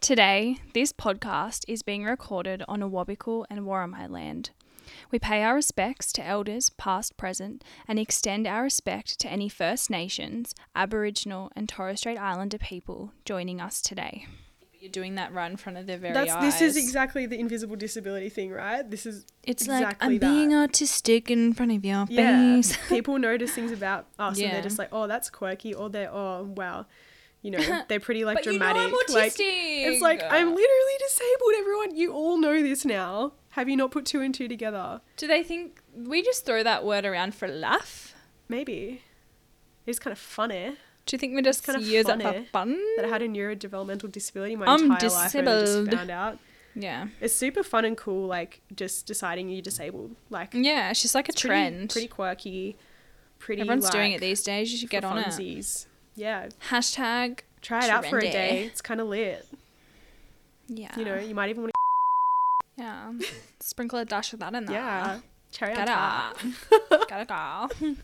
Today, 0.00 0.56
this 0.72 0.94
podcast 0.94 1.66
is 1.68 1.82
being 1.82 2.04
recorded 2.04 2.62
on 2.66 2.80
Awabakal 2.80 3.44
and 3.50 3.60
Worimi 3.60 4.08
land. 4.08 4.48
We 5.10 5.18
pay 5.18 5.42
our 5.42 5.54
respects 5.54 6.10
to 6.14 6.26
elders, 6.26 6.70
past, 6.70 7.18
present, 7.18 7.62
and 7.86 7.98
extend 7.98 8.46
our 8.46 8.62
respect 8.62 9.20
to 9.20 9.28
any 9.28 9.50
First 9.50 9.90
Nations, 9.90 10.54
Aboriginal, 10.74 11.52
and 11.54 11.68
Torres 11.68 11.98
Strait 12.00 12.18
Islander 12.18 12.56
people 12.56 13.12
joining 13.26 13.60
us 13.60 13.82
today. 13.82 14.26
You're 14.80 14.90
doing 14.90 15.16
that 15.16 15.34
right 15.34 15.50
in 15.50 15.58
front 15.58 15.76
of 15.76 15.86
their 15.86 15.98
very 15.98 16.14
That's 16.14 16.32
eyes. 16.32 16.58
this 16.58 16.62
is 16.62 16.76
exactly 16.78 17.26
the 17.26 17.38
invisible 17.38 17.76
disability 17.76 18.30
thing, 18.30 18.50
right? 18.50 18.90
This 18.90 19.04
is 19.04 19.26
It's 19.42 19.64
exactly 19.64 19.84
like 19.84 19.96
I'm 20.00 20.18
that. 20.18 20.20
being 20.20 20.50
autistic 20.52 21.28
in 21.28 21.52
front 21.52 21.72
of 21.72 21.84
your 21.84 22.06
yeah. 22.08 22.54
face. 22.54 22.74
People 22.88 23.18
notice 23.18 23.52
things 23.52 23.70
about 23.70 24.06
us 24.18 24.40
and 24.40 24.50
they're 24.50 24.62
just 24.62 24.78
like, 24.78 24.88
oh, 24.92 25.06
that's 25.06 25.28
quirky, 25.28 25.74
or 25.74 25.90
they're 25.90 26.10
oh 26.10 26.44
wow, 26.56 26.86
you 27.42 27.50
know, 27.50 27.82
they're 27.88 28.00
pretty 28.00 28.24
like 28.24 28.38
but 28.38 28.44
dramatic. 28.44 28.82
you 28.82 28.90
know 28.90 28.96
I'm 28.98 29.06
autistic. 29.06 29.14
Like 29.14 29.32
it's 29.38 30.02
like 30.02 30.22
I'm 30.22 30.48
literally 30.48 30.96
disabled. 31.00 31.52
Everyone, 31.58 31.96
you 31.96 32.12
all 32.12 32.38
know 32.38 32.60
this 32.62 32.84
now. 32.84 33.32
Have 33.50 33.68
you 33.68 33.76
not 33.76 33.90
put 33.90 34.06
two 34.06 34.20
and 34.20 34.34
two 34.34 34.46
together? 34.48 35.00
Do 35.16 35.26
they 35.26 35.42
think 35.42 35.80
we 35.96 36.22
just 36.22 36.46
throw 36.46 36.62
that 36.62 36.84
word 36.84 37.04
around 37.04 37.34
for 37.34 37.46
a 37.46 37.48
laugh? 37.48 38.14
Maybe 38.48 39.02
it's 39.86 39.98
kind 39.98 40.12
of 40.12 40.18
funny 40.18 40.76
Do 41.06 41.14
you 41.14 41.18
think 41.18 41.34
we're 41.34 41.42
just 41.42 41.64
kind 41.64 41.76
of 41.76 41.82
use 41.86 42.08
it 42.08 42.22
for 42.22 42.44
fun? 42.52 42.78
that 42.96 43.04
I 43.04 43.08
had 43.08 43.22
a 43.22 43.28
neurodevelopmental 43.28 44.12
disability 44.12 44.54
my 44.56 44.66
I'm 44.66 44.82
entire 44.92 45.08
life 45.08 45.34
and 45.34 45.48
I 45.48 45.52
just 45.60 45.64
disabled. 45.66 45.92
found 45.94 46.10
out. 46.10 46.38
Yeah. 46.76 47.08
It's 47.20 47.34
super 47.34 47.64
fun 47.64 47.84
and 47.84 47.96
cool, 47.96 48.28
like 48.28 48.60
just 48.76 49.06
deciding 49.06 49.48
you're 49.48 49.62
disabled. 49.62 50.14
Like 50.30 50.50
Yeah, 50.54 50.90
it's 50.90 51.02
just 51.02 51.14
like 51.16 51.28
a 51.28 51.32
it's 51.32 51.40
pretty- 51.40 51.48
trend. 51.70 51.90
pretty, 51.90 52.06
quirky, 52.08 52.76
pretty. 53.40 53.62
Everyone's 53.62 53.90
doing 53.90 54.12
it 54.12 54.20
these 54.20 54.42
days. 54.44 54.70
You 54.70 54.78
should 54.78 54.90
get 54.90 55.04
on 55.04 55.18
it. 55.18 55.86
Yeah, 56.16 56.48
Hashtag. 56.68 57.40
try 57.62 57.84
it 57.84 57.90
out 57.90 58.04
for 58.06 58.18
a 58.18 58.22
day. 58.22 58.64
It's 58.66 58.80
kind 58.80 59.00
of 59.00 59.06
lit. 59.08 59.46
Yeah. 60.68 60.96
You 60.98 61.04
know, 61.04 61.18
you 61.18 61.34
might 61.34 61.50
even 61.50 61.62
want 61.62 61.72
to. 61.72 61.80
Yeah. 62.82 63.12
Sprinkle 63.60 63.98
a 63.98 64.04
dash 64.06 64.32
of 64.32 64.38
that 64.40 64.54
in 64.54 64.64
there. 64.64 64.76
Yeah, 64.76 65.18
cherry 65.50 65.74
on 65.74 65.86
top. 65.86 66.38
Gotta 67.08 67.68
go. 67.82 67.94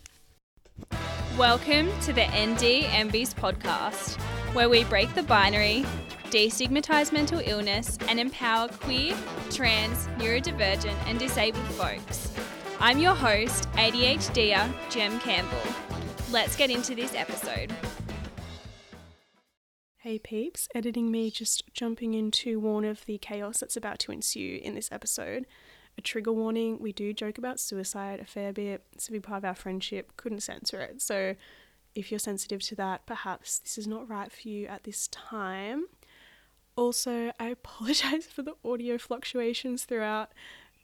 Welcome 1.38 1.88
to 2.02 2.12
the 2.12 2.24
ND 2.26 2.84
NBs 2.84 3.34
podcast, 3.34 4.20
where 4.54 4.68
we 4.68 4.84
break 4.84 5.14
the 5.14 5.22
binary, 5.22 5.84
destigmatize 6.26 7.10
mental 7.10 7.40
illness, 7.44 7.96
and 8.08 8.20
empower 8.20 8.68
queer, 8.68 9.16
trans, 9.50 10.06
neurodivergent, 10.18 10.96
and 11.06 11.18
disabled 11.18 11.64
folks. 11.68 12.34
I'm 12.78 12.98
your 12.98 13.14
host, 13.14 13.70
ADHDer 13.72 14.70
Gem 14.90 15.18
Campbell. 15.20 15.56
Let's 16.30 16.54
get 16.56 16.70
into 16.70 16.94
this 16.94 17.14
episode. 17.14 17.72
Hey 20.06 20.20
peeps, 20.20 20.68
editing 20.72 21.10
me 21.10 21.32
just 21.32 21.64
jumping 21.74 22.14
in 22.14 22.30
to 22.30 22.60
warn 22.60 22.84
of 22.84 23.04
the 23.06 23.18
chaos 23.18 23.58
that's 23.58 23.76
about 23.76 23.98
to 23.98 24.12
ensue 24.12 24.60
in 24.62 24.76
this 24.76 24.88
episode. 24.92 25.46
A 25.98 26.00
trigger 26.00 26.30
warning, 26.30 26.78
we 26.78 26.92
do 26.92 27.12
joke 27.12 27.38
about 27.38 27.58
suicide 27.58 28.20
a 28.20 28.24
fair 28.24 28.52
bit. 28.52 28.84
It's 28.92 29.08
a 29.08 29.10
big 29.10 29.24
part 29.24 29.38
of 29.38 29.44
our 29.46 29.56
friendship, 29.56 30.16
couldn't 30.16 30.44
censor 30.44 30.80
it. 30.80 31.02
So 31.02 31.34
if 31.96 32.12
you're 32.12 32.20
sensitive 32.20 32.60
to 32.66 32.76
that, 32.76 33.04
perhaps 33.04 33.58
this 33.58 33.78
is 33.78 33.88
not 33.88 34.08
right 34.08 34.30
for 34.30 34.48
you 34.48 34.68
at 34.68 34.84
this 34.84 35.08
time. 35.08 35.86
Also, 36.76 37.32
I 37.40 37.48
apologize 37.48 38.26
for 38.26 38.42
the 38.42 38.54
audio 38.64 38.98
fluctuations 38.98 39.86
throughout. 39.86 40.30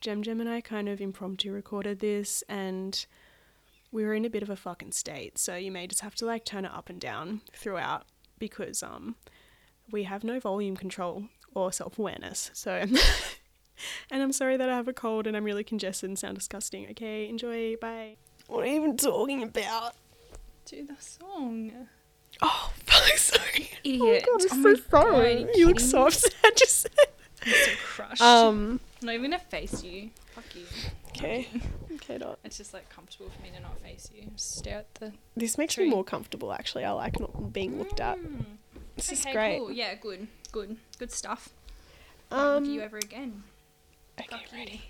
Gem 0.01 0.25
Gem 0.25 0.41
and 0.41 0.51
I 0.51 0.61
kind 0.61 0.89
of 0.89 1.01
impromptu 1.01 1.53
recorded 1.53 2.01
this 2.01 2.43
and 2.49 3.07
we 3.93 4.03
were 4.03 4.15
in 4.15 4.25
a 4.25 4.31
bit 4.31 4.43
of 4.43 4.51
a 4.51 4.57
fucking 4.57 4.91
state, 4.91 5.39
so 5.39 5.55
you 5.55 5.71
may 5.71 5.87
just 5.87 6.01
have 6.01 6.17
to 6.17 6.27
like 6.27 6.45
turn 6.45 6.65
it 6.65 6.73
up 6.73 6.89
and 6.89 6.99
down 6.99 7.43
throughout 7.55 8.07
because 8.43 8.83
um 8.83 9.15
we 9.91 10.03
have 10.05 10.25
no 10.25 10.41
volume 10.41 10.77
control 10.77 11.25
or 11.55 11.71
self-awareness. 11.73 12.51
So 12.53 12.73
and 14.11 14.23
I'm 14.23 14.33
sorry 14.33 14.57
that 14.57 14.69
I 14.69 14.75
have 14.77 14.89
a 14.89 14.93
cold 14.93 15.27
and 15.27 15.37
I'm 15.37 15.45
really 15.45 15.65
congested 15.65 16.09
and 16.11 16.19
sound 16.19 16.35
disgusting. 16.37 16.89
Okay, 16.91 17.29
enjoy. 17.29 17.77
Bye. 17.77 18.17
What 18.49 18.65
are 18.65 18.67
you 18.67 18.75
even 18.77 18.97
talking 18.97 19.43
about? 19.45 19.95
Do 20.67 20.85
the 20.87 20.97
song. 20.99 21.73
Oh, 22.41 22.73
fuck, 22.87 23.17
sorry. 23.19 23.71
Idiot. 23.85 24.25
Oh, 24.29 24.39
God, 24.39 24.47
Oh 24.51 24.55
I'm 24.55 24.63
my 24.63 24.75
so 24.75 24.81
sorry. 24.91 25.45
God, 25.45 25.51
you 25.55 25.61
you 25.61 25.67
look 25.69 25.77
kidding 25.77 25.91
so 25.91 25.99
me? 26.01 26.07
upset. 26.07 26.57
Just 26.57 26.89
I'm 27.47 27.53
so 27.53 27.71
crushed. 27.85 28.23
um. 28.23 28.81
I'm 29.01 29.07
not 29.07 29.15
even 29.15 29.31
gonna 29.31 29.43
face 29.43 29.83
you. 29.85 30.11
Fuck 30.35 30.45
you. 30.57 30.65
Okay. 31.17 31.49
Okay, 31.97 32.19
dot. 32.19 32.39
It's 32.43 32.57
just 32.57 32.73
like 32.75 32.89
comfortable 32.89 33.29
for 33.31 33.43
me 33.43 33.51
to 33.55 33.61
not 33.61 33.79
face 33.81 34.11
you. 34.15 34.25
Just 34.35 34.57
stare 34.57 34.79
at 34.79 34.95
the. 34.97 35.13
This 35.37 35.57
makes 35.59 35.75
Tree. 35.75 35.85
me 35.85 35.91
more 35.91 36.03
comfortable. 36.03 36.53
Actually, 36.53 36.85
I 36.85 36.91
like 36.93 37.21
not 37.21 37.53
being 37.53 37.79
looked 37.79 38.01
at. 38.01 38.19
Mm. 38.19 38.45
This 38.97 39.13
is 39.13 39.21
Okay, 39.21 39.33
great. 39.33 39.59
Cool. 39.59 39.71
Yeah, 39.73 39.95
good, 39.95 40.27
good, 40.51 40.77
good 40.99 41.13
stuff. 41.13 41.51
Won't 42.31 42.43
look 42.55 42.63
at 42.65 42.69
you 42.75 42.81
Um. 42.81 42.85
ever 42.87 42.97
again. 42.97 43.43
Okay, 44.19 44.27
Fuck 44.31 44.53
you. 44.53 44.59
ready. 44.59 44.83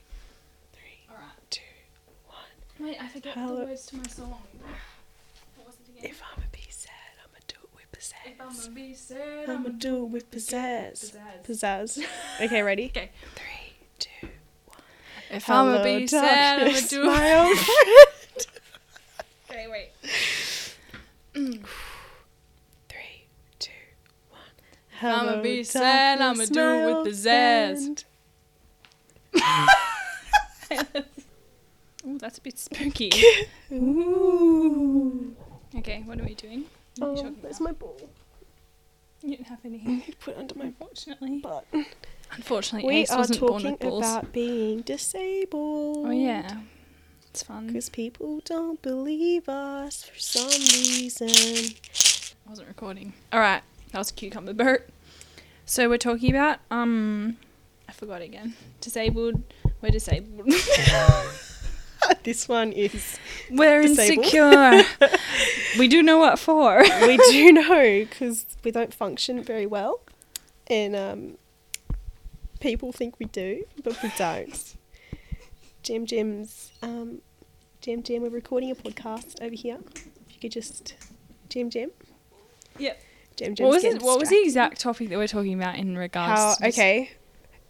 Three, 0.72 1.06
All 1.10 1.16
right. 1.16 1.50
two, 1.50 1.60
one. 2.26 2.88
Wait, 2.88 3.02
I 3.02 3.08
forget 3.08 3.34
Hello. 3.34 3.56
the 3.58 3.64
words 3.66 3.86
to 3.86 3.96
my 3.96 4.06
song. 4.06 4.30
What 5.56 5.66
was 5.66 5.76
it 5.84 5.90
again? 5.98 6.10
If 6.10 6.22
I'ma 6.22 6.46
be 6.52 6.64
sad, 6.70 6.92
I'ma 7.24 7.38
do 7.48 7.56
it 7.62 7.70
with 7.74 7.92
pizzazz. 7.92 8.32
If 8.32 8.40
I'm 8.40 8.48
pizzazz. 8.48 8.62
gonna 8.64 8.74
be 8.74 8.94
sad, 8.94 9.50
I'ma 9.50 9.68
do 9.70 9.96
it 10.04 10.08
with 10.08 10.30
pizzazz. 10.30 11.14
pizzazz. 11.44 11.98
Pizzazz. 11.98 12.04
Okay, 12.44 12.62
ready? 12.62 12.86
Okay. 12.86 13.10
Three, 13.34 13.74
two, 13.98 14.28
If 15.32 15.48
I'm 15.48 15.72
gonna 15.72 15.82
be 15.82 16.06
sad, 16.06 16.60
I'ma 16.60 16.80
do 16.88 17.04
my 17.06 17.38
old 17.38 17.58
friend. 17.66 18.46
Okay, 19.50 19.66
wait. 19.70 19.90
Three, 22.88 23.24
two, 23.58 23.70
one. 24.28 24.40
Hello, 25.00 25.42
be 25.42 25.64
sad, 25.64 26.20
I'ma 26.20 26.44
do 26.44 26.60
it 26.60 27.04
with 27.04 27.22
the 27.22 27.22
friend. 27.22 28.04
Ooh, 32.06 32.18
that's 32.18 32.36
a 32.36 32.40
bit 32.42 32.58
spooky. 32.58 33.10
Ooh. 33.72 35.34
okay, 35.76 36.02
what 36.04 36.20
are 36.20 36.24
we 36.24 36.34
doing? 36.34 36.64
Are 37.00 37.08
Oh, 37.08 37.34
there's 37.42 37.60
my 37.60 37.72
ball. 37.72 37.96
You 39.22 39.36
don't 39.36 39.46
have 39.46 39.60
any. 39.64 40.14
Put 40.20 40.34
it 40.36 40.40
under 40.40 40.54
my 40.56 40.64
Unfortunately. 40.66 41.38
butt. 41.38 41.64
Unfortunately, 42.32 42.88
We 42.88 43.00
Ace 43.02 43.10
are 43.10 43.18
wasn't 43.18 43.40
born 43.40 43.52
talking 43.62 43.70
with 43.72 43.80
balls. 43.80 44.04
about 44.04 44.32
being 44.32 44.80
disabled. 44.80 46.06
Oh 46.06 46.10
yeah, 46.10 46.60
it's 47.28 47.42
fun. 47.42 47.66
Because 47.68 47.88
people 47.88 48.40
don't 48.44 48.80
believe 48.82 49.48
us 49.48 50.04
for 50.04 50.18
some 50.18 50.48
reason. 50.48 51.28
I 51.28 52.50
wasn't 52.50 52.68
recording. 52.68 53.12
All 53.32 53.40
right, 53.40 53.62
that 53.92 53.98
was 53.98 54.10
a 54.10 54.14
cucumber 54.14 54.54
boat. 54.54 54.82
So 55.66 55.88
we're 55.88 55.98
talking 55.98 56.30
about 56.34 56.58
um, 56.70 57.36
I 57.88 57.92
forgot 57.92 58.22
again. 58.22 58.54
Disabled. 58.80 59.42
We're 59.80 59.90
disabled. 59.90 60.50
this 62.24 62.48
one 62.48 62.72
is. 62.72 63.18
we're 63.50 63.82
Disabled. 63.82 64.24
insecure. 64.26 64.82
we 65.78 65.88
do 65.88 66.02
know 66.02 66.18
what 66.18 66.38
for. 66.38 66.82
we 67.06 67.16
do 67.30 67.52
know 67.52 68.04
because 68.08 68.46
we 68.64 68.70
don't 68.70 68.94
function 68.94 69.42
very 69.42 69.66
well. 69.66 70.00
And 70.68 70.94
um, 70.96 71.38
people 72.62 72.92
think 72.92 73.18
we 73.18 73.26
do, 73.26 73.64
but 73.82 74.00
we 74.02 74.10
don't. 74.16 74.76
Jim 75.82 76.06
Jim's. 76.06 76.72
Um, 76.80 77.20
Jim 77.80 78.02
Jim, 78.02 78.22
we're 78.22 78.30
recording 78.30 78.70
a 78.70 78.74
podcast 78.74 79.42
over 79.42 79.54
here. 79.54 79.78
If 79.94 80.34
you 80.34 80.40
could 80.40 80.52
just. 80.52 80.94
Jim 81.48 81.68
Jim? 81.68 81.90
Yep. 82.78 83.00
Jim 83.36 83.54
Jim's 83.54 83.66
What 83.66 83.74
was 83.74 83.84
it? 83.84 84.02
What 84.02 84.20
was 84.20 84.28
the 84.30 84.40
exact 84.42 84.80
topic 84.80 85.08
that 85.10 85.18
we're 85.18 85.26
talking 85.26 85.54
about 85.54 85.76
in 85.76 85.98
regards? 85.98 86.40
How, 86.40 86.54
to 86.54 86.68
okay. 86.68 87.10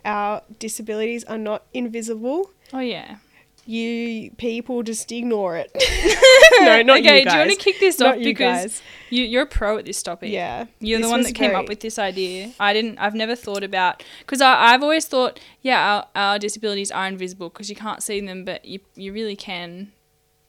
Our 0.05 0.43
disabilities 0.59 1.25
are 1.25 1.39
not 1.39 1.65
invisible. 1.73 2.51
Oh 2.73 2.81
yeah. 2.81 3.17
You 3.65 4.33
people 4.39 4.83
just 4.83 5.13
ignore 5.13 5.57
it. 5.57 5.71
no, 6.61 6.83
not 6.83 6.99
okay, 6.99 7.21
you 7.21 7.25
guys. 7.25 7.33
do 7.33 7.39
you 7.39 7.47
want 7.47 7.51
to 7.51 7.57
kick 7.57 7.79
this 7.79 8.01
not 8.01 8.15
off 8.15 8.19
you 8.19 8.25
because 8.25 8.63
guys. 8.63 8.83
you, 9.11 9.23
you're 9.23 9.43
a 9.43 9.47
pro 9.47 9.79
at 9.79 9.85
this 9.85 10.03
topic. 10.03 10.31
Yeah. 10.33 10.67
You're 10.81 11.01
the 11.01 11.09
one 11.09 11.23
that 11.23 11.35
came 11.35 11.51
very- 11.51 11.63
up 11.63 11.69
with 11.69 11.79
this 11.81 11.97
idea. 11.99 12.53
I 12.59 12.73
didn't. 12.73 12.99
I've 12.99 13.15
never 13.15 13.37
thought 13.37 13.63
about 13.63 14.03
because 14.19 14.41
I've 14.41 14.83
always 14.83 15.07
thought, 15.07 15.39
yeah, 15.61 16.07
our, 16.15 16.33
our 16.33 16.39
disabilities 16.41 16.91
are 16.91 17.07
invisible 17.07 17.51
because 17.51 17.71
you 17.71 17.77
can't 17.77 18.03
see 18.03 18.21
them, 18.21 18.45
but 18.45 18.65
you 18.65 18.81
you 18.97 19.13
really 19.13 19.37
can. 19.37 19.93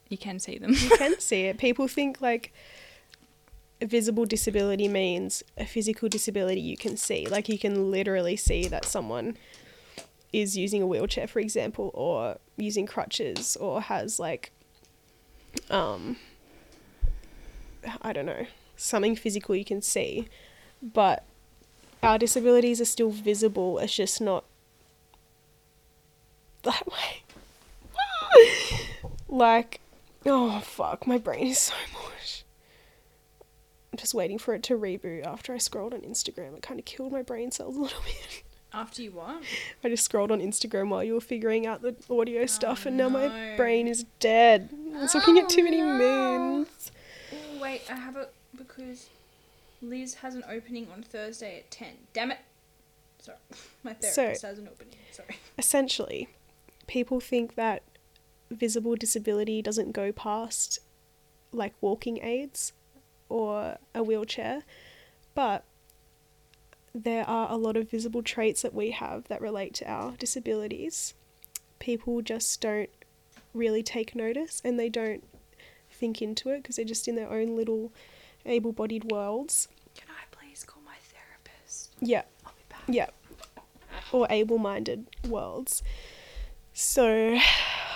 You 0.10 0.18
can 0.18 0.39
see 0.39 0.57
them. 0.57 0.71
you 0.74 0.89
can 0.98 1.19
see 1.19 1.44
it. 1.44 1.57
People 1.60 1.88
think 1.88 2.19
like 2.19 2.51
a 3.81 3.86
visible 3.86 4.25
disability 4.25 4.88
means 4.88 5.44
a 5.57 5.65
physical 5.65 6.10
disability 6.10 6.62
you 6.62 6.77
can 6.77 6.98
see. 6.98 7.27
Like 7.27 7.48
you 7.50 7.60
can 7.60 7.92
literally 7.92 8.36
see 8.38 8.68
that 8.68 8.86
someone 8.86 9.38
is 10.33 10.57
using 10.57 10.81
a 10.81 10.88
wheelchair, 10.88 11.27
for 11.27 11.39
example, 11.39 11.91
or 11.94 12.38
using 12.57 12.88
crutches, 12.88 13.56
or 13.57 13.81
has 13.81 14.19
like, 14.19 14.51
um, 15.69 16.18
I 18.01 18.12
don't 18.12 18.25
know, 18.25 18.47
something 18.75 19.15
physical 19.15 19.56
you 19.56 19.63
can 19.63 19.81
see. 19.81 20.27
But 20.81 21.24
our 22.01 22.18
disabilities 22.18 22.81
are 22.81 22.85
still 22.85 23.12
visible. 23.12 23.80
It's 23.80 23.95
just 23.95 24.19
not 24.19 24.44
that 26.63 26.86
way. 26.88 27.24
like, 29.29 29.79
oh 30.25 30.59
fuck, 30.62 31.06
my 31.07 31.18
brain 31.18 31.47
is 31.47 31.59
so 31.59 31.74
mush. 31.94 32.44
I'm 33.91 33.97
just 33.97 34.15
waiting 34.15 34.39
for 34.39 34.56
it 34.56 34.63
to 34.63 34.77
reboot 34.77 35.24
after 35.24 35.53
I 35.53 35.59
scrolled 35.59 35.94
on 35.94 36.01
Instagram. 36.01 36.57
It 36.57 36.63
kind 36.63 36.79
of 36.79 36.86
killed 36.86 37.12
my 37.12 37.21
brain 37.21 37.51
cells 37.51 37.77
a 37.77 37.79
little 37.79 38.01
bit. 38.06 38.44
After 38.74 39.04
you 39.04 39.12
what? 39.12 39.44
I 39.84 39.90
just 39.90 40.04
scrolled 40.06 40.31
on 40.31 40.40
Instagram 40.40 40.90
while 40.90 41.04
you 41.04 41.14
were 41.14 41.22
figuring 41.22 41.68
out 41.68 41.81
the 41.84 41.96
audio 42.10 42.42
oh, 42.42 42.46
stuff, 42.48 42.86
and 42.86 42.98
now 42.98 43.08
no. 43.08 43.28
my 43.30 43.56
brain 43.56 43.88
is 43.88 44.06
dead. 44.20 44.70
I 44.96 45.02
was 45.02 45.14
looking 45.14 45.38
at 45.38 45.48
too 45.48 45.64
many 45.64 45.81
Oh, 45.81 45.86
no. 45.86 46.40
moons. 46.40 46.92
Oh, 47.31 47.62
wait, 47.62 47.81
I 47.90 47.96
have 47.96 48.16
it 48.16 48.34
because 48.58 49.10
Liz 49.81 50.16
has 50.16 50.34
an 50.34 50.44
opening 50.50 50.88
on 50.92 51.04
Thursday 51.04 51.60
at 51.60 51.70
10. 51.70 51.88
Damn 52.14 52.31
it. 52.31 52.40
Sorry. 53.20 53.38
My 53.84 53.96
So- 54.00 54.10
therapist 54.10 54.42
has 54.42 54.58
an 54.58 54.68
opening. 54.68 54.96
Sorry. 55.12 55.38
Essentially, 55.58 56.30
people 56.88 57.20
think 57.20 57.54
that 57.56 57.84
visible 58.50 58.96
disability 58.96 59.62
doesn't 59.62 59.92
go 59.92 60.12
past 60.12 60.80
like 61.52 61.74
walking 61.81 62.18
aids 62.24 62.74
or 63.30 63.78
a 63.94 64.02
wheelchair, 64.04 64.64
but 65.36 65.64
there 66.94 67.28
are 67.28 67.51
a 67.51 67.57
lot 67.57 67.75
of 67.75 67.90
visible 67.90 68.22
traits 68.22 68.62
that 68.62 68.74
we 68.74 68.92
have 68.92 69.28
that 69.28 69.42
relate 69.42 69.74
to 69.75 69.90
our 69.90 70.12
disabilities. 70.12 71.13
People 71.80 72.22
just 72.22 72.62
don't 72.62 72.90
really 73.54 73.84
take 73.84 74.16
notice 74.16 74.62
and 74.63 74.80
they 74.80 74.90
don't 74.90 75.24
think 75.92 76.22
into 76.22 76.50
it 76.50 76.62
because 76.62 76.75
they're 76.75 76.86
just 76.86 77.07
in 77.07 77.16
their 77.16 77.30
own 77.31 77.56
little 77.56 77.92
able 78.45 78.72
bodied 78.72 79.12
worlds. 79.12 79.68
Can 79.95 80.07
I 80.10 80.24
please 80.31 80.63
call 80.63 80.84
my 80.86 80.95
therapist? 81.01 81.92
Yeah. 82.00 82.24
I'll 82.45 82.54
be 82.54 82.63
back. 82.69 82.84
Yeah. 82.88 83.10
Or 84.12 84.28
able 84.30 84.60
minded 84.60 85.07
worlds. 85.28 85.81
So, 86.74 87.39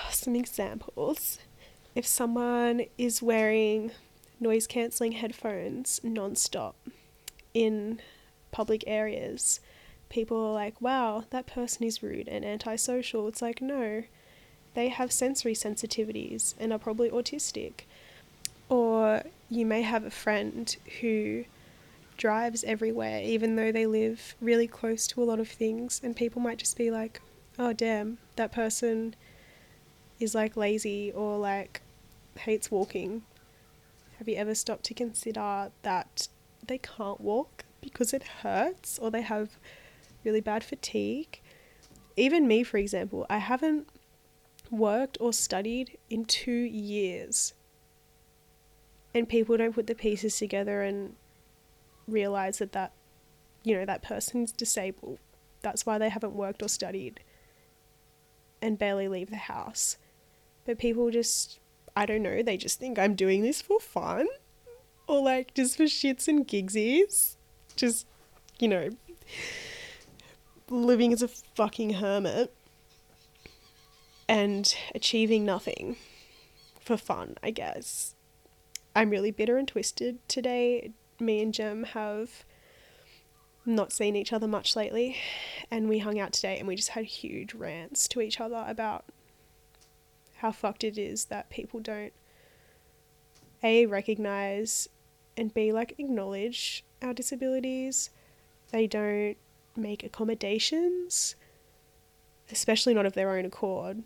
some 0.10 0.36
examples. 0.36 1.40
If 1.94 2.06
someone 2.06 2.86
is 2.98 3.22
wearing 3.22 3.92
noise 4.40 4.68
cancelling 4.68 5.14
headphones 5.14 6.00
non 6.04 6.36
stop 6.36 6.76
in 7.54 8.00
public 8.58 8.84
areas, 8.88 9.60
people 10.10 10.36
are 10.36 10.52
like, 10.52 10.82
wow, 10.82 11.24
that 11.30 11.46
person 11.46 11.84
is 11.84 12.02
rude 12.02 12.28
and 12.28 12.44
antisocial. 12.44 13.28
It's 13.28 13.40
like, 13.40 13.62
no, 13.62 14.02
they 14.74 14.88
have 14.88 15.12
sensory 15.12 15.54
sensitivities 15.54 16.56
and 16.60 16.74
are 16.74 16.80
probably 16.80 17.12
autistic. 17.12 17.82
Or 18.68 19.22
you 19.48 19.64
may 19.64 19.84
have 19.84 20.04
a 20.04 20.10
friend 20.10 20.76
who 21.02 21.46
drives 22.18 22.64
everywhere, 22.64 23.22
even 23.22 23.58
though 23.58 23.72
they 23.72 23.86
live 23.86 24.34
really 24.42 24.66
close 24.66 25.06
to 25.06 25.22
a 25.22 25.26
lot 25.26 25.40
of 25.40 25.48
things, 25.48 26.02
and 26.04 26.16
people 26.16 26.42
might 26.42 26.58
just 26.58 26.76
be 26.76 26.90
like, 26.90 27.22
oh, 27.60 27.74
damn, 27.74 28.18
that 28.38 28.52
person 28.52 29.16
is 30.20 30.34
like 30.34 30.58
lazy 30.58 31.12
or 31.12 31.38
like 31.38 31.84
hates 32.40 32.72
walking. 32.72 33.22
Have 34.18 34.28
you 34.28 34.36
ever 34.36 34.56
stopped 34.56 34.86
to 34.86 34.96
consider 34.96 35.70
that 35.84 36.28
they 36.66 36.80
can't 36.80 37.22
walk 37.22 37.66
because 37.92 38.14
it 38.14 38.24
hurts 38.24 39.00
or 39.00 39.12
they 39.12 39.22
have 39.22 39.58
really 40.24 40.42
bad 40.42 40.64
fatigue? 40.64 41.42
Even 42.16 42.48
me, 42.48 42.64
for 42.64 42.78
example, 42.78 43.26
I 43.30 43.38
haven't 43.38 43.88
worked 44.72 45.18
or 45.20 45.34
studied 45.34 45.98
in 46.10 46.26
two 46.26 46.52
years. 46.52 47.54
And 49.14 49.28
people 49.28 49.58
don't 49.58 49.74
put 49.74 49.88
the 49.88 49.96
pieces 49.96 50.38
together 50.38 50.82
and 50.82 51.16
realize 52.08 52.60
that 52.60 52.72
that 52.72 52.92
you 53.64 53.76
know 53.76 53.86
that 53.86 54.02
person's 54.02 54.52
disabled 54.52 55.20
that's 55.62 55.86
why 55.86 55.98
they 55.98 56.10
haven't 56.10 56.34
worked 56.34 56.64
or 56.64 56.70
studied 56.70 57.20
and 58.62 58.78
barely 58.78 59.08
leave 59.08 59.30
the 59.30 59.36
house 59.36 59.98
but 60.66 60.78
people 60.78 61.12
just 61.12 61.60
i 61.96 62.06
don't 62.06 62.24
know 62.24 62.42
they 62.42 62.56
just 62.56 62.80
think 62.80 62.98
i'm 62.98 63.14
doing 63.16 63.42
this 63.42 63.62
for 63.62 63.80
fun 63.80 64.28
or 65.08 65.22
like 65.22 65.54
just 65.54 65.76
for 65.76 65.84
shits 65.84 66.28
and 66.28 66.48
gigsies 66.48 67.37
just 67.78 68.06
you 68.60 68.68
know 68.68 68.90
living 70.70 71.14
as 71.14 71.22
a 71.22 71.28
fucking 71.28 71.92
hermit 71.94 72.54
and 74.28 74.76
achieving 74.94 75.46
nothing 75.46 75.96
for 76.82 76.98
fun 76.98 77.36
i 77.42 77.50
guess. 77.52 78.16
I'm 78.98 79.12
really 79.12 79.30
bitter 79.30 79.58
and 79.58 79.68
twisted 79.68 80.28
today. 80.28 80.90
Me 81.20 81.40
and 81.40 81.54
Gem 81.54 81.84
have 81.84 82.44
not 83.64 83.92
seen 83.92 84.16
each 84.16 84.34
other 84.34 84.48
much 84.48 84.76
lately, 84.76 85.18
and 85.70 85.88
we 85.88 86.00
hung 86.00 86.20
out 86.20 86.34
today 86.34 86.58
and 86.58 86.68
we 86.68 86.76
just 86.76 86.90
had 86.90 87.06
huge 87.06 87.54
rants 87.54 88.08
to 88.08 88.22
each 88.22 88.42
other 88.42 88.66
about 88.68 89.06
how 90.38 90.52
fucked 90.52 90.84
it 90.84 90.98
is 90.98 91.26
that 91.26 91.52
people 91.52 91.80
don't 91.80 92.14
a 93.62 93.86
recognize 93.86 94.90
and 95.36 95.54
b 95.54 95.72
like 95.72 95.94
acknowledge 96.00 96.84
our 97.02 97.14
disabilities. 97.14 98.10
They 98.72 98.88
don't 98.88 99.38
make 99.76 100.04
accommodations, 100.04 101.36
especially 102.52 102.94
not 102.94 103.06
of 103.06 103.14
their 103.14 103.32
own 103.32 103.46
accord. 103.46 104.04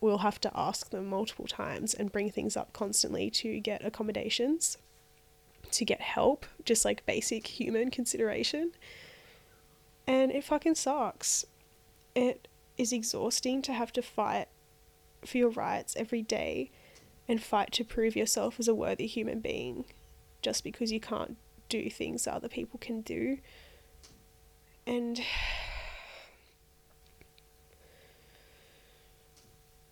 We'll 0.00 0.18
have 0.18 0.40
to 0.40 0.50
ask 0.54 0.90
them 0.90 1.06
multiple 1.06 1.46
times 1.46 1.94
and 1.94 2.10
bring 2.10 2.30
things 2.30 2.56
up 2.56 2.72
constantly 2.72 3.30
to 3.30 3.60
get 3.60 3.84
accommodations 3.84 4.78
to 5.72 5.84
get 5.84 6.00
help, 6.00 6.46
just 6.64 6.84
like 6.84 7.06
basic 7.06 7.46
human 7.46 7.90
consideration. 7.90 8.72
And 10.06 10.30
it 10.30 10.44
fucking 10.44 10.74
sucks. 10.74 11.44
It 12.14 12.48
is 12.76 12.92
exhausting 12.92 13.62
to 13.62 13.72
have 13.72 13.92
to 13.94 14.02
fight 14.02 14.48
for 15.24 15.38
your 15.38 15.50
rights 15.50 15.96
every 15.96 16.22
day 16.22 16.70
and 17.28 17.42
fight 17.42 17.72
to 17.72 17.84
prove 17.84 18.16
yourself 18.16 18.58
as 18.58 18.68
a 18.68 18.74
worthy 18.74 19.06
human 19.06 19.40
being 19.40 19.84
just 20.42 20.64
because 20.64 20.90
you 20.90 21.00
can't 21.00 21.36
do 21.72 21.90
things 21.90 22.24
that 22.24 22.34
other 22.34 22.48
people 22.48 22.78
can 22.78 23.00
do. 23.00 23.38
And 24.86 25.20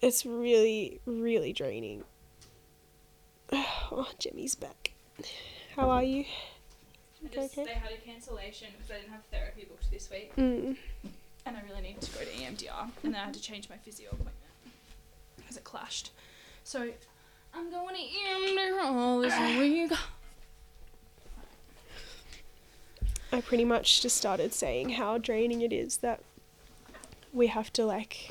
it's 0.02 0.24
really, 0.26 1.00
really 1.06 1.52
draining. 1.52 2.04
Oh, 3.92 4.06
Gemmy's 4.20 4.54
back. 4.54 4.92
How 5.74 5.90
are 5.90 6.04
you? 6.04 6.20
I 6.20 7.26
Okay, 7.26 7.34
just, 7.34 7.58
okay. 7.58 7.64
They 7.64 7.74
had 7.80 7.90
a 7.90 7.96
cancellation 7.96 8.68
because 8.76 8.92
I 8.92 8.98
didn't 9.00 9.10
have 9.10 9.22
therapy 9.32 9.66
booked 9.68 9.90
this 9.90 10.08
week, 10.10 10.30
Mm. 10.36 10.76
and 11.44 11.56
I 11.56 11.60
really 11.68 11.82
needed 11.82 12.00
to 12.02 12.12
go 12.12 12.20
to 12.20 12.26
EMDR, 12.30 12.88
and 13.02 13.12
then 13.12 13.20
I 13.20 13.24
had 13.24 13.34
to 13.34 13.42
change 13.42 13.68
my 13.68 13.76
physio 13.78 14.10
appointment 14.10 14.36
because 15.36 15.56
it 15.56 15.64
clashed. 15.64 16.12
So 16.62 16.88
I'm 17.52 17.68
going 17.72 17.96
to 17.96 18.00
EMDR 18.00 19.22
this 19.22 19.36
week. 19.58 19.90
I 23.32 23.40
pretty 23.40 23.64
much 23.64 24.02
just 24.02 24.16
started 24.16 24.52
saying 24.52 24.90
how 24.90 25.18
draining 25.18 25.60
it 25.60 25.72
is 25.72 25.98
that 25.98 26.20
we 27.32 27.46
have 27.46 27.72
to 27.74 27.84
like 27.84 28.28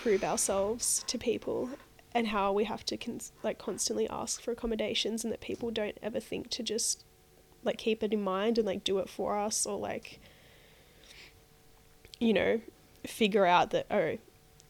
prove 0.00 0.24
ourselves 0.24 1.04
to 1.06 1.18
people 1.18 1.70
and 2.14 2.28
how 2.28 2.52
we 2.52 2.64
have 2.64 2.84
to 2.86 2.98
like 3.42 3.58
constantly 3.58 4.08
ask 4.08 4.40
for 4.40 4.52
accommodations 4.52 5.22
and 5.22 5.32
that 5.32 5.40
people 5.40 5.70
don't 5.70 5.98
ever 6.02 6.18
think 6.18 6.48
to 6.50 6.62
just 6.62 7.04
like 7.62 7.76
keep 7.76 8.02
it 8.02 8.12
in 8.14 8.22
mind 8.22 8.56
and 8.56 8.66
like 8.66 8.84
do 8.84 8.98
it 8.98 9.10
for 9.10 9.36
us 9.36 9.66
or 9.66 9.78
like 9.78 10.18
you 12.18 12.32
know 12.32 12.60
figure 13.06 13.44
out 13.44 13.70
that 13.70 13.86
oh 13.90 14.16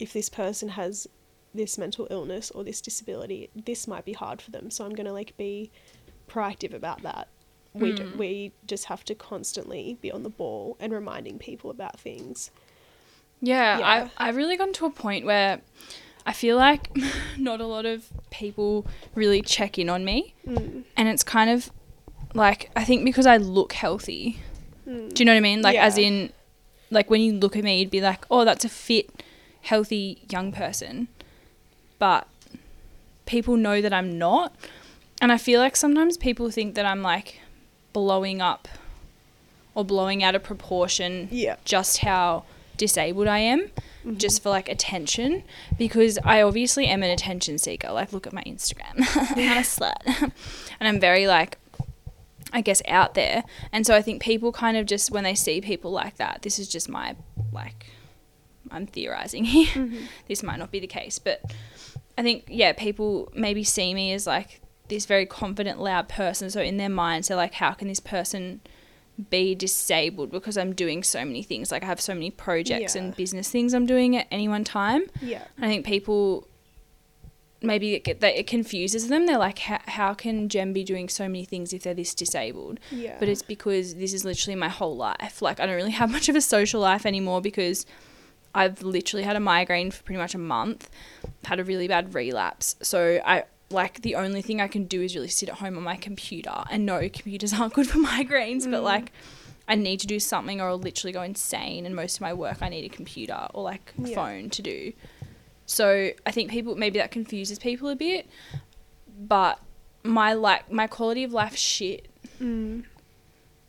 if 0.00 0.12
this 0.12 0.28
person 0.28 0.70
has 0.70 1.06
this 1.54 1.78
mental 1.78 2.08
illness 2.10 2.50
or 2.50 2.64
this 2.64 2.80
disability 2.80 3.48
this 3.54 3.86
might 3.86 4.04
be 4.04 4.12
hard 4.12 4.42
for 4.42 4.50
them. 4.50 4.70
So 4.70 4.84
i'm 4.84 4.94
going 4.94 5.06
to 5.06 5.12
like 5.12 5.36
be 5.36 5.70
proactive 6.28 6.74
about 6.74 7.02
that 7.02 7.28
we 7.80 7.92
do, 7.92 8.04
Mm. 8.04 8.16
we 8.16 8.52
just 8.66 8.86
have 8.86 9.04
to 9.04 9.14
constantly 9.14 9.98
be 10.00 10.10
on 10.10 10.22
the 10.22 10.30
ball 10.30 10.76
and 10.80 10.92
reminding 10.92 11.38
people 11.38 11.70
about 11.70 11.98
things 12.00 12.50
Yeah, 13.40 13.78
Yeah. 13.78 14.10
I 14.18 14.28
I've 14.28 14.36
really 14.36 14.56
gotten 14.56 14.74
to 14.74 14.86
a 14.86 14.90
point 14.90 15.24
where 15.24 15.60
I 16.26 16.32
feel 16.32 16.56
like 16.56 16.90
not 17.38 17.60
a 17.60 17.66
lot 17.66 17.86
of 17.86 18.06
people 18.30 18.84
really 19.14 19.40
check 19.42 19.78
in 19.78 19.88
on 19.88 20.04
me, 20.04 20.34
mm. 20.46 20.82
and 20.96 21.08
it's 21.08 21.22
kind 21.22 21.48
of 21.50 21.70
like 22.34 22.70
I 22.76 22.84
think 22.84 23.04
because 23.04 23.26
I 23.26 23.36
look 23.36 23.72
healthy. 23.72 24.38
Mm. 24.86 25.14
Do 25.14 25.20
you 25.20 25.24
know 25.24 25.32
what 25.32 25.38
I 25.38 25.40
mean? 25.40 25.62
Like 25.62 25.78
as 25.78 25.96
in, 25.98 26.32
like 26.90 27.08
when 27.10 27.20
you 27.20 27.32
look 27.34 27.56
at 27.56 27.62
me, 27.64 27.78
you'd 27.80 27.90
be 27.90 28.00
like, 28.00 28.24
oh, 28.30 28.44
that's 28.44 28.64
a 28.64 28.68
fit, 28.68 29.22
healthy 29.62 30.22
young 30.28 30.50
person, 30.52 31.08
but 31.98 32.26
people 33.26 33.56
know 33.56 33.80
that 33.80 33.92
I'm 33.92 34.18
not, 34.18 34.54
and 35.20 35.30
I 35.30 35.38
feel 35.38 35.60
like 35.60 35.76
sometimes 35.76 36.16
people 36.16 36.50
think 36.50 36.74
that 36.74 36.84
I'm 36.86 37.02
like 37.02 37.40
blowing 37.92 38.40
up 38.40 38.68
or 39.74 39.84
blowing 39.84 40.22
out 40.22 40.34
of 40.34 40.42
proportion 40.42 41.28
yeah 41.30 41.56
just 41.64 41.98
how 41.98 42.44
disabled 42.76 43.26
I 43.26 43.38
am 43.40 43.70
Mhm. 44.06 44.18
just 44.18 44.42
for 44.42 44.50
like 44.50 44.68
attention 44.68 45.42
because 45.76 46.18
I 46.24 46.40
obviously 46.42 46.86
am 46.86 47.02
an 47.02 47.10
attention 47.10 47.58
seeker. 47.58 47.90
Like, 47.90 48.12
look 48.12 48.26
at 48.28 48.32
my 48.32 48.42
Instagram. 48.44 48.94
I'm 49.36 49.58
a 49.58 49.62
slut. 49.62 50.30
and 50.78 50.88
I'm 50.88 51.00
very 51.00 51.26
like, 51.26 51.58
I 52.52 52.60
guess, 52.60 52.80
out 52.86 53.14
there. 53.14 53.42
And 53.72 53.84
so 53.84 53.96
I 53.96 54.00
think 54.02 54.22
people 54.22 54.52
kind 54.52 54.76
of 54.76 54.86
just, 54.86 55.10
when 55.10 55.24
they 55.24 55.34
see 55.34 55.60
people 55.60 55.90
like 55.90 56.16
that, 56.18 56.42
this 56.42 56.60
is 56.60 56.68
just 56.68 56.88
my, 56.88 57.16
like, 57.52 57.86
I'm 58.70 58.86
theorizing 58.86 59.44
here. 59.54 59.66
Mhm. 59.66 60.02
this 60.28 60.44
might 60.44 60.60
not 60.60 60.70
be 60.70 60.78
the 60.78 60.86
case, 60.86 61.18
but 61.18 61.42
I 62.16 62.22
think, 62.22 62.44
yeah, 62.46 62.72
people 62.74 63.30
maybe 63.34 63.64
see 63.64 63.92
me 63.94 64.12
as 64.12 64.26
like 64.28 64.60
this 64.88 65.06
very 65.06 65.26
confident, 65.26 65.80
loud 65.80 66.08
person. 66.08 66.50
So 66.50 66.60
in 66.60 66.76
their 66.76 66.88
minds, 66.88 67.28
they're 67.28 67.36
like, 67.36 67.54
how 67.54 67.72
can 67.72 67.88
this 67.88 68.00
person 68.00 68.60
be 69.30 69.54
disabled 69.54 70.30
because 70.30 70.56
I'm 70.56 70.72
doing 70.74 71.02
so 71.02 71.24
many 71.24 71.42
things? 71.42 71.70
Like 71.72 71.82
I 71.82 71.86
have 71.86 72.00
so 72.00 72.14
many 72.14 72.30
projects 72.30 72.94
Yeah. 72.94 73.02
and 73.02 73.16
business 73.16 73.50
things 73.50 73.74
I'm 73.74 73.86
doing 73.86 74.16
at 74.16 74.26
any 74.30 74.48
one 74.48 74.64
time. 74.64 75.02
Yeah. 75.20 75.44
I 75.60 75.66
think 75.68 75.84
people 75.86 76.46
maybe 77.60 77.94
it, 77.94 78.04
get, 78.04 78.22
it 78.22 78.46
confuses 78.46 79.08
them. 79.08 79.26
They're 79.26 79.36
like, 79.38 79.58
how, 79.58 79.80
how 79.86 80.14
can 80.14 80.48
Gem 80.48 80.72
be 80.72 80.84
doing 80.84 81.08
so 81.08 81.24
many 81.24 81.44
things 81.44 81.72
if 81.72 81.82
they're 81.82 81.94
this 81.94 82.14
disabled? 82.14 82.78
Yeah. 82.92 83.16
But 83.18 83.28
it's 83.28 83.42
because 83.42 83.96
this 83.96 84.14
is 84.14 84.24
literally 84.24 84.54
my 84.54 84.68
whole 84.68 84.96
life. 84.96 85.42
Like 85.42 85.58
I 85.58 85.66
don't 85.66 85.74
really 85.76 85.90
have 85.90 86.10
much 86.18 86.28
of 86.28 86.36
a 86.36 86.40
social 86.40 86.80
life 86.80 87.04
anymore 87.04 87.40
because 87.40 87.84
I've 88.54 88.82
literally 88.82 89.24
had 89.24 89.36
a 89.36 89.40
migraine 89.40 89.90
for 89.90 90.02
pretty 90.04 90.18
much 90.20 90.34
a 90.34 90.38
month, 90.38 90.88
had 91.44 91.58
a 91.60 91.64
really 91.64 91.88
bad 91.88 92.14
relapse. 92.14 92.76
So 92.82 93.20
I 93.24 93.44
like 93.70 94.00
the 94.02 94.14
only 94.14 94.40
thing 94.42 94.60
I 94.60 94.68
can 94.68 94.84
do 94.86 95.02
is 95.02 95.14
really 95.14 95.28
sit 95.28 95.48
at 95.48 95.56
home 95.56 95.76
on 95.76 95.82
my 95.82 95.96
computer. 95.96 96.62
And 96.70 96.86
no, 96.86 97.00
computers 97.08 97.52
aren't 97.58 97.74
good 97.74 97.88
for 97.88 97.98
migraines, 97.98 98.64
but 98.70 98.80
Mm. 98.80 98.84
like 98.84 99.12
I 99.68 99.74
need 99.74 100.00
to 100.00 100.06
do 100.06 100.18
something 100.18 100.60
or 100.60 100.68
I'll 100.68 100.78
literally 100.78 101.12
go 101.12 101.20
insane. 101.22 101.84
And 101.84 101.94
most 101.94 102.16
of 102.16 102.20
my 102.22 102.32
work, 102.32 102.58
I 102.62 102.68
need 102.70 102.84
a 102.84 102.88
computer 102.88 103.46
or 103.52 103.62
like 103.62 103.92
a 104.02 104.08
Yeah. 104.08 104.14
phone 104.14 104.48
to 104.50 104.62
do. 104.62 104.92
So 105.66 106.10
I 106.24 106.30
think 106.30 106.50
people 106.50 106.74
maybe 106.76 106.98
that 106.98 107.10
confuses 107.10 107.58
people 107.58 107.90
a 107.90 107.96
bit, 107.96 108.26
but 109.18 109.60
my 110.02 110.32
like 110.32 110.70
my 110.72 110.86
quality 110.86 111.24
of 111.24 111.32
life 111.32 111.54
shit, 111.56 112.08
Mm. 112.40 112.84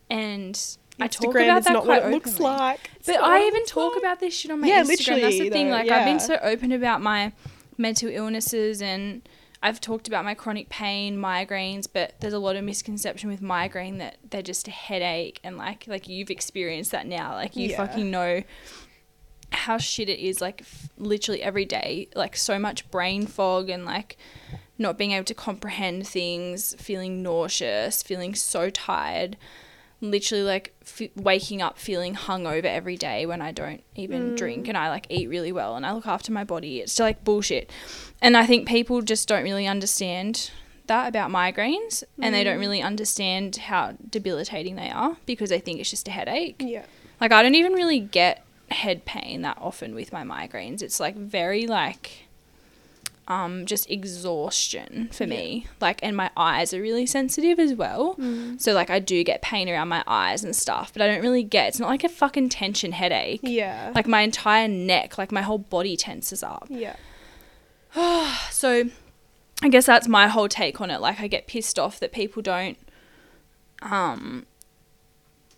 and 0.08 0.76
I 0.98 1.08
talk 1.08 1.34
about 1.34 1.64
that 1.64 1.72
not 1.72 1.84
quite 1.84 2.02
what 2.02 2.10
it 2.10 2.14
looks 2.14 2.34
openly. 2.34 2.50
like. 2.52 2.80
It's 2.96 3.06
But 3.06 3.20
I 3.22 3.46
even 3.46 3.64
talk 3.66 3.92
like. 3.94 4.02
about 4.02 4.20
this 4.20 4.34
shit 4.34 4.50
on 4.50 4.60
my 4.60 4.66
Yeah, 4.68 4.82
Instagram. 4.82 4.86
That's 4.88 5.04
the 5.06 5.14
literally, 5.14 5.50
thing. 5.50 5.66
though, 5.66 5.72
Like 5.72 5.90
I've 5.90 6.04
been 6.06 6.20
so 6.20 6.38
open 6.42 6.72
about 6.72 7.00
my 7.02 7.32
mental 7.78 8.08
illnesses 8.10 8.80
and 8.82 9.22
I've 9.62 9.80
talked 9.80 10.08
about 10.08 10.24
my 10.24 10.34
chronic 10.34 10.68
pain, 10.70 11.18
migraines, 11.18 11.86
but 11.92 12.14
there's 12.20 12.32
a 12.32 12.38
lot 12.38 12.56
of 12.56 12.64
misconception 12.64 13.28
with 13.28 13.42
migraine 13.42 13.98
that 13.98 14.16
they're 14.30 14.40
just 14.42 14.66
a 14.68 14.70
headache 14.70 15.38
and 15.44 15.58
like 15.58 15.86
like 15.86 16.08
you've 16.08 16.30
experienced 16.30 16.92
that 16.92 17.06
now. 17.06 17.34
Like 17.34 17.56
you 17.56 17.68
Yeah. 17.68 17.76
fucking 17.76 18.10
know 18.10 18.42
how 19.52 19.76
shit 19.78 20.08
it 20.08 20.18
is 20.20 20.40
like 20.40 20.60
f- 20.62 20.88
literally 20.96 21.42
every 21.42 21.64
day 21.64 22.08
like 22.14 22.36
so 22.36 22.56
much 22.58 22.88
brain 22.90 23.26
fog 23.26 23.68
and 23.68 23.84
like 23.84 24.16
not 24.78 24.96
being 24.96 25.10
able 25.10 25.24
to 25.24 25.34
comprehend 25.34 26.06
things 26.06 26.74
feeling 26.78 27.20
nauseous 27.20 28.00
feeling 28.02 28.32
so 28.34 28.70
tired 28.70 29.36
literally 30.00 30.42
like 30.44 30.74
f- 30.82 31.10
waking 31.16 31.60
up 31.60 31.78
feeling 31.78 32.14
hungover 32.14 32.64
every 32.64 32.96
day 32.96 33.26
when 33.26 33.42
I 33.42 33.52
don't 33.52 33.82
even 33.94 34.30
Mm. 34.32 34.36
drink 34.36 34.68
and 34.68 34.76
I 34.76 34.88
like 34.88 35.06
eat 35.10 35.28
really 35.28 35.52
well 35.52 35.76
and 35.76 35.84
I 35.84 35.92
look 35.92 36.06
after 36.06 36.32
my 36.32 36.44
body. 36.44 36.80
It's 36.80 36.98
like 36.98 37.22
bullshit. 37.24 37.70
And 38.22 38.36
I 38.36 38.46
think 38.46 38.66
people 38.68 39.02
just 39.02 39.28
don't 39.28 39.42
really 39.44 39.66
understand 39.66 40.50
that 40.86 41.06
about 41.08 41.30
migraines 41.30 42.02
and 42.20 42.34
they 42.34 42.42
don't 42.42 42.56
Mm. 42.56 42.60
really 42.60 42.82
understand 42.82 43.56
how 43.56 43.94
debilitating 44.08 44.76
they 44.76 44.90
are 44.90 45.16
because 45.26 45.50
they 45.50 45.60
think 45.60 45.80
it's 45.80 45.90
just 45.90 46.08
a 46.08 46.10
headache. 46.10 46.56
Yeah. 46.64 46.84
Like 47.20 47.32
I 47.32 47.42
don't 47.42 47.54
even 47.54 47.74
really 47.74 48.00
get 48.00 48.44
head 48.70 49.04
pain 49.04 49.42
that 49.42 49.58
often 49.60 49.94
with 49.94 50.12
my 50.12 50.22
migraines. 50.24 50.80
It's 50.82 50.98
like 50.98 51.16
very 51.16 51.66
like 51.66 52.26
um 53.30 53.64
just 53.64 53.88
exhaustion 53.88 55.08
for 55.12 55.26
me. 55.26 55.66
Like 55.80 56.00
and 56.02 56.16
my 56.16 56.30
eyes 56.36 56.74
are 56.74 56.82
really 56.82 57.06
sensitive 57.06 57.58
as 57.60 57.72
well. 57.74 58.16
Mm. 58.16 58.60
So 58.60 58.72
like 58.72 58.90
I 58.90 58.98
do 58.98 59.22
get 59.24 59.40
pain 59.40 59.68
around 59.68 59.88
my 59.88 60.02
eyes 60.06 60.42
and 60.44 60.54
stuff, 60.54 60.92
but 60.92 61.00
I 61.00 61.06
don't 61.06 61.22
really 61.22 61.44
get 61.44 61.68
it's 61.68 61.78
not 61.80 61.88
like 61.88 62.02
a 62.04 62.08
fucking 62.08 62.48
tension 62.48 62.90
headache. 62.92 63.40
Yeah. 63.44 63.92
Like 63.94 64.08
my 64.08 64.22
entire 64.22 64.66
neck, 64.68 65.16
like 65.16 65.30
my 65.30 65.42
whole 65.42 65.58
body 65.58 65.96
tenses 65.96 66.42
up. 66.42 66.66
yeah. 66.68 66.96
So 68.50 68.84
I 69.62 69.68
guess 69.68 69.86
that's 69.86 70.08
my 70.08 70.26
whole 70.28 70.48
take 70.48 70.80
on 70.80 70.90
it. 70.90 71.00
Like 71.00 71.20
I 71.20 71.28
get 71.28 71.46
pissed 71.46 71.78
off 71.78 72.00
that 72.00 72.12
people 72.12 72.42
don't 72.42 72.78
um 73.82 74.44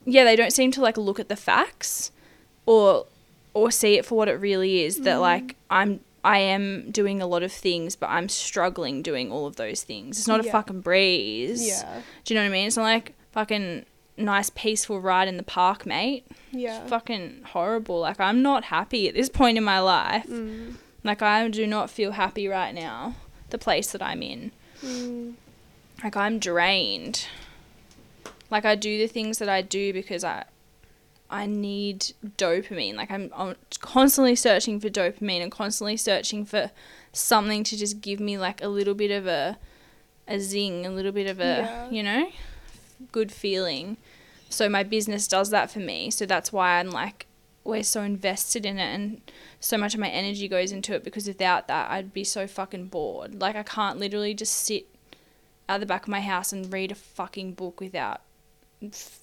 yeah, 0.04 0.24
they 0.24 0.36
don't 0.36 0.52
seem 0.52 0.72
to 0.72 0.80
like 0.82 0.96
look 0.98 1.18
at 1.20 1.28
the 1.28 1.36
facts 1.36 2.10
or 2.66 3.06
or 3.54 3.70
see 3.70 3.94
it 3.98 4.04
for 4.04 4.16
what 4.16 4.28
it 4.28 4.34
really 4.34 4.82
is 4.82 4.98
that 5.00 5.16
Mm. 5.16 5.20
like 5.20 5.56
I'm 5.70 6.00
I 6.24 6.38
am 6.38 6.90
doing 6.90 7.20
a 7.20 7.26
lot 7.26 7.42
of 7.42 7.52
things 7.52 7.96
but 7.96 8.08
I'm 8.08 8.28
struggling 8.28 9.02
doing 9.02 9.32
all 9.32 9.46
of 9.46 9.56
those 9.56 9.82
things. 9.82 10.18
It's 10.18 10.28
not 10.28 10.40
a 10.40 10.50
fucking 10.50 10.80
breeze. 10.80 11.66
Yeah. 11.66 12.02
Do 12.24 12.34
you 12.34 12.38
know 12.38 12.44
what 12.44 12.50
I 12.50 12.52
mean? 12.52 12.66
It's 12.66 12.76
not 12.76 12.84
like 12.84 13.14
fucking 13.32 13.86
nice 14.16 14.50
peaceful 14.50 15.00
ride 15.00 15.28
in 15.28 15.36
the 15.36 15.42
park, 15.42 15.86
mate. 15.86 16.26
Yeah. 16.50 16.82
It's 16.82 16.90
fucking 16.90 17.42
horrible. 17.46 18.00
Like 18.00 18.20
I'm 18.20 18.42
not 18.42 18.64
happy 18.64 19.08
at 19.08 19.14
this 19.14 19.28
point 19.28 19.58
in 19.58 19.64
my 19.64 19.80
life. 19.80 20.26
Mm. 20.26 20.74
Like 21.04 21.22
I 21.22 21.48
do 21.48 21.66
not 21.66 21.90
feel 21.90 22.12
happy 22.12 22.46
right 22.48 22.74
now. 22.74 23.16
The 23.50 23.58
place 23.58 23.92
that 23.92 24.02
I'm 24.02 24.22
in. 24.22 24.52
Mm. 24.82 25.34
Like 26.02 26.16
I'm 26.16 26.38
drained. 26.38 27.26
Like 28.50 28.64
I 28.64 28.74
do 28.74 28.98
the 28.98 29.06
things 29.06 29.38
that 29.38 29.48
I 29.48 29.62
do 29.62 29.92
because 29.92 30.24
I 30.24 30.44
I 31.32 31.46
need 31.46 32.12
dopamine. 32.36 32.94
Like 32.94 33.10
I'm, 33.10 33.30
I'm 33.34 33.56
constantly 33.80 34.36
searching 34.36 34.78
for 34.78 34.88
dopamine 34.90 35.42
and 35.42 35.50
constantly 35.50 35.96
searching 35.96 36.44
for 36.44 36.70
something 37.12 37.64
to 37.64 37.76
just 37.76 38.00
give 38.02 38.20
me 38.20 38.36
like 38.38 38.62
a 38.62 38.68
little 38.68 38.94
bit 38.94 39.10
of 39.10 39.26
a 39.26 39.58
a 40.28 40.38
zing, 40.38 40.86
a 40.86 40.90
little 40.90 41.10
bit 41.10 41.26
of 41.26 41.40
a, 41.40 41.42
Yeah. 41.42 41.90
you 41.90 42.02
know, 42.02 42.30
good 43.10 43.32
feeling. 43.32 43.96
So 44.50 44.68
my 44.68 44.82
business 44.82 45.26
does 45.26 45.50
that 45.50 45.70
for 45.70 45.80
me. 45.80 46.10
So 46.10 46.26
that's 46.26 46.52
why 46.52 46.78
I'm 46.78 46.90
like 46.90 47.26
we're 47.64 47.82
so 47.84 48.02
invested 48.02 48.66
in 48.66 48.76
it 48.76 48.92
and 48.94 49.20
so 49.60 49.78
much 49.78 49.94
of 49.94 50.00
my 50.00 50.08
energy 50.08 50.48
goes 50.48 50.72
into 50.72 50.94
it 50.94 51.04
because 51.04 51.26
without 51.28 51.68
that 51.68 51.90
I'd 51.92 52.12
be 52.12 52.24
so 52.24 52.46
fucking 52.46 52.86
bored. 52.88 53.40
Like 53.40 53.56
I 53.56 53.62
can't 53.62 53.98
literally 53.98 54.34
just 54.34 54.52
sit 54.54 54.86
at 55.68 55.78
the 55.80 55.86
back 55.86 56.02
of 56.02 56.08
my 56.08 56.20
house 56.20 56.52
and 56.52 56.72
read 56.72 56.90
a 56.92 56.96
fucking 56.96 57.54
book 57.54 57.80
without 57.80 58.20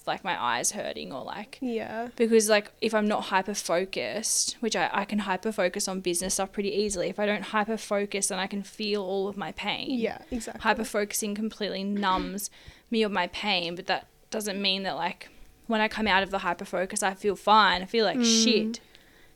like 0.06 0.24
my 0.24 0.40
eyes 0.40 0.72
hurting 0.72 1.12
or 1.12 1.22
like 1.24 1.58
Yeah. 1.60 2.08
because 2.16 2.48
like 2.48 2.70
if 2.80 2.94
I'm 2.94 3.06
not 3.08 3.24
hyper 3.24 3.54
focused, 3.54 4.56
which 4.60 4.76
I, 4.76 4.88
I 4.92 5.04
can 5.04 5.20
hyper 5.20 5.52
focus 5.52 5.88
on 5.88 6.00
business 6.00 6.34
stuff 6.34 6.52
pretty 6.52 6.70
easily. 6.72 7.08
If 7.08 7.18
I 7.18 7.26
don't 7.26 7.42
hyper 7.42 7.76
focus 7.76 8.28
then 8.28 8.38
I 8.38 8.46
can 8.46 8.62
feel 8.62 9.02
all 9.02 9.28
of 9.28 9.36
my 9.36 9.52
pain. 9.52 9.86
Yeah. 9.98 10.18
Exactly. 10.30 10.62
Hyper 10.62 10.84
focusing 10.84 11.34
completely 11.34 11.84
numbs 11.84 12.50
me 12.90 13.02
of 13.02 13.12
my 13.12 13.26
pain, 13.28 13.74
but 13.74 13.86
that 13.86 14.06
doesn't 14.30 14.60
mean 14.60 14.82
that 14.84 14.96
like 14.96 15.28
when 15.66 15.80
I 15.80 15.88
come 15.88 16.06
out 16.06 16.22
of 16.22 16.30
the 16.30 16.38
hyper 16.38 16.64
focus 16.64 17.02
I 17.02 17.14
feel 17.14 17.36
fine. 17.36 17.82
I 17.82 17.86
feel 17.86 18.04
like 18.04 18.18
Mm. 18.18 18.44
shit 18.44 18.80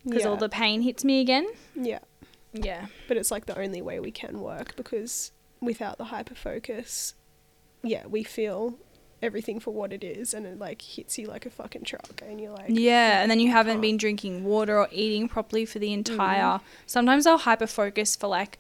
because 0.05 0.23
yeah. 0.23 0.29
all 0.29 0.37
the 0.37 0.49
pain 0.49 0.83
hits 0.83 1.05
me 1.05 1.21
again. 1.21 1.47
yeah. 1.75 2.01
Yeah. 2.53 2.87
But 3.09 3.17
it's 3.17 3.31
like 3.33 3.47
the 3.47 3.59
only 3.59 3.83
way 3.83 3.99
we 3.99 4.11
can 4.13 4.41
work 4.41 4.77
because 4.77 5.33
without 5.61 5.99
the 5.99 6.05
hyper 6.05 6.35
focus, 6.37 7.15
yeah, 7.83 8.07
we 8.07 8.23
feel 8.23 8.79
everything 9.25 9.59
for 9.59 9.73
what 9.73 9.93
it 9.93 10.05
is 10.05 10.33
and 10.35 10.47
it 10.47 10.59
like 10.59 10.81
hits 10.83 11.19
you 11.19 11.27
like 11.27 11.47
a 11.47 11.51
fucking 11.51 11.83
truck 11.85 12.23
and 12.27 12.41
you're 12.41 12.53
like 12.53 12.67
Yeah, 12.69 13.23
and 13.23 13.31
then 13.31 13.41
you 13.41 13.51
haven't 13.51 13.81
been 13.81 13.97
drinking 13.97 14.45
water 14.45 14.79
or 14.79 14.89
eating 14.93 15.29
properly 15.29 15.65
for 15.65 15.79
the 15.81 15.89
Mm. 15.89 15.95
entire. 15.95 16.61
Sometimes 16.87 17.27
I'll 17.27 17.39
hyper 17.39 17.67
focus 17.67 18.15
for 18.15 18.29
like 18.29 18.59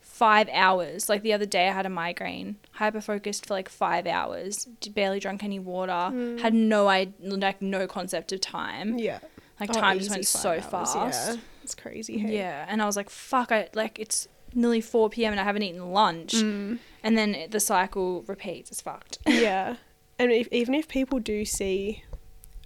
five 0.00 0.48
hours. 0.52 1.08
Like 1.08 1.22
the 1.22 1.32
other 1.32 1.46
day, 1.46 1.68
I 1.68 1.72
had 1.72 1.86
a 1.86 1.90
migraine. 1.90 2.56
Hyper 2.72 3.00
focused 3.00 3.46
for 3.46 3.54
like 3.54 3.68
five 3.68 4.06
hours. 4.06 4.66
Barely 4.94 5.20
drunk 5.20 5.42
any 5.42 5.58
water. 5.58 5.92
Mm. 5.92 6.40
Had 6.40 6.52
no 6.54 6.88
I 6.88 7.08
like 7.20 7.62
no 7.62 7.86
concept 7.86 8.32
of 8.32 8.40
time. 8.40 8.98
Yeah. 8.98 9.20
Like 9.58 9.70
Oh, 9.70 9.80
time 9.80 9.98
just 9.98 10.10
went 10.10 10.26
so 10.26 10.50
hours, 10.50 10.64
fast. 10.66 10.96
Yeah. 10.96 11.36
It's 11.62 11.74
crazy. 11.74 12.18
Hey? 12.18 12.36
Yeah, 12.38 12.64
and 12.68 12.80
I 12.82 12.86
was 12.86 12.96
like, 12.96 13.10
"Fuck!" 13.10 13.52
I 13.52 13.68
like 13.74 13.98
it's 13.98 14.26
nearly 14.54 14.80
four 14.80 15.08
p.m. 15.10 15.32
and 15.32 15.40
I 15.40 15.44
haven't 15.44 15.62
eaten 15.62 15.92
lunch, 15.92 16.32
Mm. 16.32 16.78
and 17.04 17.16
then 17.18 17.36
the 17.50 17.60
cycle 17.60 18.22
repeats. 18.26 18.70
It's 18.70 18.80
fucked. 18.80 19.18
yeah. 19.26 19.76
And 20.20 20.30
if, 20.32 20.48
even 20.52 20.74
if 20.74 20.86
people 20.86 21.18
do 21.18 21.44
see 21.44 22.04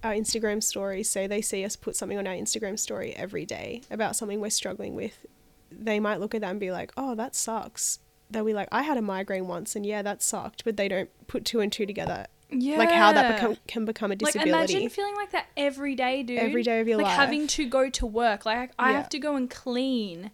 our 0.03 0.11
Instagram 0.11 0.61
stories, 0.61 1.09
say 1.09 1.25
they 1.25 1.41
see 1.41 1.63
us 1.63 1.75
put 1.75 1.95
something 1.95 2.17
on 2.17 2.27
our 2.27 2.33
Instagram 2.33 2.77
story 2.77 3.13
every 3.15 3.45
day 3.45 3.81
about 3.89 4.15
something 4.15 4.41
we're 4.41 4.49
struggling 4.49 4.93
with, 4.93 5.25
they 5.71 5.99
might 5.99 6.19
look 6.19 6.35
at 6.35 6.41
that 6.41 6.51
and 6.51 6.59
be 6.59 6.71
like, 6.71 6.91
oh, 6.97 7.15
that 7.15 7.33
sucks. 7.35 7.99
They'll 8.29 8.43
be 8.45 8.53
like, 8.53 8.67
I 8.71 8.81
had 8.83 8.97
a 8.97 9.01
migraine 9.01 9.47
once 9.47 9.75
and 9.75 9.85
yeah, 9.85 10.01
that 10.01 10.21
sucked. 10.21 10.65
But 10.65 10.75
they 10.75 10.87
don't 10.89 11.09
put 11.27 11.45
two 11.45 11.61
and 11.61 11.71
two 11.71 11.85
together. 11.85 12.25
Yeah, 12.51 12.77
Like 12.77 12.91
how 12.91 13.11
that 13.13 13.35
become, 13.35 13.55
can 13.67 13.85
become 13.85 14.11
a 14.11 14.15
disability. 14.15 14.51
Like 14.51 14.69
imagine 14.71 14.89
feeling 14.89 15.15
like 15.15 15.31
that 15.31 15.47
every 15.55 15.95
day, 15.95 16.23
dude. 16.23 16.39
Every 16.39 16.61
day 16.61 16.79
of 16.81 16.87
your 16.87 16.97
like 16.97 17.05
life. 17.07 17.15
having 17.15 17.47
to 17.47 17.65
go 17.65 17.89
to 17.89 18.05
work. 18.05 18.45
Like 18.45 18.71
I 18.77 18.91
Yeah. 18.91 18.97
have 18.97 19.09
to 19.09 19.19
go 19.19 19.35
and 19.35 19.49
clean, 19.49 20.31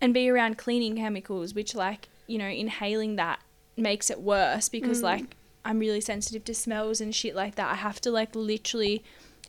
and 0.00 0.14
be 0.14 0.28
around 0.30 0.58
cleaning 0.58 0.96
chemicals, 0.96 1.54
which 1.54 1.74
like 1.74 2.08
you 2.26 2.38
know 2.38 2.46
inhaling 2.48 3.16
that 3.16 3.40
makes 3.76 4.10
it 4.10 4.20
worse 4.20 4.68
because 4.68 5.00
Mm. 5.00 5.04
like 5.04 5.36
I'm 5.64 5.78
really 5.78 6.00
sensitive 6.00 6.44
to 6.46 6.54
smells 6.54 7.00
and 7.00 7.14
shit 7.14 7.34
like 7.34 7.54
that. 7.56 7.70
I 7.70 7.76
have 7.76 8.00
to 8.02 8.10
like 8.10 8.34
literally 8.34 9.02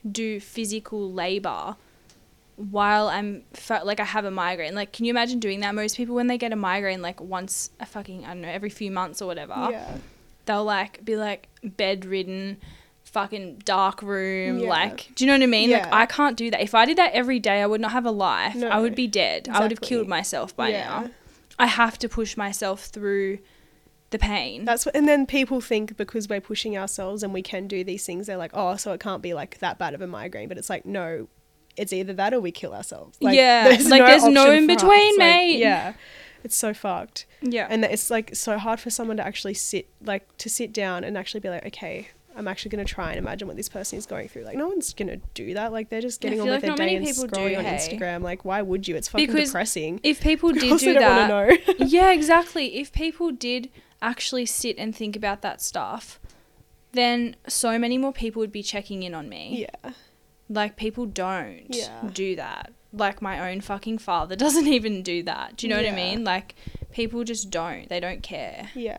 do 0.10 0.39
physical 0.39 1.12
labor 1.12 1.75
while 2.55 3.08
I'm 3.08 3.43
like 3.67 4.00
I 4.00 4.03
have 4.05 4.25
a 4.25 4.32
migraine. 4.32 4.75
Like, 4.75 4.93
can 4.93 5.05
you 5.05 5.10
imagine 5.12 5.39
doing 5.39 5.62
that? 5.62 5.74
Most 5.74 5.98
people 5.98 6.15
when 6.15 6.27
they 6.27 6.38
get 6.38 6.53
a 6.53 6.55
migraine, 6.55 7.01
like 7.01 7.20
once 7.20 7.72
a 7.79 7.86
fucking 7.86 8.25
I 8.25 8.29
don't 8.29 8.41
know 8.41 8.50
every 8.50 8.70
few 8.70 8.91
months 8.91 9.22
or 9.22 9.25
whatever 9.25 9.55
yeah. 9.72 9.98
they'll 10.46 10.63
like 10.63 11.03
be 11.03 11.15
like 11.15 11.48
bedridden 11.63 12.58
fucking 13.05 13.60
dark 13.65 14.01
room 14.01 14.60
Yeah. 14.60 14.70
like 14.70 15.10
do 15.15 15.24
you 15.24 15.27
know 15.27 15.36
what 15.38 15.43
i 15.43 15.46
mean 15.46 15.70
like 15.70 15.84
Yeah. 15.84 15.89
i 15.96 16.05
can't 16.05 16.36
do 16.36 16.50
that 16.50 16.62
if 16.62 16.74
i 16.74 16.86
did 16.86 16.98
that 16.98 17.13
every 17.13 17.38
day 17.39 17.62
i 17.62 17.67
would 17.67 17.82
not 17.82 17.91
have 17.91 18.05
a 18.05 18.12
life 18.12 18.55
i 18.63 18.79
would 18.79 18.96
be 18.96 19.08
dead 19.08 19.48
i 19.51 19.60
would 19.62 19.70
have 19.72 19.82
killed 19.82 20.08
myself 20.08 20.55
by 20.55 20.70
yeah. 20.70 20.84
now 20.84 21.10
i 21.60 21.67
have 21.67 22.00
to 22.00 22.10
push 22.10 22.36
myself 22.38 22.86
through 22.86 23.38
the 24.13 24.20
pain. 24.20 24.63
That's 24.63 24.86
what, 24.86 24.96
and 24.96 25.08
then 25.08 25.25
people 25.25 25.60
think 25.60 25.98
because 25.98 26.29
we're 26.29 26.39
pushing 26.41 26.77
ourselves 26.77 27.22
and 27.24 27.34
we 27.34 27.41
can 27.41 27.67
do 27.67 27.84
these 27.84 28.05
things, 28.05 28.27
they're 28.27 28.38
like, 28.38 28.51
oh, 28.53 28.77
so 28.77 28.93
it 28.93 29.01
can't 29.01 29.22
be 29.22 29.34
like 29.34 29.60
that 29.60 29.77
bad 29.77 29.93
of 29.93 30.01
a 30.01 30.08
migraine. 30.08 30.48
But 30.48 30.58
it's 30.58 30.70
like, 30.70 30.86
no, 30.86 31.27
it's 31.75 31.91
either 31.91 32.13
that 32.13 32.34
or 32.34 32.39
we 32.39 32.51
kill 32.51 32.74
ourselves. 32.74 33.17
Like, 33.20 33.36
Yeah, 33.36 33.65
like, 33.89 34.05
there's 34.05 34.24
no 34.24 34.51
in 34.51 34.67
between, 34.67 35.17
Like, 35.17 35.20
mate. 35.20 35.58
yeah, 35.58 35.93
it's 36.43 36.55
so 36.55 36.74
fucked, 36.74 37.25
yeah. 37.41 37.67
and 37.70 37.84
it's 37.84 38.10
like 38.10 38.36
so 38.36 38.58
hard 38.58 38.79
for 38.79 38.89
someone 38.89 39.17
to 39.17 39.25
actually 39.25 39.55
sit, 39.55 39.88
like, 40.01 40.25
to 40.38 40.50
sit 40.50 40.72
down 40.72 41.03
and 41.03 41.17
actually 41.17 41.41
be 41.41 41.50
like, 41.50 41.65
okay. 41.65 42.08
I'm 42.36 42.48
actually 42.48 42.70
going 42.70 42.84
to 42.84 42.91
try 42.91 43.10
and 43.12 43.20
imagine 43.20 43.48
what 43.48 43.58
this 43.58 43.70
person 43.70 44.00
is 44.00 44.08
going 44.08 44.27
through. 44.27 44.46
Like, 44.46 44.58
no 44.58 44.67
one's 44.67 44.91
going 44.96 45.08
to 45.10 45.17
do 45.36 45.53
that. 45.53 45.72
Like, 45.72 45.89
they're 45.89 46.01
just 46.01 46.20
getting 46.20 46.41
on 46.41 46.48
with 46.48 46.63
like 46.63 46.75
their 46.75 46.88
day 46.88 46.96
and 46.96 47.05
people 47.05 47.27
do, 47.27 47.39
scrolling 47.39 47.60
on 47.60 47.63
hey? 47.65 47.75
Instagram. 47.75 48.24
Like, 48.24 48.43
why 48.43 48.60
would 48.63 48.88
you? 48.88 48.96
It's 48.96 49.08
fucking 49.08 49.27
Because 49.27 49.50
depressing. 49.50 50.00
if 50.01 50.20
people 50.20 50.51
did 50.63 50.79
do 50.79 50.93
that, 50.96 51.60
yeah, 51.77 52.12
exactly. 52.20 52.77
If 52.77 52.91
people 52.91 53.32
did 53.32 53.70
actually 54.03 54.45
sit 54.45 54.77
and 54.77 54.95
think 54.95 55.15
about 55.15 55.41
that 55.41 55.62
stuff, 55.62 56.19
then 56.91 57.36
so 57.48 57.79
many 57.79 57.98
more 57.98 58.13
people 58.13 58.39
would 58.41 58.51
be 58.51 58.62
checking 58.63 59.01
in 59.03 59.13
on 59.15 59.27
me. 59.29 59.67
yeah. 59.83 59.91
Like 60.50 60.75
people 60.75 61.05
don't 61.05 61.65
Yeah. 61.69 62.10
do 62.13 62.36
that. 62.36 62.74
Like 62.91 63.22
my 63.22 63.50
own 63.51 63.62
fucking 63.62 63.98
father 63.98 64.36
doesn't 64.45 64.67
even 64.67 65.01
do 65.01 65.24
that. 65.24 65.55
Do 65.57 65.65
you 65.65 65.69
know 65.74 65.81
what 65.81 65.88
I 65.91 65.95
mean? 65.95 66.24
Like 66.24 66.53
people 66.91 67.24
just 67.24 67.50
don't. 67.50 67.89
They 67.89 68.00
don't 68.00 68.22
care. 68.22 68.69
Yeah. 68.75 68.98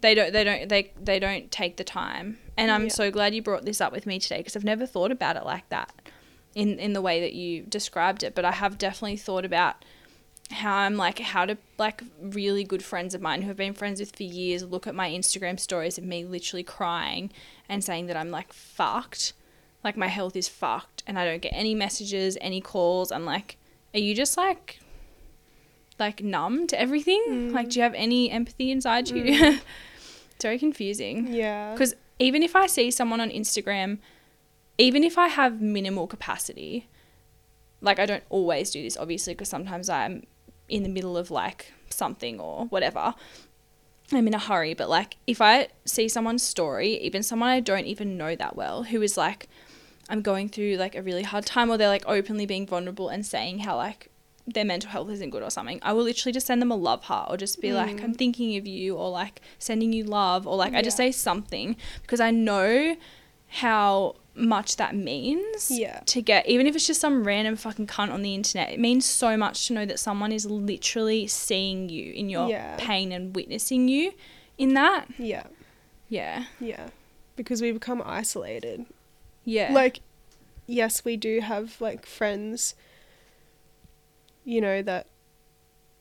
They 0.00 0.14
don't 0.14 0.32
they 0.32 0.44
don't 0.44 0.68
they 0.68 0.92
they 1.00 1.18
don't 1.18 1.50
take 1.50 1.76
the 1.76 1.84
time. 1.84 2.38
And 2.56 2.70
I'm 2.70 2.84
Yeah. 2.84 2.88
so 2.90 3.10
glad 3.10 3.34
you 3.34 3.42
brought 3.42 3.64
this 3.64 3.80
up 3.80 3.92
with 3.92 4.04
me 4.06 4.18
today 4.18 4.38
because 4.38 4.54
I've 4.56 4.64
never 4.64 4.84
thought 4.86 5.10
about 5.10 5.36
it 5.36 5.44
like 5.44 5.68
that 5.70 5.92
in 6.54 6.78
in 6.78 6.92
the 6.92 7.00
way 7.00 7.20
that 7.20 7.32
you 7.32 7.62
described 7.62 8.22
it, 8.22 8.34
but 8.34 8.44
I 8.44 8.52
have 8.52 8.78
definitely 8.78 9.16
thought 9.16 9.44
about 9.44 9.84
how 10.50 10.76
I'm 10.76 10.96
like 10.96 11.18
how 11.18 11.46
do 11.46 11.56
like 11.78 12.02
really 12.20 12.64
good 12.64 12.84
friends 12.84 13.14
of 13.14 13.22
mine 13.22 13.42
who 13.42 13.48
have 13.48 13.56
been 13.56 13.72
friends 13.72 14.00
with 14.00 14.14
for 14.14 14.22
years 14.22 14.62
look 14.62 14.86
at 14.86 14.94
my 14.94 15.08
Instagram 15.10 15.58
stories 15.58 15.98
of 15.98 16.04
me 16.04 16.24
literally 16.24 16.62
crying 16.62 17.30
and 17.68 17.82
saying 17.82 18.06
that 18.06 18.16
I'm 18.16 18.30
like 18.30 18.52
fucked. 18.52 19.32
Like 19.82 19.96
my 19.96 20.08
health 20.08 20.36
is 20.36 20.48
fucked 20.48 21.02
and 21.06 21.18
I 21.18 21.24
don't 21.24 21.42
get 21.42 21.52
any 21.54 21.74
messages, 21.74 22.38
any 22.40 22.60
calls. 22.60 23.10
I'm 23.10 23.24
like, 23.24 23.56
are 23.94 24.00
you 24.00 24.14
just 24.14 24.36
like 24.36 24.80
like 25.98 26.22
numb 26.22 26.66
to 26.68 26.80
everything? 26.80 27.24
Mm. 27.28 27.52
Like 27.52 27.70
do 27.70 27.78
you 27.78 27.82
have 27.82 27.94
any 27.94 28.30
empathy 28.30 28.70
inside 28.70 29.08
you? 29.08 29.24
Mm. 29.24 29.60
it's 30.34 30.42
very 30.42 30.58
confusing. 30.58 31.32
Yeah. 31.32 31.72
Because 31.72 31.94
even 32.18 32.42
if 32.42 32.54
I 32.54 32.66
see 32.66 32.90
someone 32.90 33.20
on 33.20 33.30
Instagram, 33.30 33.98
even 34.78 35.02
if 35.02 35.18
I 35.18 35.28
have 35.28 35.60
minimal 35.60 36.06
capacity, 36.06 36.88
like 37.80 37.98
I 37.98 38.06
don't 38.06 38.24
always 38.30 38.70
do 38.70 38.82
this, 38.82 38.96
obviously, 38.96 39.34
because 39.34 39.48
sometimes 39.48 39.88
I'm 39.88 40.24
in 40.72 40.82
the 40.82 40.88
middle 40.88 41.16
of 41.16 41.30
like 41.30 41.72
something 41.90 42.40
or 42.40 42.66
whatever. 42.66 43.14
I'm 44.10 44.26
in 44.26 44.34
a 44.34 44.38
hurry, 44.38 44.74
but 44.74 44.88
like 44.88 45.16
if 45.26 45.40
I 45.40 45.68
see 45.84 46.08
someone's 46.08 46.42
story, 46.42 46.94
even 47.02 47.22
someone 47.22 47.50
I 47.50 47.60
don't 47.60 47.86
even 47.86 48.16
know 48.16 48.34
that 48.34 48.56
well, 48.56 48.84
who 48.84 49.00
is 49.02 49.16
like, 49.16 49.48
I'm 50.08 50.22
going 50.22 50.48
through 50.48 50.76
like 50.76 50.94
a 50.94 51.02
really 51.02 51.22
hard 51.22 51.46
time, 51.46 51.70
or 51.70 51.76
they're 51.76 51.88
like 51.88 52.04
openly 52.06 52.46
being 52.46 52.66
vulnerable 52.66 53.08
and 53.08 53.24
saying 53.24 53.60
how 53.60 53.76
like 53.76 54.08
their 54.46 54.64
mental 54.64 54.90
health 54.90 55.10
isn't 55.10 55.30
good 55.30 55.42
or 55.42 55.50
something, 55.50 55.78
I 55.82 55.92
will 55.92 56.02
literally 56.02 56.32
just 56.32 56.46
send 56.46 56.60
them 56.60 56.72
a 56.72 56.76
love 56.76 57.04
heart 57.04 57.30
or 57.30 57.36
just 57.36 57.60
be 57.60 57.72
like, 57.72 57.96
mm. 57.96 58.04
I'm 58.04 58.14
thinking 58.14 58.56
of 58.56 58.66
you, 58.66 58.96
or 58.96 59.10
like 59.10 59.40
sending 59.58 59.92
you 59.92 60.04
love, 60.04 60.46
or 60.46 60.56
like 60.56 60.74
I 60.74 60.82
just 60.82 60.96
say 60.96 61.12
something 61.12 61.76
because 62.02 62.20
I 62.20 62.30
know 62.30 62.96
how 63.48 64.16
much 64.34 64.76
that 64.76 64.94
means 64.94 65.70
Yeah. 65.70 66.00
to 66.06 66.22
get 66.22 66.48
even 66.48 66.66
if 66.66 66.74
it's 66.74 66.86
just 66.86 67.00
some 67.00 67.22
random 67.24 67.54
fucking 67.56 67.86
cunt 67.86 68.10
on 68.12 68.22
the 68.22 68.34
internet 68.34 68.70
it 68.70 68.80
means 68.80 69.04
so 69.04 69.36
much 69.36 69.66
to 69.66 69.74
know 69.74 69.84
that 69.84 69.98
someone 69.98 70.32
is 70.32 70.46
literally 70.46 71.26
seeing 71.26 71.88
you 71.90 72.12
in 72.14 72.28
your 72.30 72.48
Yeah. 72.48 72.76
pain 72.78 73.12
and 73.12 73.34
witnessing 73.36 73.88
you 73.88 74.12
in 74.56 74.72
that 74.74 75.06
Yeah. 75.18 75.46
yeah 76.08 76.44
Yeah. 76.60 76.88
Because 77.36 77.60
we 77.60 77.72
become 77.72 78.02
isolated. 78.04 78.86
yeah 79.44 79.70
Like, 79.72 80.00
yes, 80.66 81.04
we 81.04 81.16
do 81.18 81.40
have 81.40 81.78
like 81.80 82.06
friends, 82.06 82.74
you 84.44 84.60
know, 84.60 84.82
that, 84.82 85.06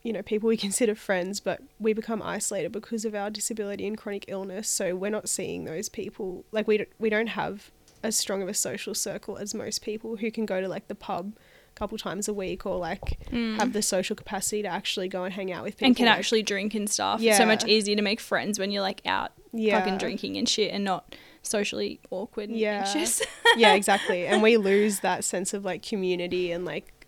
you 0.03 0.13
know, 0.13 0.21
people 0.21 0.47
we 0.47 0.57
consider 0.67 0.95
friends, 0.95 1.39
but 1.39 1.61
we 1.79 1.93
become 1.93 2.21
isolated 2.21 2.71
because 2.71 3.05
of 3.05 3.13
our 3.15 3.29
disability 3.29 3.85
and 3.87 3.97
chronic 3.97 4.25
illness. 4.27 4.67
So 4.67 4.95
we're 4.95 5.11
not 5.11 5.29
seeing 5.29 5.65
those 5.65 5.89
people. 5.89 6.45
Like, 6.51 6.67
we, 6.67 6.77
don't- 6.77 6.89
we 6.99 7.09
don't 7.09 7.27
have 7.27 7.71
as 8.03 8.15
strong 8.17 8.41
of 8.41 8.47
a 8.47 8.53
social 8.53 8.93
circle 8.93 9.37
as 9.37 9.53
most 9.53 9.81
people 9.81 10.17
who 10.17 10.31
can 10.31 10.45
go 10.45 10.59
to 10.61 10.67
like 10.67 10.87
the 10.87 10.95
pub 10.95 11.33
a 11.37 11.79
couple 11.79 11.97
times 11.97 12.27
a 12.27 12.33
week 12.33 12.65
or 12.65 12.77
like 12.77 13.19
have 13.31 13.73
the 13.73 13.81
social 13.81 14.15
capacity 14.15 14.61
to 14.61 14.67
actually 14.67 15.07
go 15.07 15.23
and 15.23 15.33
hang 15.33 15.51
out 15.51 15.63
with 15.63 15.75
people. 15.77 15.85
Mm. 15.85 15.89
and 15.89 15.95
can 15.97 16.05
like- 16.07 16.17
actually 16.17 16.43
drink 16.43 16.73
and 16.75 16.89
stuff 16.89 17.21
it's 17.21 17.37
so 17.37 17.45
much 17.45 17.65
easier 17.65 17.95
to 17.95 18.01
make 18.01 18.19
friends 18.19 18.59
when 18.59 18.71
you're 18.71 18.81
like 18.81 19.01
out 19.05 19.31
yeah. 19.53 19.79
fucking 19.79 19.97
drinking 19.97 20.37
and 20.37 20.47
shit 20.49 20.71
and 20.73 20.83
not 20.83 21.15
socially 21.43 21.99
awkward 22.09 22.49
and 22.49 22.57
Yeah. 22.57 22.83
anxious 22.85 23.21
yeah, 23.57 23.73
exactly. 23.73 24.27
And 24.27 24.41
we 24.41 24.57
lose 24.57 24.99
that 24.99 25.23
sense 25.23 25.53
of 25.53 25.65
like 25.65 25.81
community 25.81 26.51
and 26.51 26.65
like, 26.65 27.07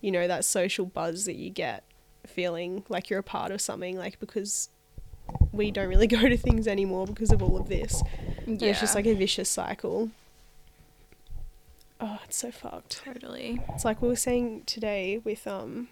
you 0.00 0.10
know, 0.12 0.26
that 0.28 0.44
social 0.44 0.86
buzz 0.86 1.24
that 1.26 1.34
you 1.36 1.50
get 1.50 1.82
feeling 2.26 2.84
like 2.88 3.10
you're 3.10 3.18
a 3.20 3.22
part 3.24 3.50
of 3.50 3.60
something, 3.60 3.96
like 3.98 4.18
because 4.20 4.68
we 5.52 5.70
don't 5.70 5.88
really 5.88 6.06
go 6.18 6.28
to 6.28 6.36
things 6.36 6.66
anymore 6.68 7.06
because 7.06 7.32
of 7.32 7.42
all 7.42 7.56
of 7.56 7.68
this. 7.68 8.02
And 8.46 8.62
it's 8.62 8.80
just 8.80 8.94
like 8.94 9.06
a 9.06 9.14
vicious 9.14 9.48
cycle. 9.50 10.10
Oh, 12.06 12.18
it's 12.24 12.36
so 12.36 12.50
fucked. 12.50 13.02
totally 13.02 13.60
It's 13.70 13.84
like 13.84 14.02
we 14.02 14.08
were 14.08 14.16
saying 14.16 14.64
today 14.66 15.22
with 15.24 15.46
um 15.46 15.88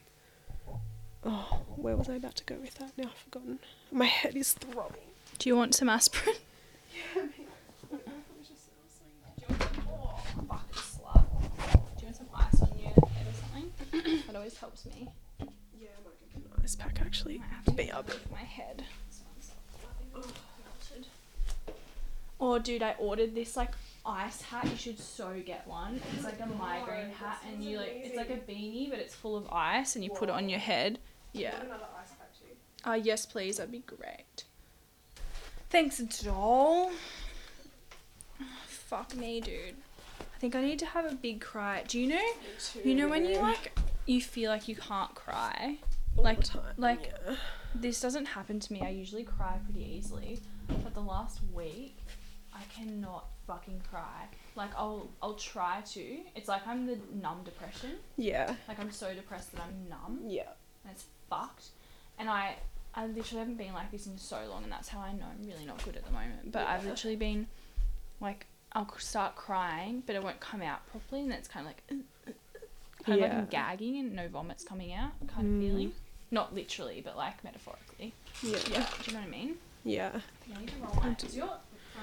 oh, 1.24 1.60
where 1.76 1.96
was 1.96 2.10
I 2.10 2.14
about 2.16 2.34
to 2.36 2.44
go 2.44 2.56
with 2.56 2.74
that? 2.74 2.92
Now 2.98 3.04
I've 3.04 3.16
forgotten. 3.18 3.58
My 3.90 4.04
head 4.04 4.36
is 4.36 4.52
throbbing. 4.52 5.00
do 5.38 5.48
you 5.48 5.56
want 5.56 5.74
some 5.74 5.88
aspirin 5.88 6.36
Oh, 9.50 10.20
fuck, 10.48 10.72
slut. 10.72 11.24
Do 11.96 12.00
you 12.00 12.04
want 12.06 12.16
some 12.16 12.26
ice 12.34 12.60
on 12.62 12.78
your 12.78 12.90
head 12.90 13.26
or 13.26 13.34
something? 13.40 14.22
that 14.26 14.36
always 14.36 14.56
helps 14.58 14.84
me. 14.84 15.08
Yeah, 15.40 15.46
I 15.96 16.04
might 16.04 16.32
get 16.34 16.44
an 16.44 16.62
ice 16.62 16.76
pack 16.76 16.98
actually. 17.00 17.40
I 17.42 17.54
have 17.54 17.64
to 17.64 17.70
Be 17.72 17.90
up. 17.90 18.06
with 18.06 18.30
my 18.30 18.38
head. 18.38 18.84
Oh, 22.44 22.58
dude, 22.58 22.82
I 22.82 22.96
ordered 22.98 23.34
this 23.36 23.56
like 23.56 23.70
ice 24.04 24.42
hat. 24.42 24.68
You 24.68 24.76
should 24.76 24.98
so 24.98 25.40
get 25.44 25.66
one. 25.66 26.00
It's 26.14 26.24
like 26.24 26.40
a 26.40 26.46
migraine 26.46 27.10
hat, 27.10 27.42
and 27.50 27.62
you 27.62 27.78
like 27.78 28.02
it's 28.04 28.16
like 28.16 28.30
a 28.30 28.36
beanie, 28.50 28.90
but 28.90 28.98
it's 28.98 29.14
full 29.14 29.36
of 29.36 29.46
ice, 29.50 29.94
and 29.94 30.04
you 30.04 30.10
put 30.10 30.28
it 30.28 30.32
on 30.32 30.48
your 30.48 30.58
head. 30.58 30.98
Yeah. 31.32 31.54
Another 31.60 31.86
ice 32.00 32.10
pack 32.10 32.32
too. 32.38 32.90
Uh, 32.90 32.94
yes, 32.94 33.26
please. 33.26 33.56
That'd 33.56 33.72
be 33.72 33.80
great. 33.80 34.44
Thanks, 35.70 35.98
doll. 35.98 36.90
Fuck 38.66 39.16
me, 39.16 39.40
dude. 39.40 39.74
I 40.20 40.38
think 40.38 40.54
I 40.54 40.60
need 40.60 40.78
to 40.80 40.86
have 40.86 41.10
a 41.10 41.14
big 41.14 41.40
cry. 41.40 41.84
Do 41.86 41.98
you 41.98 42.08
know? 42.08 42.32
You 42.84 42.94
know 42.94 43.08
when 43.08 43.24
you 43.24 43.38
like 43.38 43.78
you 44.06 44.20
feel 44.20 44.50
like 44.50 44.68
you 44.68 44.76
can't 44.76 45.14
cry, 45.14 45.78
like 46.16 46.40
like 46.76 47.14
this 47.74 48.00
doesn't 48.00 48.26
happen 48.26 48.60
to 48.60 48.72
me. 48.72 48.82
I 48.82 48.90
usually 48.90 49.24
cry 49.24 49.58
pretty 49.64 49.88
easily, 49.96 50.40
but 50.68 50.94
the 50.94 51.00
last 51.00 51.40
week 51.54 51.96
I 52.54 52.62
cannot 52.74 53.26
fucking 53.46 53.82
cry. 53.90 54.26
Like 54.56 54.70
I'll 54.76 55.08
I'll 55.22 55.34
try 55.34 55.80
to. 55.92 56.16
It's 56.36 56.48
like 56.48 56.66
I'm 56.66 56.86
the 56.86 56.98
numb 57.20 57.42
depression. 57.44 57.92
Yeah. 58.16 58.54
Like 58.68 58.78
I'm 58.78 58.90
so 58.92 59.14
depressed 59.14 59.52
that 59.52 59.62
I'm 59.62 59.88
numb 59.88 60.20
Yeah. 60.26 60.42
and 60.84 60.92
it's 60.92 61.04
fucked. 61.30 61.66
And 62.18 62.28
I 62.28 62.56
I 62.94 63.06
literally 63.06 63.38
haven't 63.40 63.56
been 63.56 63.72
like 63.72 63.90
this 63.90 64.06
in 64.06 64.18
so 64.18 64.38
long, 64.50 64.64
and 64.64 64.72
that's 64.72 64.88
how 64.88 65.00
I 65.00 65.12
know 65.12 65.24
I'm 65.30 65.46
really 65.48 65.64
not 65.64 65.82
good 65.84 65.96
at 65.96 66.04
the 66.04 66.10
moment. 66.12 66.52
But 66.52 66.66
I've 66.66 66.84
literally 66.84 67.16
been 67.16 67.46
like 68.20 68.46
I'll 68.74 68.88
start 68.98 69.34
crying, 69.36 70.02
but 70.06 70.14
it 70.16 70.22
won't 70.22 70.40
come 70.40 70.62
out 70.62 70.86
properly, 70.90 71.22
and 71.22 71.30
then 71.30 71.38
it's 71.38 71.48
kind 71.48 71.66
of 71.66 71.72
like 71.72 71.82
uh, 71.90 72.30
uh, 72.30 72.32
uh, 72.32 73.04
kind 73.04 73.18
of 73.18 73.22
like 73.30 73.38
I'm 73.38 73.46
gagging 73.46 73.98
and 73.98 74.14
no 74.14 74.28
vomits 74.28 74.62
coming 74.64 74.92
out 74.92 75.12
kind 75.28 75.46
of 75.46 75.52
Mm. 75.54 75.60
feeling. 75.60 75.92
Not 76.30 76.54
literally, 76.54 77.02
but 77.04 77.16
like 77.16 77.42
metaphorically. 77.44 78.12
Yeah. 78.42 78.58
Yeah, 78.70 78.86
do 79.02 79.10
you 79.10 79.12
know 79.14 79.20
what 79.20 79.28
I 79.28 79.30
mean? 79.30 79.56
Yeah. 79.84 80.20
I 80.54 81.14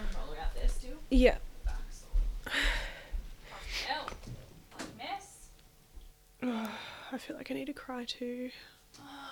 need 0.02 0.12
to 0.12 0.18
roll 0.18 0.28
my. 0.28 0.28
Is 0.28 0.28
your 0.28 0.28
phone 0.28 0.28
roller 0.28 0.40
out 0.42 0.56
there 0.56 0.68
still? 0.68 0.98
Yeah. 1.10 1.38
Back, 1.66 1.76
so. 1.92 2.06
Fucking 2.46 3.88
hell. 3.88 4.10
What 4.74 4.84
a 4.84 4.98
mess. 4.98 6.70
I 7.12 7.18
feel 7.18 7.36
like 7.38 7.52
I 7.52 7.54
need 7.54 7.66
to 7.66 7.74
cry 7.74 8.06
too. 8.06 8.50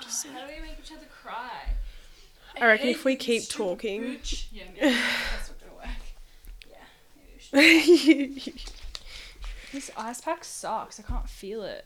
Just 0.01 0.27
How 0.27 0.45
do 0.47 0.53
we 0.53 0.61
make 0.61 0.77
each 0.83 0.91
other 0.91 1.07
cry? 1.23 1.69
I 2.59 2.65
reckon 2.65 2.87
if 2.87 3.03
we 3.05 3.15
keep 3.15 3.47
talking-. 3.49 4.17
Yeah, 4.51 4.63
maybe 4.73 4.95
that's 5.31 5.49
not 5.49 5.59
gonna 5.59 5.75
work. 5.75 6.03
Yeah, 6.69 6.77
maybe. 7.53 8.53
This 9.73 9.91
ice 9.97 10.21
pack 10.21 10.45
sucks. 10.45 10.97
I 10.97 11.03
can't 11.03 11.29
feel 11.29 11.61
it. 11.61 11.85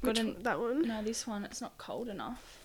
Which 0.00 0.16
Got 0.16 0.24
an- 0.24 0.42
That 0.42 0.58
one? 0.58 0.88
No, 0.88 1.02
this 1.02 1.26
one. 1.26 1.44
It's 1.44 1.60
not 1.60 1.76
cold 1.76 2.08
enough. 2.08 2.58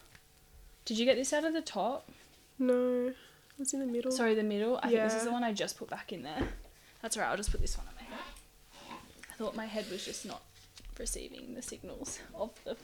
Did 0.86 0.98
you 0.98 1.06
get 1.06 1.18
this 1.18 1.34
out 1.34 1.44
of 1.44 1.54
the 1.54 1.62
top? 1.62 2.10
No. 2.58 3.14
It 3.62 3.74
in 3.74 3.80
the 3.80 3.86
middle. 3.86 4.12
Sorry, 4.12 4.34
the 4.36 4.44
middle. 4.44 4.78
I 4.78 4.90
think 4.90 5.02
this 5.04 5.14
is 5.14 5.20
Yeah. 5.20 5.26
the 5.26 5.32
one 5.32 5.44
I 5.44 5.54
just 5.54 5.78
put 5.78 5.90
back 5.90 6.12
in 6.12 6.24
there. 6.24 6.48
That's 7.02 7.16
alright. 7.18 7.32
I'll 7.32 7.38
just 7.38 7.52
put 7.52 7.62
this 7.62 7.78
one 7.78 7.88
on 7.88 7.94
my 7.96 8.02
head. 8.04 8.98
I 9.30 9.34
thought 9.36 9.56
my 9.56 9.66
head 9.66 9.86
was 9.92 10.04
just 10.06 10.26
not 10.26 10.42
receiving 11.00 11.56
the 11.56 11.62
signals 11.62 12.20
of 12.36 12.52
the 12.64 12.76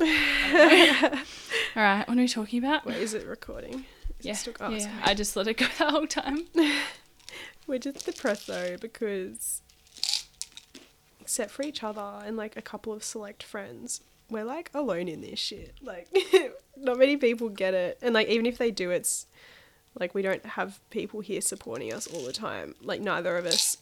All 0.00 1.82
right, 1.82 2.06
what 2.06 2.16
are 2.16 2.20
we 2.20 2.28
talking 2.28 2.58
about? 2.64 2.86
Wait, 2.86 2.98
is 2.98 3.14
it 3.14 3.26
recording? 3.26 3.74
Is 3.74 3.80
it 3.80 3.84
yeah, 4.20 4.32
still- 4.34 4.54
yeah, 4.60 4.66
oh, 4.68 4.70
yeah. 4.70 4.92
I 5.04 5.14
just 5.14 5.34
let 5.36 5.48
it 5.48 5.56
go 5.56 5.66
the 5.78 5.86
whole 5.90 6.06
time. 6.06 6.46
We're 7.66 7.78
just 7.78 8.06
depressed 8.06 8.46
though 8.46 8.76
because, 8.80 9.60
except 11.20 11.50
for 11.50 11.62
each 11.62 11.82
other 11.82 12.22
and 12.24 12.36
like 12.36 12.56
a 12.56 12.62
couple 12.62 12.92
of 12.92 13.02
select 13.04 13.42
friends, 13.42 14.00
we're 14.30 14.44
like 14.44 14.70
alone 14.72 15.08
in 15.08 15.20
this 15.20 15.38
shit. 15.38 15.74
Like, 15.82 16.08
not 16.76 16.98
many 16.98 17.16
people 17.16 17.48
get 17.50 17.74
it, 17.74 17.98
and 18.00 18.14
like 18.14 18.28
even 18.28 18.46
if 18.46 18.56
they 18.56 18.70
do, 18.70 18.90
it's 18.90 19.26
like 19.98 20.14
we 20.14 20.22
don't 20.22 20.44
have 20.44 20.80
people 20.90 21.20
here 21.20 21.40
supporting 21.40 21.92
us 21.92 22.06
all 22.06 22.24
the 22.24 22.32
time. 22.32 22.74
Like 22.82 23.00
neither 23.00 23.36
of 23.36 23.46
us. 23.46 23.78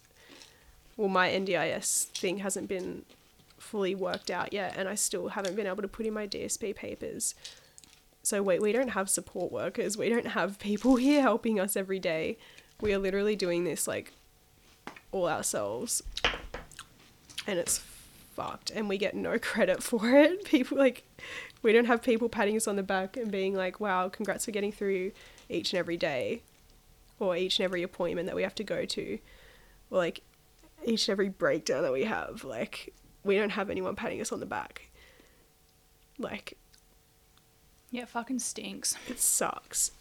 Well, 0.96 1.08
my 1.08 1.28
NDIS 1.28 2.06
thing 2.06 2.38
hasn't 2.38 2.68
been 2.68 3.04
fully 3.58 3.94
worked 3.94 4.30
out 4.30 4.52
yet, 4.52 4.74
and 4.76 4.88
I 4.88 4.94
still 4.94 5.28
haven't 5.28 5.56
been 5.56 5.66
able 5.66 5.82
to 5.82 5.88
put 5.88 6.06
in 6.06 6.14
my 6.14 6.26
DSP 6.26 6.74
papers. 6.74 7.34
So 8.22 8.42
wait, 8.42 8.62
we 8.62 8.72
don't 8.72 8.88
have 8.88 9.10
support 9.10 9.52
workers. 9.52 9.96
We 9.96 10.08
don't 10.08 10.28
have 10.28 10.58
people 10.58 10.96
here 10.96 11.22
helping 11.22 11.60
us 11.60 11.76
every 11.76 11.98
day. 11.98 12.38
We 12.80 12.92
are 12.94 12.98
literally 12.98 13.36
doing 13.36 13.64
this 13.64 13.86
like 13.86 14.12
all 15.12 15.28
ourselves. 15.28 16.02
And 17.46 17.58
it's 17.58 17.78
fucked 18.34 18.70
and 18.70 18.88
we 18.88 18.98
get 18.98 19.14
no 19.14 19.38
credit 19.40 19.82
for 19.82 20.10
it. 20.10 20.44
People 20.44 20.78
like 20.78 21.04
we 21.62 21.72
don't 21.72 21.86
have 21.86 22.02
people 22.02 22.28
patting 22.28 22.56
us 22.56 22.68
on 22.68 22.76
the 22.76 22.82
back 22.82 23.16
and 23.16 23.30
being 23.30 23.54
like, 23.54 23.80
"Wow, 23.80 24.08
congrats 24.08 24.44
for 24.44 24.50
getting 24.50 24.72
through 24.72 25.12
each 25.48 25.72
and 25.72 25.78
every 25.78 25.96
day." 25.96 26.42
Or 27.18 27.34
each 27.34 27.58
and 27.58 27.64
every 27.64 27.82
appointment 27.82 28.26
that 28.26 28.36
we 28.36 28.42
have 28.42 28.54
to 28.56 28.64
go 28.64 28.84
to. 28.84 29.18
Or 29.90 29.98
like 29.98 30.20
each 30.84 31.08
and 31.08 31.12
every 31.14 31.30
breakdown 31.30 31.82
that 31.82 31.92
we 31.92 32.04
have. 32.04 32.44
Like 32.44 32.92
we 33.24 33.36
don't 33.36 33.50
have 33.50 33.70
anyone 33.70 33.96
patting 33.96 34.20
us 34.20 34.32
on 34.32 34.40
the 34.40 34.46
back. 34.46 34.90
Like 36.18 36.58
Yeah, 37.90 38.02
it 38.02 38.08
fucking 38.10 38.40
stinks. 38.40 38.96
it 39.08 39.18
sucks. 39.18 39.92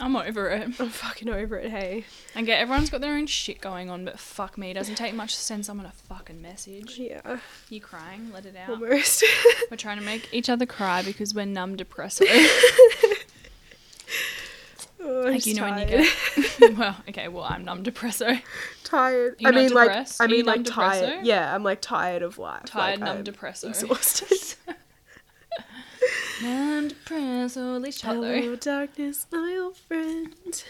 I'm 0.00 0.16
over 0.16 0.48
it. 0.48 0.62
I'm 0.62 0.88
fucking 0.88 1.28
over 1.28 1.56
it, 1.58 1.70
hey. 1.70 2.04
I 2.34 2.42
get 2.42 2.60
everyone's 2.60 2.90
got 2.90 3.00
their 3.02 3.14
own 3.14 3.26
shit 3.26 3.60
going 3.60 3.88
on, 3.90 4.04
but 4.04 4.18
fuck 4.18 4.56
me, 4.58 4.70
it 4.70 4.74
doesn't 4.74 4.94
take 4.96 5.14
much 5.14 5.34
to 5.36 5.40
send 5.40 5.64
someone 5.66 5.86
a 5.86 5.92
fucking 5.92 6.40
message. 6.42 6.98
Yeah, 6.98 7.38
You 7.68 7.80
crying? 7.80 8.30
Let 8.32 8.46
it 8.46 8.56
out. 8.56 8.70
almost. 8.70 9.22
We're 9.70 9.76
trying 9.76 9.98
to 9.98 10.04
make 10.04 10.28
each 10.32 10.48
other 10.48 10.66
cry 10.66 11.02
because 11.02 11.34
we're 11.34 11.44
numb 11.46 11.76
depresso. 11.76 12.26
Oh, 15.04 15.22
like 15.26 15.44
you 15.46 15.54
know 15.54 15.64
when 15.64 15.78
you 15.78 15.84
get 15.86 16.08
well, 16.78 16.96
okay, 17.08 17.28
well 17.28 17.44
I'm 17.44 17.64
numb 17.64 17.82
depresso. 17.82 18.40
tired. 18.84 19.36
I 19.44 19.50
mean, 19.50 19.72
like. 19.72 20.06
I 20.20 20.26
mean, 20.26 20.44
like 20.44 20.64
tired. 20.64 21.20
depresso? 21.20 21.24
Yeah, 21.24 21.54
I'm 21.54 21.64
like 21.64 21.80
tired 21.80 22.22
of 22.22 22.38
life. 22.38 22.66
Tired, 22.66 23.00
like, 23.00 23.08
numb 23.08 23.18
I'm 23.18 23.24
depresso. 23.24 23.68
exhausted. 23.70 24.56
numb 26.42 26.90
depresso, 26.90 27.76
at 27.76 27.82
least. 27.82 28.02
Hello, 28.02 28.32
oh, 28.32 28.56
darkness, 28.56 29.26
my 29.32 29.58
old 29.60 29.76
friend. 29.76 30.64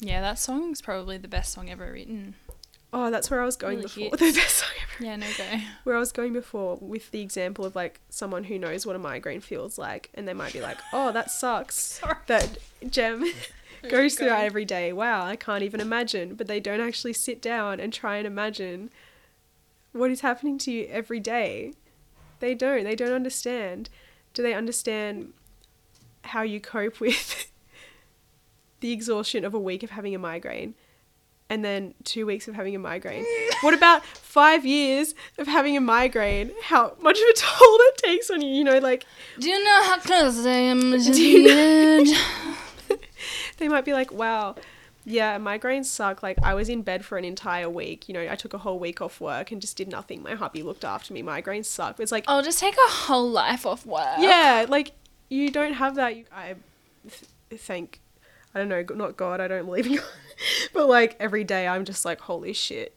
Yeah, 0.00 0.20
that 0.20 0.38
song's 0.38 0.80
probably 0.82 1.18
the 1.18 1.28
best 1.28 1.52
song 1.52 1.70
ever 1.70 1.92
written. 1.92 2.34
Oh, 2.92 3.10
that's 3.10 3.30
where 3.30 3.40
I 3.40 3.44
was 3.44 3.56
going 3.56 3.78
Really 3.78 4.08
before. 4.10 4.10
The 4.18 4.32
best 4.32 4.56
song 4.56 4.68
ever. 4.82 5.04
Yeah, 5.04 5.16
no 5.16 5.26
go. 5.38 5.44
Where 5.84 5.96
I 5.96 6.00
was 6.00 6.12
going 6.12 6.32
before 6.32 6.76
with 6.80 7.10
the 7.12 7.20
example 7.20 7.64
of 7.64 7.76
like 7.76 8.00
someone 8.08 8.44
who 8.44 8.58
knows 8.58 8.84
what 8.84 8.96
a 8.96 8.98
migraine 8.98 9.40
feels 9.40 9.78
like, 9.78 10.10
and 10.14 10.26
they 10.26 10.34
might 10.34 10.52
be 10.52 10.60
like, 10.60 10.78
"Oh, 10.92 11.12
that 11.12 11.30
sucks." 11.42 12.00
That 12.26 12.58
Gem 12.88 13.24
goes 13.88 14.16
through 14.16 14.28
that 14.28 14.44
every 14.44 14.64
day. 14.64 14.92
Wow, 14.92 15.24
I 15.24 15.36
can't 15.36 15.62
even 15.62 15.80
imagine. 15.80 16.34
But 16.34 16.48
they 16.48 16.58
don't 16.58 16.80
actually 16.80 17.12
sit 17.12 17.40
down 17.40 17.78
and 17.78 17.92
try 17.92 18.16
and 18.16 18.26
imagine 18.26 18.90
what 19.92 20.10
is 20.10 20.20
happening 20.22 20.58
to 20.58 20.72
you 20.72 20.86
every 20.90 21.20
day. 21.20 21.74
They 22.40 22.54
don't. 22.54 22.84
They 22.84 22.96
don't 22.96 23.12
understand. 23.12 23.88
Do 24.34 24.42
they 24.42 24.54
understand 24.54 25.32
how 26.24 26.42
you 26.42 26.60
cope 26.60 27.00
with 27.00 27.50
the 28.80 28.92
exhaustion 28.92 29.44
of 29.44 29.54
a 29.54 29.58
week 29.60 29.82
of 29.84 29.90
having 29.90 30.14
a 30.14 30.18
migraine? 30.18 30.74
And 31.50 31.64
then 31.64 31.94
two 32.04 32.24
weeks 32.26 32.46
of 32.48 32.54
having 32.54 32.74
a 32.74 32.78
migraine. 32.78 33.26
What 33.62 33.74
about 33.74 34.06
five 34.06 34.64
years 34.64 35.14
of 35.36 35.48
having 35.48 35.76
a 35.76 35.80
migraine? 35.80 36.52
How 36.62 36.94
much 37.00 37.18
of 37.18 37.28
a 37.28 37.32
toll 37.34 37.78
that 37.78 37.92
takes 37.96 38.30
on 38.30 38.40
you? 38.40 38.54
You 38.54 38.64
know, 38.64 38.78
like 38.78 39.04
Do 39.38 39.50
you 39.50 39.62
know 39.62 39.82
how 39.82 39.98
close 39.98 40.46
I 40.46 40.50
am 40.50 40.92
to 40.92 40.98
the 40.98 41.18
you 41.20 41.50
edge? 41.50 42.98
they 43.58 43.68
might 43.68 43.84
be 43.84 43.92
like, 43.92 44.12
wow, 44.12 44.54
yeah, 45.04 45.38
migraines 45.38 45.86
suck. 45.86 46.22
Like, 46.22 46.38
I 46.42 46.54
was 46.54 46.68
in 46.68 46.82
bed 46.82 47.04
for 47.04 47.18
an 47.18 47.24
entire 47.24 47.68
week. 47.68 48.08
You 48.08 48.14
know, 48.14 48.26
I 48.30 48.36
took 48.36 48.54
a 48.54 48.58
whole 48.58 48.78
week 48.78 49.00
off 49.00 49.20
work 49.20 49.50
and 49.50 49.60
just 49.60 49.76
did 49.76 49.88
nothing. 49.88 50.22
My 50.22 50.34
hubby 50.34 50.62
looked 50.62 50.84
after 50.84 51.12
me. 51.12 51.22
Migraines 51.22 51.66
suck. 51.66 51.98
It's 52.00 52.12
like, 52.12 52.24
I'll 52.28 52.42
just 52.42 52.60
take 52.60 52.74
a 52.74 52.90
whole 52.90 53.28
life 53.28 53.66
off 53.66 53.84
work. 53.86 54.18
yeah, 54.18 54.66
like, 54.68 54.92
you 55.28 55.50
don't 55.50 55.74
have 55.74 55.94
that. 55.96 56.12
I 56.32 56.54
th- 57.08 57.60
thank, 57.60 58.00
I 58.54 58.58
don't 58.58 58.68
know, 58.68 58.84
not 58.96 59.16
God, 59.16 59.40
I 59.40 59.48
don't 59.48 59.66
believe 59.66 59.86
in 59.86 59.94
God. 59.96 60.04
but, 60.72 60.88
like, 60.88 61.16
every 61.20 61.44
day 61.44 61.68
I'm 61.68 61.84
just 61.84 62.04
like, 62.04 62.20
holy 62.22 62.52
shit, 62.52 62.94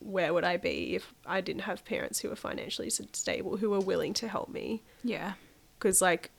where 0.00 0.32
would 0.34 0.44
I 0.44 0.56
be 0.56 0.94
if 0.96 1.12
I 1.26 1.40
didn't 1.40 1.62
have 1.62 1.84
parents 1.84 2.20
who 2.20 2.28
were 2.30 2.36
financially 2.36 2.90
stable, 2.90 3.58
who 3.58 3.70
were 3.70 3.80
willing 3.80 4.14
to 4.14 4.28
help 4.28 4.48
me? 4.48 4.82
Yeah. 5.04 5.34
because 5.78 6.00
like 6.02 6.30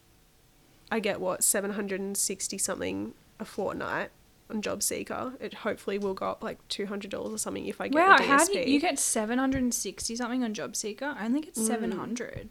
I 0.91 0.99
get 0.99 1.21
what 1.21 1.43
760 1.43 2.57
something 2.57 3.13
a 3.39 3.45
fortnight 3.45 4.09
on 4.49 4.61
JobSeeker. 4.61 5.39
It 5.39 5.53
hopefully 5.53 5.97
will 5.97 6.13
go 6.13 6.25
up 6.31 6.43
like 6.43 6.67
$200 6.67 7.13
or 7.13 7.37
something 7.37 7.65
if 7.67 7.79
I 7.79 7.87
get 7.87 7.95
Wow, 7.95 8.17
how 8.21 8.43
do 8.45 8.57
you, 8.59 8.65
you 8.65 8.79
get 8.81 8.99
760 8.99 10.15
something 10.15 10.43
on 10.43 10.53
JobSeeker 10.53 11.15
I 11.15 11.25
only 11.25 11.41
get 11.41 11.53
Mm. 11.55 11.67
700. 11.67 12.49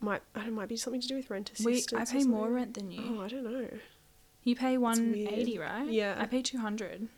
might 0.00 0.20
I 0.34 0.40
don't 0.40 0.48
know, 0.50 0.54
might 0.56 0.68
be 0.68 0.76
something 0.76 1.00
to 1.00 1.08
do 1.08 1.14
with 1.14 1.30
rent 1.30 1.50
We, 1.64 1.74
assistance. 1.74 2.10
I 2.10 2.12
pay 2.18 2.24
more 2.24 2.50
rent 2.50 2.74
than 2.74 2.90
you. 2.90 3.18
Oh, 3.18 3.22
I 3.22 3.28
don't 3.28 3.44
know. 3.44 3.68
You 4.44 4.56
pay 4.56 4.78
180, 4.78 5.58
right? 5.58 5.88
Yeah. 5.90 6.16
I 6.18 6.26
pay 6.26 6.42
200. 6.42 7.08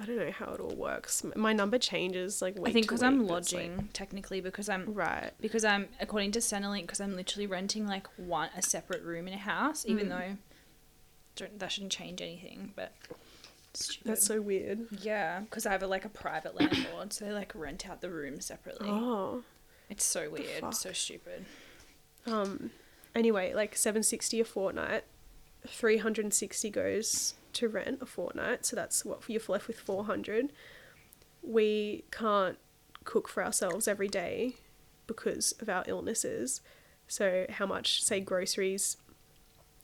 I 0.00 0.04
don't 0.06 0.16
know 0.16 0.30
how 0.30 0.52
it 0.52 0.60
all 0.60 0.76
works. 0.76 1.24
My 1.34 1.52
number 1.52 1.76
changes 1.78 2.40
like 2.40 2.56
I 2.64 2.70
think 2.70 2.86
because 2.86 3.02
I'm 3.02 3.20
it's, 3.22 3.22
like- 3.22 3.30
lodging 3.30 3.88
technically 3.92 4.40
because 4.40 4.68
I'm 4.68 4.94
right. 4.94 5.32
because 5.40 5.64
I'm 5.64 5.88
according 6.00 6.30
to 6.32 6.38
Centrelink 6.38 6.82
because 6.82 7.00
I'm 7.00 7.16
literally 7.16 7.48
renting 7.48 7.86
like 7.86 8.06
one 8.16 8.50
a 8.56 8.62
separate 8.62 9.02
room 9.02 9.26
in 9.26 9.34
a 9.34 9.38
house 9.38 9.84
even 9.88 10.06
Mm. 10.06 10.10
though 10.10 10.36
don't, 11.34 11.58
that 11.58 11.72
shouldn't 11.72 11.90
change 11.90 12.20
anything 12.22 12.72
but 12.76 12.92
stupid. 13.74 14.08
That's 14.08 14.24
so 14.24 14.40
weird. 14.40 14.86
yeah 15.02 15.40
because 15.40 15.66
I 15.66 15.72
have 15.72 15.82
a, 15.82 15.88
like 15.88 16.04
a 16.04 16.08
private 16.08 16.54
landlord 16.54 17.12
so 17.12 17.24
they 17.24 17.32
like 17.32 17.52
rent 17.56 17.88
out 17.90 18.00
the 18.00 18.10
room 18.10 18.40
separately 18.40 18.88
Oh. 18.88 19.42
it's 19.90 20.04
so 20.04 20.30
weird 20.30 20.74
so 20.74 20.92
stupid 20.92 21.44
Um 22.24 22.70
anyway, 23.16 23.52
like 23.52 23.74
760 23.76 24.40
a 24.40 24.44
fortnight, 24.44 25.02
360 25.66 26.70
goes 26.70 27.34
to 27.54 27.68
rent 27.68 27.98
a 28.00 28.06
fortnight, 28.06 28.64
so 28.66 28.76
that's 28.76 29.04
what 29.04 29.22
you're 29.28 29.40
left 29.48 29.66
with 29.68 29.78
400. 29.80 30.52
We 31.42 32.04
can't 32.10 32.58
cook 33.04 33.28
for 33.28 33.44
ourselves 33.44 33.88
every 33.88 34.08
day 34.08 34.54
because 35.06 35.52
of 35.60 35.68
our 35.68 35.84
illnesses. 35.86 36.60
So 37.06 37.46
how 37.48 37.66
much 37.66 38.02
say 38.04 38.20
groceries? 38.20 38.96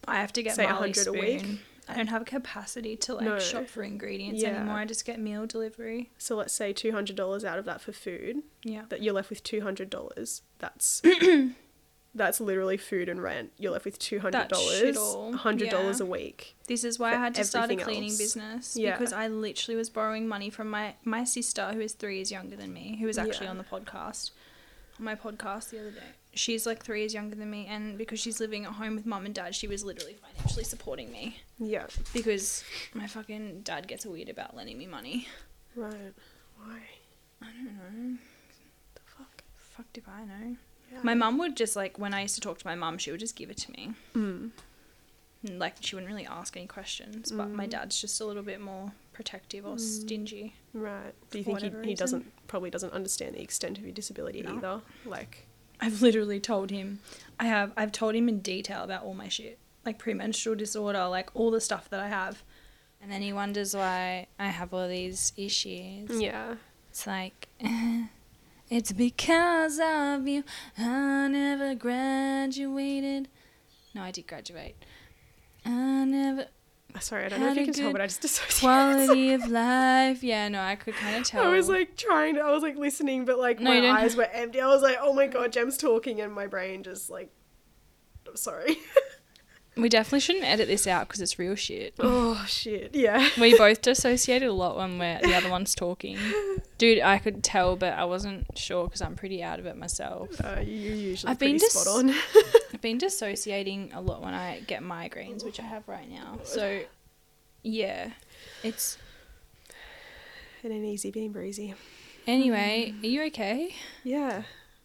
I 0.06 0.16
have 0.16 0.32
to 0.34 0.42
get 0.42 0.56
Say 0.56 0.64
Marley 0.64 0.90
100 0.92 1.06
a 1.06 1.12
week? 1.12 1.58
I 1.88 1.94
don't 1.96 2.08
have 2.08 2.22
a 2.22 2.26
capacity 2.26 2.96
to 2.96 3.14
like 3.14 3.24
No. 3.24 3.38
shop 3.38 3.66
for 3.68 3.82
ingredients 3.82 4.42
Yeah. 4.42 4.56
anymore 4.56 4.76
I 4.76 4.84
just 4.86 5.04
get 5.04 5.18
meal 5.20 5.46
delivery 5.46 6.10
So 6.16 6.34
let's 6.36 6.52
say 6.54 6.72
$200 6.72 7.44
out 7.44 7.58
of 7.58 7.64
that 7.66 7.80
for 7.82 7.92
food, 7.92 8.42
yeah 8.62 8.84
that 8.88 9.02
you're 9.02 9.12
left 9.14 9.28
with 9.30 9.42
$200. 9.42 10.40
That's 10.58 11.02
that's 12.14 12.40
literally 12.40 12.76
food 12.76 13.08
and 13.08 13.22
rent. 13.22 13.52
You're 13.58 13.72
left 13.72 13.84
with 13.84 13.98
$200. 13.98 14.54
shit 14.78 14.94
$100 14.96 15.60
yeah. 15.60 15.92
a 16.00 16.04
week. 16.06 16.56
This 16.68 16.84
is 16.84 16.98
why 16.98 17.10
I 17.12 17.16
had 17.16 17.34
to 17.34 17.44
start 17.44 17.70
a 17.70 17.76
cleaning 17.76 18.10
else. 18.10 18.18
business 18.18 18.76
Yeah. 18.76 18.96
because 18.96 19.12
I 19.12 19.28
literally 19.28 19.76
was 19.76 19.90
borrowing 19.90 20.28
money 20.28 20.48
from 20.50 20.70
my 20.70 20.94
my 21.04 21.24
sister 21.24 21.72
who 21.72 21.80
is 21.80 21.92
three 21.92 22.16
years 22.16 22.30
younger 22.30 22.56
than 22.56 22.72
me, 22.72 22.96
who 23.00 23.06
was 23.06 23.18
actually 23.18 23.46
Yeah. 23.46 23.50
on 23.50 23.58
the 23.58 23.64
podcast, 23.64 24.30
on 24.98 25.04
my 25.04 25.14
podcast 25.14 25.70
the 25.70 25.80
other 25.80 25.90
day. 25.90 26.10
She's 26.36 26.66
like 26.66 26.82
three 26.84 27.00
years 27.00 27.14
younger 27.14 27.36
than 27.36 27.48
me, 27.50 27.66
and 27.66 27.96
because 27.96 28.18
she's 28.18 28.40
living 28.40 28.64
at 28.64 28.72
home 28.72 28.96
with 28.96 29.06
mum 29.06 29.24
and 29.24 29.34
dad, 29.34 29.54
she 29.54 29.68
was 29.68 29.84
literally 29.84 30.14
financially 30.14 30.64
supporting 30.64 31.10
me 31.12 31.40
Yeah. 31.58 31.86
because 32.12 32.64
my 32.92 33.06
fucking 33.06 33.60
dad 33.62 33.86
gets 33.86 34.04
weird 34.04 34.28
about 34.28 34.56
lending 34.56 34.76
me 34.78 34.86
money. 34.86 35.28
Right. 35.76 36.12
Why? 36.58 36.80
I 37.42 37.46
don't 37.46 37.64
know. 37.76 38.16
The 38.94 39.00
fuck? 39.06 39.42
Fucked 39.56 39.98
if 39.98 40.08
I 40.08 40.24
know. 40.24 40.56
My 41.02 41.14
mum 41.14 41.38
would 41.38 41.56
just 41.56 41.76
like 41.76 41.98
when 41.98 42.14
I 42.14 42.22
used 42.22 42.34
to 42.36 42.40
talk 42.40 42.58
to 42.58 42.66
my 42.66 42.74
mum, 42.74 42.98
she 42.98 43.10
would 43.10 43.20
just 43.20 43.36
give 43.36 43.50
it 43.50 43.56
to 43.58 43.72
me. 43.72 43.92
Mm. 44.14 44.50
And, 45.46 45.58
like 45.58 45.74
she 45.80 45.94
wouldn't 45.94 46.10
really 46.10 46.26
ask 46.26 46.56
any 46.56 46.66
questions. 46.66 47.30
But 47.32 47.50
my 47.50 47.66
Mm. 47.66 47.70
dad's 47.70 48.00
just 48.00 48.20
a 48.20 48.24
little 48.24 48.42
bit 48.42 48.60
more 48.60 48.92
protective 49.12 49.66
or 49.66 49.76
Mm. 49.76 49.80
stingy. 49.80 50.54
Right. 50.72 51.12
Do 51.30 51.38
you 51.38 51.44
think 51.44 51.60
he, 51.60 51.88
he 51.90 51.94
doesn't 51.94 52.32
probably 52.46 52.70
doesn't 52.70 52.92
understand 52.92 53.34
the 53.34 53.42
extent 53.42 53.78
of 53.78 53.84
your 53.84 53.92
disability 53.92 54.42
No. 54.42 54.56
either? 54.56 54.80
Like, 55.04 55.46
I've 55.80 56.00
literally 56.02 56.40
told 56.40 56.70
him. 56.70 57.00
I 57.38 57.46
have. 57.46 57.72
I've 57.76 57.92
told 57.92 58.14
him 58.14 58.28
in 58.28 58.40
detail 58.40 58.82
about 58.84 59.02
all 59.02 59.12
my 59.14 59.28
shit, 59.28 59.58
like 59.84 59.98
premenstrual 59.98 60.56
disorder, 60.56 61.06
like 61.08 61.28
all 61.34 61.50
the 61.50 61.60
stuff 61.60 61.90
that 61.90 62.00
I 62.00 62.08
have. 62.08 62.42
And 63.02 63.12
then 63.12 63.20
he 63.20 63.32
wonders 63.34 63.74
why 63.74 64.28
I 64.38 64.46
have 64.46 64.72
all 64.72 64.88
these 64.88 65.32
issues. 65.36 66.08
yeah. 66.22 66.54
It's 66.90 67.06
like, 67.06 67.48
It's 68.74 68.90
because 68.90 69.78
of 69.78 70.26
you 70.26 70.42
I 70.76 71.28
never 71.28 71.76
graduated. 71.76 73.28
No, 73.94 74.02
I 74.02 74.10
did 74.10 74.26
graduate. 74.26 74.74
I 75.64 76.04
never 76.04 76.46
Sorry, 76.98 77.24
I 77.24 77.28
don't 77.28 77.38
know 77.38 77.52
if 77.52 77.56
you 77.56 77.66
can 77.66 77.74
tell, 77.74 77.92
but 77.92 78.00
I 78.00 78.08
just 78.08 78.22
dissociated. 78.22 78.58
quality 78.58 79.32
of 79.34 79.46
life. 79.46 80.24
Yeah, 80.24 80.48
no, 80.48 80.60
I 80.60 80.74
could 80.74 80.94
kind 80.94 81.14
of 81.18 81.24
tell. 81.24 81.44
I 81.44 81.50
was 81.50 81.68
like 81.68 81.96
trying 81.96 82.34
to, 82.34 82.40
I 82.40 82.50
was 82.50 82.64
like 82.64 82.76
listening, 82.76 83.24
but 83.24 83.38
like 83.38 83.60
No, 83.60 83.70
my 83.70 83.90
eyes 83.90 84.16
were 84.16 84.24
empty. 84.32 84.60
I 84.60 84.66
was 84.66 84.82
like, 84.82 84.96
oh 85.00 85.12
my 85.12 85.28
god, 85.28 85.52
Gem's 85.52 85.78
talking, 85.78 86.20
and 86.20 86.32
my 86.32 86.48
brain 86.48 86.82
just 86.82 87.08
like, 87.10 87.30
I'm 88.26 88.34
sorry. 88.34 88.78
we 89.76 89.88
definitely 89.88 90.20
shouldn't 90.20 90.44
edit 90.44 90.68
this 90.68 90.86
out 90.86 91.08
because 91.08 91.20
it's 91.20 91.38
real 91.38 91.54
shit. 91.54 91.94
oh 91.98 92.44
shit, 92.46 92.94
yeah. 92.94 93.28
we 93.40 93.56
both 93.56 93.82
dissociated 93.82 94.48
a 94.48 94.52
lot 94.52 94.76
when 94.76 94.98
we're, 94.98 95.20
the 95.20 95.34
other 95.34 95.50
one's 95.50 95.74
talking. 95.74 96.18
Dude, 96.78 97.00
I 97.00 97.18
could 97.18 97.42
tell, 97.42 97.76
but 97.76 97.94
I 97.94 98.04
wasn't 98.04 98.46
sure 98.56 98.84
because 98.84 99.02
I'm 99.02 99.16
pretty 99.16 99.42
out 99.42 99.58
of 99.58 99.66
it 99.66 99.76
myself. 99.76 100.28
Uh, 100.42 100.60
you 100.60 100.92
usually 100.92 101.30
I've 101.30 101.38
been 101.38 101.58
spot 101.58 101.86
on. 101.88 102.10
I've 102.72 102.80
been 102.80 102.98
dissociating 102.98 103.92
a 103.94 104.00
lot 104.00 104.22
when 104.22 104.34
I 104.34 104.60
get 104.60 104.82
migraines, 104.82 105.44
which 105.44 105.58
I 105.58 105.64
have 105.64 105.88
right 105.88 106.08
now. 106.08 106.38
So, 106.44 106.82
yeah, 107.62 108.10
it's. 108.62 108.98
it 110.62 110.70
ain't 110.70 110.84
easy 110.84 111.10
being 111.10 111.32
breezy. 111.32 111.74
Anyway, 112.26 112.94
are 113.02 113.06
you 113.06 113.22
okay? 113.24 113.74
Yeah. 114.02 114.44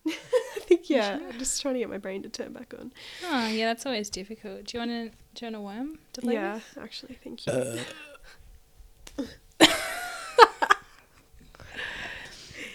I 0.56 0.60
think 0.60 0.89
yeah. 0.89 1.19
I'm 1.30 1.39
just 1.39 1.62
trying 1.62 1.76
to 1.76 1.80
get 1.80 1.89
my 1.89 1.98
brain 1.98 2.24
to 2.24 2.30
turn 2.30 2.54
back 2.54 2.74
on. 2.78 2.91
Oh, 3.26 3.48
yeah, 3.48 3.67
that's 3.67 3.86
always 3.86 4.10
difficult. 4.10 4.65
Do 4.65 4.78
you 4.78 4.80
want 4.80 4.91
to? 4.91 5.10
Do 5.36 5.45
you 5.45 5.52
want 5.52 5.56
a 5.56 5.62
worm? 5.62 6.00
To 6.13 6.22
play 6.22 6.34
yeah, 6.34 6.56
with? 6.56 6.78
actually, 6.82 7.17
thank 7.24 7.45
you. 7.45 7.54
Uh. 7.54 7.78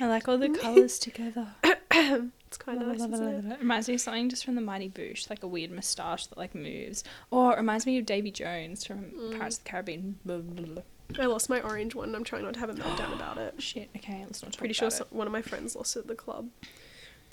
I 0.01 0.07
like 0.07 0.29
all 0.29 0.39
the 0.39 0.49
colours 0.51 0.99
together. 0.99 1.47
it's 1.65 2.59
quite 2.59 2.79
nice. 2.79 3.01
Isn't 3.01 3.15
it? 3.15 3.53
It 3.53 3.61
reminds 3.61 3.89
me 3.89 3.95
of 3.95 4.01
something 4.01 4.29
just 4.29 4.45
from 4.45 4.55
the 4.55 4.61
Mighty 4.61 4.89
Boosh, 4.89 5.31
like 5.31 5.43
a 5.43 5.47
weird 5.47 5.71
moustache 5.71 6.27
that 6.27 6.39
like 6.39 6.55
moves. 6.55 7.05
Or 7.31 7.53
it 7.53 7.57
reminds 7.57 7.87
me 7.87 7.99
of 7.99 8.07
Davy 8.07 8.31
Jones 8.31 8.85
from 8.85 9.05
mm. 9.05 9.39
Pirates 9.39 9.59
of 9.59 9.65
the 9.65 9.71
Caribbean. 9.71 10.19
Blah, 10.25 10.39
blah, 10.39 10.67
blah. 10.67 10.83
I 11.19 11.27
lost 11.27 11.49
my 11.49 11.61
orange 11.61 11.95
one. 11.95 12.15
I'm 12.15 12.25
trying 12.25 12.43
not 12.45 12.55
to 12.55 12.61
have 12.61 12.71
a 12.71 12.75
meltdown 12.75 13.15
about 13.15 13.39
it. 13.39 13.55
Shit. 13.63 13.91
Okay, 13.97 14.23
let's 14.25 14.43
not 14.43 14.53
talk 14.53 14.59
Pretty 14.59 14.75
sure 14.75 14.89
about 14.89 15.13
one 15.13 15.27
of 15.27 15.33
my 15.33 15.43
friends 15.43 15.77
lost 15.77 15.97
it 15.97 16.01
at 16.01 16.07
the 16.09 16.15
club. 16.15 16.49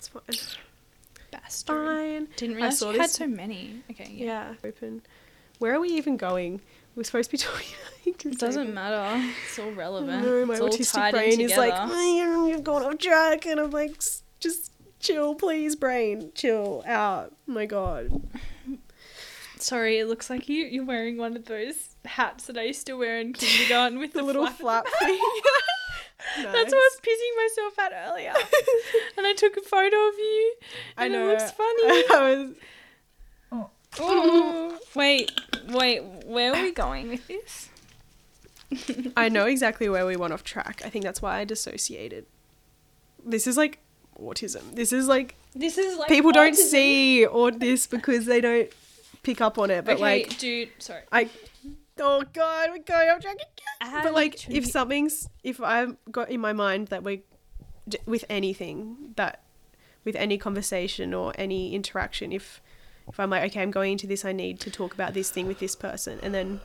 It's 0.02 0.08
fine. 0.08 0.58
Bastard. 1.30 1.86
Fine. 1.86 2.28
Didn't 2.36 2.54
I 2.54 2.56
realize 2.56 2.78
saw 2.78 2.90
you 2.90 2.98
had 2.98 3.04
this- 3.08 3.12
so 3.14 3.26
many. 3.26 3.82
Okay, 3.90 4.10
yeah. 4.12 4.50
Yeah. 4.62 4.68
Open. 4.68 5.02
Where 5.58 5.74
are 5.74 5.80
we 5.80 5.90
even 5.90 6.16
going? 6.16 6.60
We're 6.96 7.04
supposed 7.04 7.30
to 7.30 7.36
be 7.36 7.38
talking. 7.42 7.74
It 8.04 8.38
doesn't 8.38 8.74
matter. 8.74 9.24
It's 9.46 9.58
all 9.58 9.70
relevant. 9.70 10.24
No, 10.24 10.44
my 10.44 10.54
it's 10.54 10.60
all 10.60 10.68
autistic 10.68 10.92
tied 10.92 11.14
in 11.14 11.20
brain 11.36 11.40
is 11.40 11.56
like, 11.56 11.72
together. 11.72 11.94
"Mm, 11.94 12.48
you've 12.50 12.64
gone 12.64 12.82
off 12.82 12.98
track, 12.98 13.46
and 13.46 13.60
I'm 13.60 13.70
like, 13.70 13.92
"S- 13.96 14.22
just 14.40 14.72
chill, 15.00 15.34
please, 15.36 15.76
brain, 15.76 16.32
chill 16.34 16.82
out. 16.86 17.32
My 17.46 17.64
God. 17.66 18.22
Sorry, 19.58 19.98
it 20.00 20.06
looks 20.08 20.28
like 20.28 20.48
you 20.48 20.64
you're 20.64 20.84
wearing 20.84 21.16
one 21.16 21.36
of 21.36 21.44
those 21.44 21.94
hats 22.04 22.46
that 22.46 22.58
I 22.58 22.62
used 22.64 22.86
to 22.88 22.94
wear 22.94 23.20
in 23.20 23.32
kindergarten 23.32 23.98
with 24.00 24.12
The 24.12 24.18
the, 24.18 24.24
little 24.24 24.46
flap. 24.48 24.84
flap 24.86 24.86
thing. 25.00 25.20
That's 26.36 26.72
what 26.72 26.74
I 26.74 26.90
was 26.90 27.00
pissing 27.00 27.36
myself 27.36 27.78
at 27.78 28.08
earlier. 28.08 28.34
and 29.16 29.26
I 29.26 29.32
took 29.34 29.56
a 29.56 29.62
photo 29.62 29.96
of 30.08 30.14
you. 30.18 30.54
I 30.96 31.04
and 31.04 31.12
know. 31.12 31.28
It 31.28 31.32
looks 31.32 31.50
funny. 31.52 32.04
I 32.10 32.36
was. 32.36 32.54
Oh, 34.00 34.78
wait, 34.94 35.30
wait, 35.68 36.00
where 36.24 36.54
are 36.54 36.62
we 36.62 36.72
going 36.72 37.08
with 37.08 37.26
this? 37.28 37.68
I 39.16 39.28
know 39.28 39.44
exactly 39.44 39.88
where 39.88 40.06
we 40.06 40.16
went 40.16 40.32
off 40.32 40.44
track. 40.44 40.80
I 40.84 40.88
think 40.88 41.04
that's 41.04 41.20
why 41.20 41.38
I 41.38 41.44
dissociated. 41.44 42.24
This 43.24 43.46
is 43.46 43.56
like 43.56 43.80
autism. 44.18 44.74
This 44.74 44.92
is 44.92 45.08
like 45.08 45.34
This 45.54 45.76
is 45.76 45.98
like 45.98 46.08
people 46.08 46.32
don't 46.32 46.56
see 46.56 47.26
or 47.26 47.50
this 47.50 47.86
because 47.86 48.24
they 48.24 48.40
don't 48.40 48.70
pick 49.22 49.40
up 49.42 49.58
on 49.58 49.70
it. 49.70 49.84
But 49.84 49.94
okay, 49.94 50.02
like, 50.02 50.38
dude, 50.38 50.70
sorry. 50.78 51.02
I. 51.12 51.28
Oh 51.98 52.22
God, 52.32 52.70
we're 52.70 52.78
going 52.78 53.08
off 53.10 53.20
track 53.20 53.36
again. 53.36 54.02
But 54.02 54.14
like, 54.14 54.32
literally- 54.32 54.58
if 54.58 54.66
something's, 54.66 55.28
if 55.44 55.60
I've 55.60 55.96
got 56.10 56.30
in 56.30 56.40
my 56.40 56.52
mind 56.52 56.88
that 56.88 57.02
we, 57.04 57.22
d- 57.88 57.98
with 58.06 58.24
anything 58.30 59.12
that, 59.16 59.42
with 60.04 60.16
any 60.16 60.38
conversation 60.38 61.12
or 61.14 61.32
any 61.36 61.74
interaction, 61.74 62.32
if, 62.32 62.60
if 63.08 63.20
I'm 63.20 63.30
like, 63.30 63.50
okay, 63.50 63.62
I'm 63.62 63.70
going 63.70 63.92
into 63.92 64.06
this, 64.06 64.24
I 64.24 64.32
need 64.32 64.58
to 64.60 64.70
talk 64.70 64.94
about 64.94 65.14
this 65.14 65.30
thing 65.30 65.46
with 65.46 65.58
this 65.58 65.76
person, 65.76 66.18
and 66.22 66.34
then, 66.34 66.60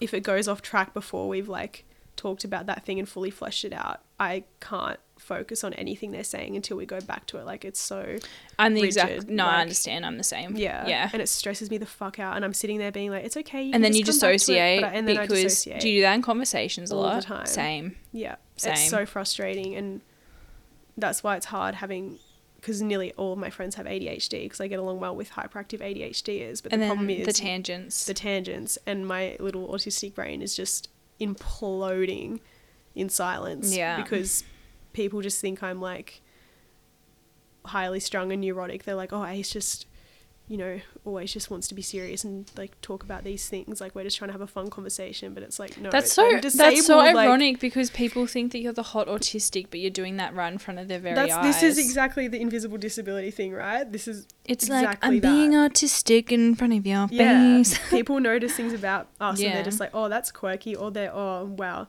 if 0.00 0.14
it 0.14 0.20
goes 0.22 0.48
off 0.48 0.62
track 0.62 0.94
before 0.94 1.28
we've 1.28 1.48
like 1.48 1.84
talked 2.16 2.42
about 2.44 2.64
that 2.66 2.84
thing 2.86 2.98
and 2.98 3.06
fully 3.08 3.30
fleshed 3.30 3.64
it 3.66 3.72
out, 3.74 4.00
I 4.18 4.44
can't 4.60 4.98
focus 5.20 5.62
on 5.62 5.72
anything 5.74 6.10
they're 6.10 6.24
saying 6.24 6.56
until 6.56 6.76
we 6.76 6.86
go 6.86 7.00
back 7.00 7.26
to 7.26 7.38
it. 7.38 7.44
Like 7.46 7.64
it's 7.64 7.78
so 7.80 8.16
I'm 8.58 8.74
the 8.74 8.82
exact. 8.82 9.28
No, 9.28 9.44
like- 9.44 9.54
I 9.54 9.60
understand. 9.60 10.04
I'm 10.06 10.16
the 10.18 10.24
same. 10.24 10.56
yeah, 10.56 10.86
yeah. 10.88 11.10
and 11.12 11.22
it 11.22 11.28
stresses 11.28 11.70
me 11.70 11.78
the 11.78 11.86
fuck 11.86 12.18
out. 12.18 12.36
And 12.36 12.44
I'm 12.44 12.54
sitting 12.54 12.78
there 12.78 12.90
being 12.90 13.10
like, 13.10 13.24
it's 13.24 13.36
okay. 13.36 13.62
You 13.62 13.72
and 13.74 13.84
then 13.84 13.94
you 13.94 14.02
just 14.02 14.20
come 14.20 14.30
back 14.30 14.40
to 14.40 14.52
it," 14.52 14.54
dissociate 14.56 14.84
I- 14.84 14.88
and 14.92 15.06
then 15.06 15.18
I 15.18 15.22
because 15.22 15.42
dissociate. 15.42 15.80
do 15.80 15.88
you 15.88 15.98
do 15.98 16.02
that 16.02 16.14
in 16.14 16.22
conversations 16.22 16.90
a 16.90 16.94
All 16.96 17.02
the 17.02 17.08
lot? 17.08 17.22
time. 17.22 17.46
Same. 17.46 17.96
Yeah, 18.12 18.36
Same. 18.56 18.72
it's 18.72 18.88
so 18.90 19.06
frustrating, 19.06 19.74
and 19.76 20.00
that's 20.96 21.22
why 21.22 21.36
it's 21.36 21.46
hard 21.46 21.76
having 21.76 22.18
because 22.56 22.82
nearly 22.82 23.10
all 23.14 23.32
of 23.32 23.38
my 23.38 23.48
friends 23.48 23.76
have 23.76 23.86
ADHD 23.86 24.42
because 24.42 24.60
I 24.60 24.66
get 24.66 24.78
along 24.78 25.00
well 25.00 25.16
with 25.16 25.30
hyperactive 25.30 25.80
ADHDers. 25.80 26.62
But 26.62 26.72
and 26.74 26.82
the 26.82 26.86
problem 26.88 27.08
is 27.08 27.24
the 27.26 27.32
tangents. 27.32 28.04
the 28.04 28.12
tangents, 28.14 28.76
and 28.86 29.06
my 29.06 29.36
little 29.40 29.68
autistic 29.68 30.14
brain 30.14 30.42
is 30.42 30.54
just 30.54 30.88
imploding 31.20 32.40
in 32.94 33.08
silence. 33.08 33.74
Yeah. 33.74 34.02
because 34.02 34.44
people 34.92 35.20
just 35.20 35.40
think 35.40 35.62
I'm 35.62 35.80
like 35.80 36.22
highly 37.66 38.00
strung 38.00 38.32
and 38.32 38.40
neurotic. 38.40 38.84
They're 38.84 38.94
like, 38.94 39.12
oh, 39.12 39.24
Ace 39.24 39.50
just. 39.50 39.86
You 40.48 40.56
know, 40.56 40.80
always 41.04 41.32
just 41.32 41.48
wants 41.48 41.68
to 41.68 41.76
be 41.76 41.82
serious 41.82 42.24
and 42.24 42.50
like 42.56 42.72
talk 42.80 43.04
about 43.04 43.22
these 43.22 43.48
things. 43.48 43.80
Like 43.80 43.94
we're 43.94 44.02
just 44.02 44.18
trying 44.18 44.30
to 44.30 44.32
have 44.32 44.40
a 44.40 44.48
fun 44.48 44.68
conversation, 44.68 45.32
but 45.32 45.44
it's 45.44 45.60
like 45.60 45.78
no. 45.78 45.90
that's 45.90 46.18
I'm 46.18 46.42
so 46.42 46.48
that's 46.58 46.86
so 46.86 46.98
like- 46.98 47.14
ironic 47.14 47.60
because 47.60 47.88
people 47.88 48.26
think 48.26 48.50
that 48.50 48.58
you're 48.58 48.72
the 48.72 48.82
hot 48.82 49.06
autistic, 49.06 49.68
but 49.70 49.78
you're 49.78 49.92
doing 49.92 50.16
that 50.16 50.34
right 50.34 50.52
in 50.52 50.58
front 50.58 50.80
of 50.80 50.88
their 50.88 50.98
very 50.98 51.14
That's 51.14 51.32
eyes. 51.32 51.60
this 51.60 51.62
is 51.62 51.78
exactly 51.78 52.26
the 52.26 52.40
invisible 52.40 52.78
disability 52.78 53.30
thing, 53.30 53.52
right? 53.52 53.92
This 53.92 54.08
is 54.08 54.26
It's 54.44 54.64
exactly 54.64 54.88
like 54.88 54.98
I'm 55.04 55.20
that. 55.20 55.22
being 55.22 55.52
autistic 55.52 56.32
in 56.32 56.56
front 56.56 56.72
of 56.72 56.84
your 56.84 57.06
yeah. 57.12 57.58
face. 57.58 57.78
people 57.90 58.18
notice 58.18 58.52
things 58.54 58.72
about 58.72 59.06
us 59.20 59.40
and 59.40 59.54
they're 59.54 59.62
just 59.62 59.78
like, 59.78 59.90
oh, 59.94 60.08
that's 60.08 60.32
quirky, 60.32 60.74
or 60.74 60.90
they're 60.90 61.14
oh 61.14 61.44
wow, 61.44 61.86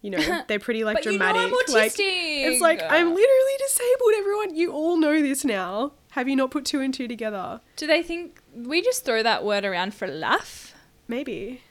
you 0.00 0.10
know, 0.10 0.42
they're 0.48 0.58
pretty 0.58 0.84
like 0.84 0.96
but 0.96 1.04
you 1.04 1.12
know 1.12 1.18
dramatic. 1.18 1.52
Like 1.72 1.92
it's 1.98 2.60
like 2.60 2.80
I'm 2.82 3.08
literally 3.08 3.56
disabled. 3.58 4.12
Everyone, 4.18 4.54
you 4.56 4.72
all 4.72 4.96
know 4.96 5.20
this 5.20 5.44
now. 5.44 5.92
Have 6.12 6.28
you 6.28 6.36
not 6.36 6.50
put 6.50 6.64
two 6.64 6.80
and 6.80 6.92
two 6.94 7.06
together? 7.08 7.60
Do 7.76 7.86
they 7.86 8.02
think 8.02 8.40
we 8.54 8.82
just 8.82 9.04
throw 9.04 9.22
that 9.22 9.44
word 9.44 9.64
around 9.64 9.94
for 9.94 10.06
a 10.06 10.08
laugh? 10.08 10.74
Maybe 11.06 11.62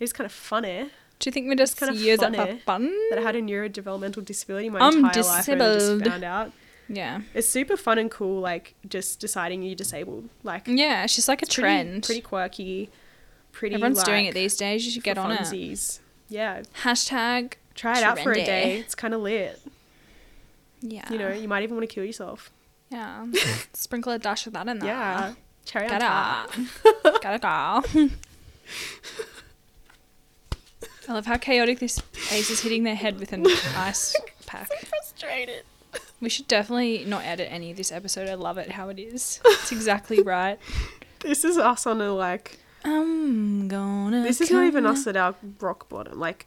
it's 0.00 0.12
kind 0.12 0.26
of 0.26 0.32
funny 0.32 0.90
Do 1.20 1.28
you 1.28 1.32
think 1.32 1.48
we're 1.48 1.54
just 1.54 1.76
kind 1.76 1.90
of 1.90 1.96
funny 2.20 2.36
for 2.36 2.56
fun? 2.64 2.92
that 3.10 3.18
I 3.18 3.22
had 3.22 3.36
a 3.36 3.40
neurodevelopmental 3.42 4.24
disability 4.24 4.68
my 4.68 4.80
I'm 4.80 5.04
entire 5.04 5.22
life 5.22 5.48
and 5.48 5.62
I 5.62 5.66
just 5.74 5.78
disabled. 5.78 6.06
found 6.10 6.24
out. 6.24 6.52
Yeah. 6.88 7.20
It's 7.34 7.48
super 7.48 7.76
fun 7.76 7.98
and 7.98 8.10
cool, 8.10 8.40
like 8.40 8.74
just 8.88 9.20
deciding 9.20 9.62
you're 9.62 9.74
disabled. 9.76 10.28
Like 10.42 10.64
Yeah, 10.66 11.04
it's 11.04 11.14
just 11.14 11.28
like 11.28 11.40
a 11.42 11.46
It's 11.46 11.54
pretty- 11.54 11.62
trend. 11.62 12.02
Pretty, 12.04 12.20
quirky. 12.20 12.90
Pretty. 13.52 13.76
Everyone's 13.76 14.02
doing 14.02 14.26
it 14.26 14.34
these 14.34 14.56
days. 14.56 14.84
You 14.84 14.90
should 14.90 15.04
get 15.04 15.16
on 15.18 15.30
it. 15.30 16.00
Yeah, 16.32 16.62
Hashtag. 16.82 17.54
try 17.74 17.98
it 17.98 18.04
out 18.04 18.18
for 18.18 18.32
a 18.32 18.36
day. 18.36 18.78
It's 18.78 18.94
kind 18.94 19.12
of 19.12 19.20
lit. 19.20 19.60
Yeah. 20.80 21.10
You 21.12 21.18
know, 21.18 21.28
you 21.30 21.46
might 21.46 21.62
even 21.62 21.76
want 21.76 21.88
to 21.88 21.94
kill 21.94 22.04
yourself. 22.04 22.50
Yeah. 22.90 23.26
Sprinkle 23.74 24.12
a 24.12 24.18
dash 24.18 24.46
of 24.46 24.54
that 24.54 24.66
in 24.66 24.78
there. 24.78 24.88
Yeah, 24.88 25.34
cherry 25.66 25.84
on 25.86 25.90
Get 25.90 26.00
top. 26.00 26.50
up. 27.04 27.22
Gotta 27.22 27.38
go. 27.38 28.08
I 31.08 31.12
love 31.12 31.26
how 31.26 31.36
chaotic 31.36 31.80
this 31.80 32.00
ace 32.30 32.48
is 32.50 32.60
hitting 32.62 32.84
their 32.84 32.94
head 32.94 33.18
with 33.20 33.32
an 33.32 33.46
ice 33.76 34.16
pack. 34.46 34.68
Frustrated. 34.86 35.64
We 36.20 36.28
should 36.28 36.46
definitely 36.48 37.04
not 37.04 37.24
edit 37.24 37.48
any 37.50 37.70
of 37.72 37.76
this 37.76 37.90
episode. 37.92 38.28
I 38.28 38.34
love 38.34 38.56
it 38.56 38.70
how 38.70 38.88
it 38.88 38.98
is. 38.98 39.40
It's 39.44 39.72
exactly 39.72 40.22
right. 40.22 40.58
This 41.20 41.44
is 41.44 41.58
us 41.58 41.86
on 41.86 42.00
a 42.00 42.12
like. 42.14 42.58
I'm 42.84 43.68
gonna. 43.68 44.22
This 44.22 44.40
is 44.40 44.50
not 44.50 44.64
even 44.64 44.86
us 44.86 45.06
at 45.06 45.16
our 45.16 45.34
rock 45.60 45.88
bottom. 45.88 46.18
Like, 46.18 46.46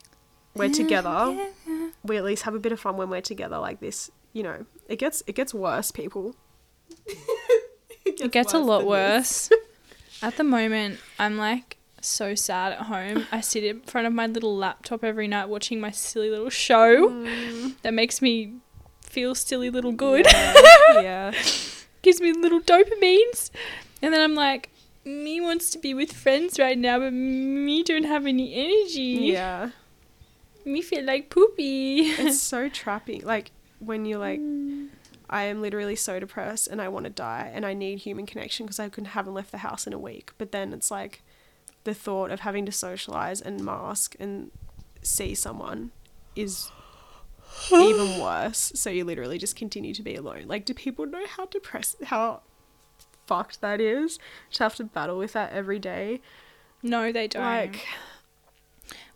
we're 0.54 0.68
together. 0.70 1.48
Yeah. 1.66 1.90
We 2.04 2.16
at 2.16 2.24
least 2.24 2.42
have 2.44 2.54
a 2.54 2.58
bit 2.58 2.72
of 2.72 2.80
fun 2.80 2.96
when 2.96 3.08
we're 3.10 3.20
together. 3.20 3.58
Like 3.58 3.80
this, 3.80 4.10
you 4.32 4.42
know. 4.42 4.66
It 4.88 4.96
gets 4.98 5.22
it 5.26 5.34
gets 5.34 5.52
worse, 5.54 5.90
people. 5.92 6.34
It 8.06 8.30
gets 8.32 8.54
a 8.54 8.58
lot 8.58 8.86
worse. 8.86 9.50
At 10.22 10.36
the 10.36 10.44
moment, 10.44 11.00
I'm 11.18 11.36
like 11.36 11.76
so 12.00 12.34
sad 12.34 12.72
at 12.72 12.82
home. 12.82 13.26
I 13.32 13.40
sit 13.40 13.64
in 13.64 13.80
front 13.80 14.06
of 14.06 14.12
my 14.12 14.26
little 14.28 14.56
laptop 14.56 15.02
every 15.04 15.26
night 15.28 15.48
watching 15.48 15.80
my 15.80 15.90
silly 15.90 16.30
little 16.30 16.48
show 16.48 17.08
Mm, 17.10 17.74
that 17.82 17.92
makes 17.92 18.22
me 18.22 18.54
feel 19.02 19.34
silly 19.34 19.68
little 19.70 19.92
good. 19.92 20.24
yeah. 20.24 20.54
yeah. 21.02 21.32
Gives 22.02 22.20
me 22.20 22.32
little 22.32 22.60
dopamines. 22.60 23.50
And 24.00 24.14
then 24.14 24.20
I'm 24.22 24.34
like, 24.34 24.70
me 25.06 25.40
wants 25.40 25.70
to 25.70 25.78
be 25.78 25.94
with 25.94 26.12
friends 26.12 26.58
right 26.58 26.76
now, 26.76 26.98
but 26.98 27.12
me 27.12 27.82
don't 27.82 28.04
have 28.04 28.26
any 28.26 28.54
energy. 28.54 29.32
Yeah. 29.32 29.70
Me 30.64 30.82
feel 30.82 31.04
like 31.04 31.30
poopy. 31.30 32.00
it's 32.00 32.40
so 32.42 32.68
trapping. 32.68 33.22
Like, 33.22 33.52
when 33.78 34.04
you're 34.04 34.18
like, 34.18 34.40
mm. 34.40 34.88
I 35.30 35.44
am 35.44 35.62
literally 35.62 35.96
so 35.96 36.18
depressed 36.20 36.68
and 36.68 36.80
I 36.80 36.88
want 36.88 37.04
to 37.04 37.10
die 37.10 37.50
and 37.52 37.64
I 37.66 37.72
need 37.72 37.98
human 38.00 38.26
connection 38.26 38.66
because 38.66 38.78
I 38.78 38.88
couldn't 38.88 39.10
haven't 39.10 39.34
left 39.34 39.52
the 39.52 39.58
house 39.58 39.86
in 39.86 39.92
a 39.92 39.98
week. 39.98 40.32
But 40.38 40.52
then 40.52 40.72
it's 40.72 40.90
like 40.90 41.22
the 41.84 41.94
thought 41.94 42.30
of 42.30 42.40
having 42.40 42.66
to 42.66 42.72
socialize 42.72 43.40
and 43.40 43.64
mask 43.64 44.16
and 44.18 44.50
see 45.02 45.34
someone 45.34 45.92
is 46.34 46.70
even 47.72 48.20
worse. 48.20 48.72
So 48.74 48.90
you 48.90 49.04
literally 49.04 49.38
just 49.38 49.56
continue 49.56 49.94
to 49.94 50.02
be 50.02 50.16
alone. 50.16 50.44
Like, 50.46 50.64
do 50.64 50.74
people 50.74 51.06
know 51.06 51.26
how 51.26 51.46
depressed, 51.46 52.04
how 52.04 52.42
fucked 53.26 53.60
that 53.60 53.80
is? 53.80 54.18
To 54.52 54.62
have 54.62 54.74
to 54.76 54.84
battle 54.84 55.18
with 55.18 55.32
that 55.34 55.52
every 55.52 55.78
day. 55.78 56.20
No, 56.82 57.12
they 57.12 57.28
don't. 57.28 57.42
Like, 57.42 57.86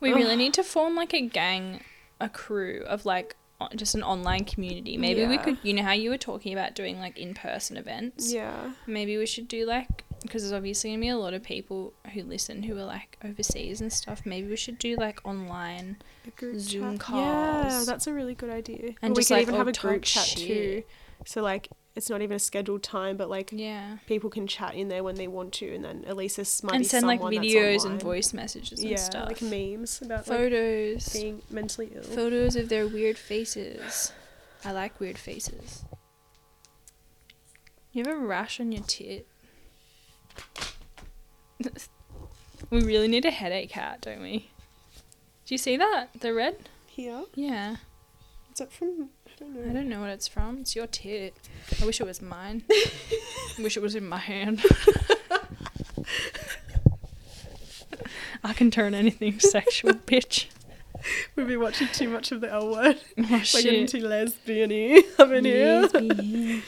we 0.00 0.12
really 0.12 0.36
need 0.36 0.54
to 0.54 0.64
form 0.64 0.96
like 0.96 1.14
a 1.14 1.20
gang, 1.20 1.82
a 2.20 2.28
crew 2.28 2.82
of 2.86 3.04
like 3.04 3.36
just 3.76 3.94
an 3.94 4.02
online 4.02 4.44
community. 4.44 4.96
Maybe 4.96 5.26
we 5.26 5.38
could, 5.38 5.58
you 5.62 5.74
know, 5.74 5.82
how 5.82 5.92
you 5.92 6.10
were 6.10 6.18
talking 6.18 6.52
about 6.52 6.74
doing 6.74 6.98
like 6.98 7.18
in 7.18 7.34
person 7.34 7.76
events. 7.76 8.32
yeah, 8.32 8.72
Maybe 8.86 9.16
we 9.18 9.26
should 9.26 9.48
do 9.48 9.66
like 9.66 10.04
because 10.22 10.42
there's 10.42 10.52
obviously 10.52 10.90
gonna 10.90 11.00
be 11.00 11.08
a 11.08 11.16
lot 11.16 11.32
of 11.32 11.42
people 11.42 11.94
who 12.12 12.22
listen 12.22 12.62
who 12.62 12.76
are 12.76 12.84
like 12.84 13.18
overseas 13.24 13.80
and 13.80 13.92
stuff. 13.92 14.22
Maybe 14.24 14.48
we 14.48 14.56
should 14.56 14.78
do 14.78 14.96
like 14.96 15.20
online. 15.24 15.98
Zoom 16.58 16.98
chat. 16.98 17.08
Yeah, 17.10 17.62
calls. 17.70 17.86
that's 17.86 18.06
a 18.06 18.12
really 18.12 18.34
good 18.34 18.50
idea. 18.50 18.94
And 19.02 19.14
just, 19.14 19.30
we 19.30 19.34
could 19.34 19.40
like, 19.40 19.48
even 19.48 19.54
have 19.56 19.68
a 19.68 19.72
group 19.72 20.02
chat 20.02 20.26
too. 20.26 20.82
So 21.26 21.42
like, 21.42 21.68
it's 21.96 22.08
not 22.08 22.22
even 22.22 22.36
a 22.36 22.38
scheduled 22.38 22.82
time, 22.82 23.16
but 23.16 23.28
like 23.28 23.50
Yeah. 23.52 23.98
people 24.06 24.30
can 24.30 24.46
chat 24.46 24.74
in 24.74 24.88
there 24.88 25.02
when 25.02 25.16
they 25.16 25.26
want 25.28 25.52
to, 25.54 25.74
and 25.74 25.84
then 25.84 26.04
at 26.06 26.16
least 26.16 26.36
this 26.36 26.62
might 26.62 26.76
and 26.76 26.86
send 26.86 27.06
like 27.06 27.20
videos 27.20 27.84
and 27.84 28.00
voice 28.00 28.32
messages 28.32 28.80
and 28.80 28.90
yeah, 28.90 28.96
stuff. 28.96 29.26
like 29.28 29.42
memes 29.42 30.00
about 30.00 30.26
like 30.28 30.38
Photos. 30.38 31.08
being 31.12 31.42
mentally 31.50 31.90
ill. 31.94 32.02
Photos 32.02 32.54
of 32.56 32.68
their 32.68 32.86
weird 32.86 33.18
faces. 33.18 34.12
I 34.64 34.72
like 34.72 35.00
weird 35.00 35.18
faces. 35.18 35.84
You 37.92 38.04
have 38.04 38.14
a 38.14 38.18
rash 38.18 38.60
on 38.60 38.70
your 38.72 38.84
tit. 38.84 39.26
we 42.70 42.82
really 42.82 43.08
need 43.08 43.24
a 43.24 43.30
headache 43.30 43.72
hat, 43.72 44.00
don't 44.02 44.22
we? 44.22 44.50
Do 45.46 45.54
you 45.54 45.58
see 45.58 45.76
that? 45.76 46.08
The 46.20 46.32
red? 46.32 46.68
Here, 46.86 47.24
Yeah. 47.34 47.76
is 48.52 48.58
that 48.58 48.72
from? 48.72 49.10
I 49.40 49.44
don't 49.44 49.54
know. 49.54 49.70
I 49.70 49.72
don't 49.72 49.88
know 49.88 50.00
what 50.00 50.10
it's 50.10 50.28
from. 50.28 50.58
It's 50.58 50.76
your 50.76 50.86
tit. 50.86 51.34
I 51.80 51.86
wish 51.86 52.00
it 52.00 52.06
was 52.06 52.20
mine. 52.20 52.62
I 52.70 53.62
wish 53.62 53.76
it 53.76 53.82
was 53.82 53.94
in 53.94 54.06
my 54.08 54.18
hand. 54.18 54.62
I 58.42 58.52
can 58.52 58.70
turn 58.70 58.94
anything 58.94 59.38
sexual, 59.40 59.92
bitch. 59.94 60.46
We've 61.34 61.46
been 61.46 61.60
watching 61.60 61.88
too 61.88 62.08
much 62.08 62.30
of 62.32 62.40
the 62.40 62.50
L 62.50 62.70
word. 62.70 62.98
Oh, 63.18 63.42
We're 63.54 63.62
getting 63.62 63.86
too 63.86 64.06
lesbian-y 64.06 65.02
up 65.18 65.30
in 65.30 65.44
here. 65.44 65.80
Lesbian. 65.92 66.62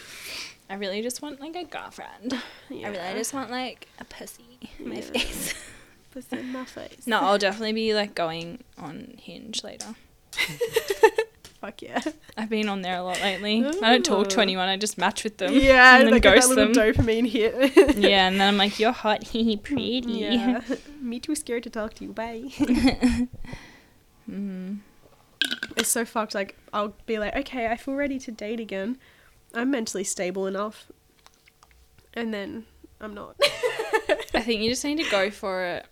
I 0.70 0.74
really 0.74 1.02
just 1.02 1.20
want 1.20 1.40
like 1.40 1.54
a 1.56 1.64
girlfriend. 1.64 2.34
Yeah. 2.70 2.88
I 2.88 2.90
really 2.90 3.18
just 3.18 3.34
want 3.34 3.50
like 3.50 3.88
a 3.98 4.04
pussy 4.04 4.70
in 4.78 4.88
my 4.88 4.94
Yeah. 4.96 5.00
face. 5.02 5.54
Pussy 6.12 6.38
in 6.38 6.52
my 6.52 6.64
face. 6.64 7.06
no, 7.06 7.18
I'll 7.20 7.38
definitely 7.38 7.72
be 7.74 7.94
like 7.94 8.14
going 8.14 8.62
on 8.78 9.14
Hinge 9.18 9.62
later. 9.64 9.94
Fuck 11.62 11.80
yeah. 11.80 12.00
I've 12.36 12.48
been 12.48 12.68
on 12.68 12.82
there 12.82 12.96
a 12.96 13.04
lot 13.04 13.20
lately. 13.20 13.64
I 13.64 13.92
don't 13.92 14.04
talk 14.04 14.28
to 14.30 14.40
anyone. 14.40 14.68
I 14.68 14.76
just 14.76 14.98
match 14.98 15.22
with 15.22 15.38
them. 15.38 15.54
Yeah, 15.54 15.96
and 15.96 16.06
then 16.06 16.14
like 16.14 16.24
ghost 16.24 16.52
them. 16.56 16.72
dopamine 16.72 17.28
hit. 17.28 17.54
yeah, 17.96 18.26
and 18.26 18.40
then 18.40 18.48
I'm 18.48 18.56
like, 18.56 18.80
you're 18.80 18.90
hot, 18.90 19.22
hee 19.28 19.56
pretty. 19.56 20.02
Yeah. 20.06 20.60
Me 21.00 21.20
too 21.20 21.36
scared 21.36 21.62
to 21.62 21.70
talk 21.70 21.94
to 21.94 22.04
you. 22.04 22.12
Bye. 22.12 22.50
Mm. 24.30 24.78
it's 25.76 25.88
so 25.88 26.04
fucked. 26.04 26.34
Like 26.34 26.56
I'll 26.72 26.94
be 27.06 27.20
like, 27.20 27.36
okay, 27.36 27.68
I 27.68 27.76
feel 27.76 27.94
ready 27.94 28.18
to 28.18 28.32
date 28.32 28.58
again. 28.58 28.98
I'm 29.54 29.70
mentally 29.70 30.04
stable 30.04 30.48
enough, 30.48 30.90
and 32.14 32.34
then 32.34 32.66
I'm 33.00 33.14
not. 33.14 33.36
I 34.34 34.40
think 34.40 34.62
you 34.62 34.70
just 34.70 34.84
need 34.84 34.98
to 34.98 35.10
go 35.10 35.30
for 35.30 35.64
it. 35.64 35.86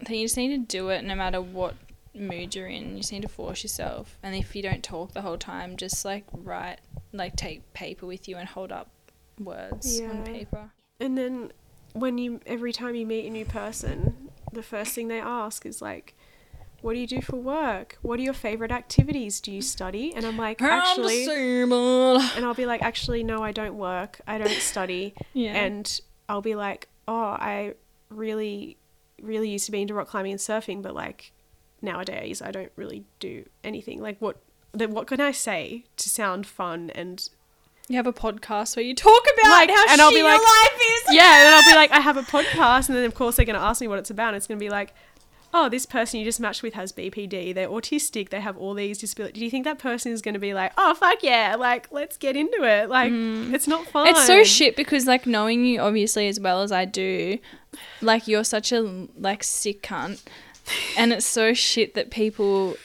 I 0.00 0.04
think 0.04 0.18
you 0.18 0.24
just 0.24 0.36
need 0.36 0.48
to 0.48 0.78
do 0.78 0.88
it 0.88 1.04
no 1.04 1.14
matter 1.14 1.40
what 1.40 1.74
mood 2.20 2.54
you're 2.54 2.66
in. 2.66 2.90
You 2.92 2.98
just 2.98 3.12
need 3.12 3.22
to 3.22 3.28
force 3.28 3.62
yourself. 3.62 4.18
And 4.22 4.34
if 4.34 4.54
you 4.56 4.62
don't 4.62 4.82
talk 4.82 5.12
the 5.12 5.22
whole 5.22 5.38
time, 5.38 5.76
just 5.76 6.04
like 6.04 6.24
write, 6.32 6.78
like 7.12 7.36
take 7.36 7.72
paper 7.72 8.06
with 8.06 8.28
you 8.28 8.36
and 8.36 8.48
hold 8.48 8.72
up 8.72 8.90
words 9.38 10.00
on 10.00 10.24
paper. 10.24 10.70
and 11.00 11.16
then 11.16 11.52
when 11.92 12.18
you 12.18 12.40
every 12.46 12.72
time 12.72 12.94
you 12.94 13.06
meet 13.06 13.26
a 13.26 13.30
new 13.30 13.44
person, 13.44 14.28
the 14.52 14.62
first 14.62 14.94
thing 14.94 15.08
they 15.08 15.20
ask 15.20 15.64
is 15.66 15.80
like. 15.82 16.14
What 16.80 16.92
do 16.94 17.00
you 17.00 17.08
do 17.08 17.20
for 17.20 17.34
work? 17.34 17.98
What 18.02 18.20
are 18.20 18.22
your 18.22 18.32
favorite 18.32 18.70
activities? 18.70 19.40
Do 19.40 19.50
you 19.50 19.62
study? 19.62 20.12
And 20.14 20.24
I'm 20.24 20.36
like, 20.36 20.62
actually, 20.62 21.24
Disabled. 21.24 22.22
and 22.36 22.44
I'll 22.44 22.54
be 22.54 22.66
like, 22.66 22.82
actually, 22.82 23.24
no, 23.24 23.42
I 23.42 23.50
don't 23.50 23.74
work. 23.74 24.20
I 24.28 24.38
don't 24.38 24.48
study. 24.62 25.12
Yeah. 25.32 25.56
and 25.56 26.00
I'll 26.28 26.40
be 26.40 26.54
like, 26.54 26.86
oh, 27.08 27.14
I 27.36 27.74
really, 28.10 28.76
really 29.20 29.50
used 29.50 29.66
to 29.66 29.72
be 29.72 29.82
into 29.82 29.92
rock 29.94 30.06
climbing 30.06 30.30
and 30.30 30.40
surfing, 30.40 30.80
but 30.80 30.94
like 30.94 31.32
nowadays 31.82 32.42
I 32.42 32.50
don't 32.50 32.72
really 32.76 33.04
do 33.20 33.44
anything. 33.64 34.00
Like 34.00 34.18
what? 34.18 34.36
Then 34.72 34.92
what 34.92 35.06
can 35.06 35.20
I 35.20 35.32
say 35.32 35.84
to 35.96 36.08
sound 36.08 36.46
fun 36.46 36.90
and 36.94 37.28
you 37.88 37.96
have 37.96 38.06
a 38.06 38.12
podcast 38.12 38.76
where 38.76 38.84
you 38.84 38.94
talk 38.94 39.22
about 39.34 39.50
Like, 39.50 39.70
how 39.70 39.82
and 39.82 39.90
shit 39.92 40.00
I'll 40.00 40.10
be 40.10 40.16
your 40.16 40.24
like- 40.26 40.40
life 40.40 40.80
is. 40.80 41.02
yeah, 41.14 41.46
and 41.46 41.54
I'll 41.54 41.72
be 41.72 41.74
like, 41.74 41.90
I 41.90 42.00
have 42.00 42.18
a 42.18 42.22
podcast, 42.22 42.88
and 42.88 42.96
then 42.96 43.04
of 43.04 43.14
course 43.14 43.36
they're 43.36 43.46
gonna 43.46 43.58
ask 43.58 43.80
me 43.80 43.88
what 43.88 43.98
it's 43.98 44.10
about. 44.10 44.28
And 44.28 44.36
it's 44.36 44.46
gonna 44.46 44.60
be 44.60 44.70
like. 44.70 44.94
Oh, 45.54 45.70
this 45.70 45.86
person 45.86 46.18
you 46.18 46.26
just 46.26 46.40
matched 46.40 46.62
with 46.62 46.74
has 46.74 46.92
BPD. 46.92 47.54
They're 47.54 47.70
autistic. 47.70 48.28
They 48.28 48.40
have 48.40 48.58
all 48.58 48.74
these 48.74 48.98
disabilities. 48.98 49.38
Do 49.38 49.42
you 49.46 49.50
think 49.50 49.64
that 49.64 49.78
person 49.78 50.12
is 50.12 50.20
going 50.20 50.34
to 50.34 50.38
be 50.38 50.52
like, 50.52 50.72
oh, 50.76 50.92
fuck 50.92 51.22
yeah, 51.22 51.56
like, 51.58 51.90
let's 51.90 52.18
get 52.18 52.36
into 52.36 52.64
it? 52.64 52.90
Like, 52.90 53.10
mm. 53.10 53.54
it's 53.54 53.66
not 53.66 53.86
fun. 53.86 54.08
It's 54.08 54.26
so 54.26 54.44
shit 54.44 54.76
because 54.76 55.06
like 55.06 55.26
knowing 55.26 55.64
you 55.64 55.80
obviously 55.80 56.28
as 56.28 56.38
well 56.38 56.60
as 56.60 56.70
I 56.70 56.84
do, 56.84 57.38
like 58.02 58.28
you're 58.28 58.44
such 58.44 58.72
a 58.72 59.08
like 59.16 59.42
sick 59.42 59.82
cunt, 59.82 60.22
and 60.96 61.12
it's 61.12 61.26
so 61.26 61.54
shit 61.54 61.94
that 61.94 62.10
people 62.10 62.76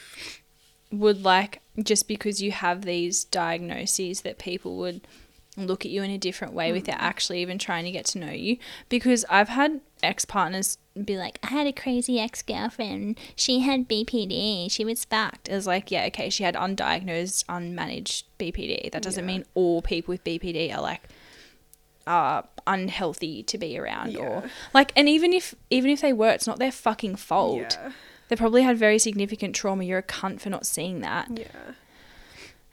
would 0.91 1.24
like 1.24 1.62
just 1.82 2.08
because 2.08 2.41
you 2.41 2.52
have 2.52 2.84
these 2.84 3.24
diagnoses 3.24 4.22
that 4.22 4.38
people 4.38 4.78
would 4.78 5.02
look 5.56 5.86
at 5.86 5.91
you 5.91 6.02
in 6.02 6.12
a 6.12 6.17
different 6.17 6.54
way 6.54 6.72
without 6.72 6.98
mm. 6.98 7.04
actually 7.04 7.41
even 7.41 7.58
trying 7.58 7.86
to 7.86 7.91
get 7.91 8.06
to 8.06 8.19
know 8.19 8.32
you. 8.32 8.58
Because 8.89 9.26
I've 9.30 9.50
had 9.50 9.82
ex 10.02 10.26
partners 10.26 10.78
be 11.06 11.17
like 11.17 11.39
I 11.43 11.48
had 11.48 11.65
a 11.65 11.72
crazy 11.72 12.19
ex 12.19 12.41
girlfriend 12.41 13.17
she 13.36 13.62
had 13.62 13.88
BPD 13.88 14.69
she 14.69 14.84
was 14.86 15.06
fucked. 15.06 15.48
It 15.50 15.54
was 15.54 15.65
like 15.65 15.89
yeah 15.91 16.06
okay 16.08 16.30
she 16.30 16.43
had 16.43 16.56
undiagnosed 16.56 17.46
unmanaged 17.46 18.24
BPD 18.38 18.91
that 18.91 19.02
doesn't 19.02 19.24
Yeah. 19.24 19.28
mean 19.28 19.46
all 19.56 19.82
people 19.82 20.12
with 20.12 20.24
BPD 20.24 20.76
are 20.76 20.82
like 20.82 21.02
are 22.05 22.47
unhealthy 22.67 23.43
to 23.43 23.57
be 23.57 23.77
around 23.77 24.15
or 24.15 24.43
like 24.73 24.91
and 24.95 25.07
even 25.09 25.33
if 25.33 25.55
even 25.69 25.89
if 25.89 26.01
they 26.01 26.13
were 26.13 26.29
it's 26.29 26.47
not 26.47 26.59
their 26.59 26.71
fucking 26.71 27.15
fault. 27.15 27.77
Yeah. 27.81 27.91
they 28.29 28.35
probably 28.35 28.61
had 28.61 28.77
very 28.77 28.99
significant 28.99 29.55
trauma. 29.55 29.83
You're 29.83 29.99
a 29.99 30.03
cunt 30.03 30.41
for 30.41 30.49
not 30.49 30.65
seeing 30.65 31.01
that. 31.01 31.29
Yeah. 31.31 31.45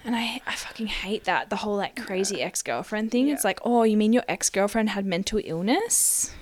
and 0.05 0.17
I, 0.17 0.41
I 0.47 0.55
fucking 0.55 0.87
hate 0.89 1.25
that 1.25 1.51
the 1.51 1.57
whole 1.57 1.77
like 1.77 2.05
crazy 2.07 2.43
ex-girlfriend 2.43 3.11
thing. 3.11 3.29
It's 3.29 3.45
like 3.45 3.61
oh 3.65 3.83
you 3.83 3.97
mean 3.97 4.13
your 4.13 4.25
ex-girlfriend 4.29 4.91
had 4.91 5.07
mental 5.07 5.41
illness? 5.45 6.35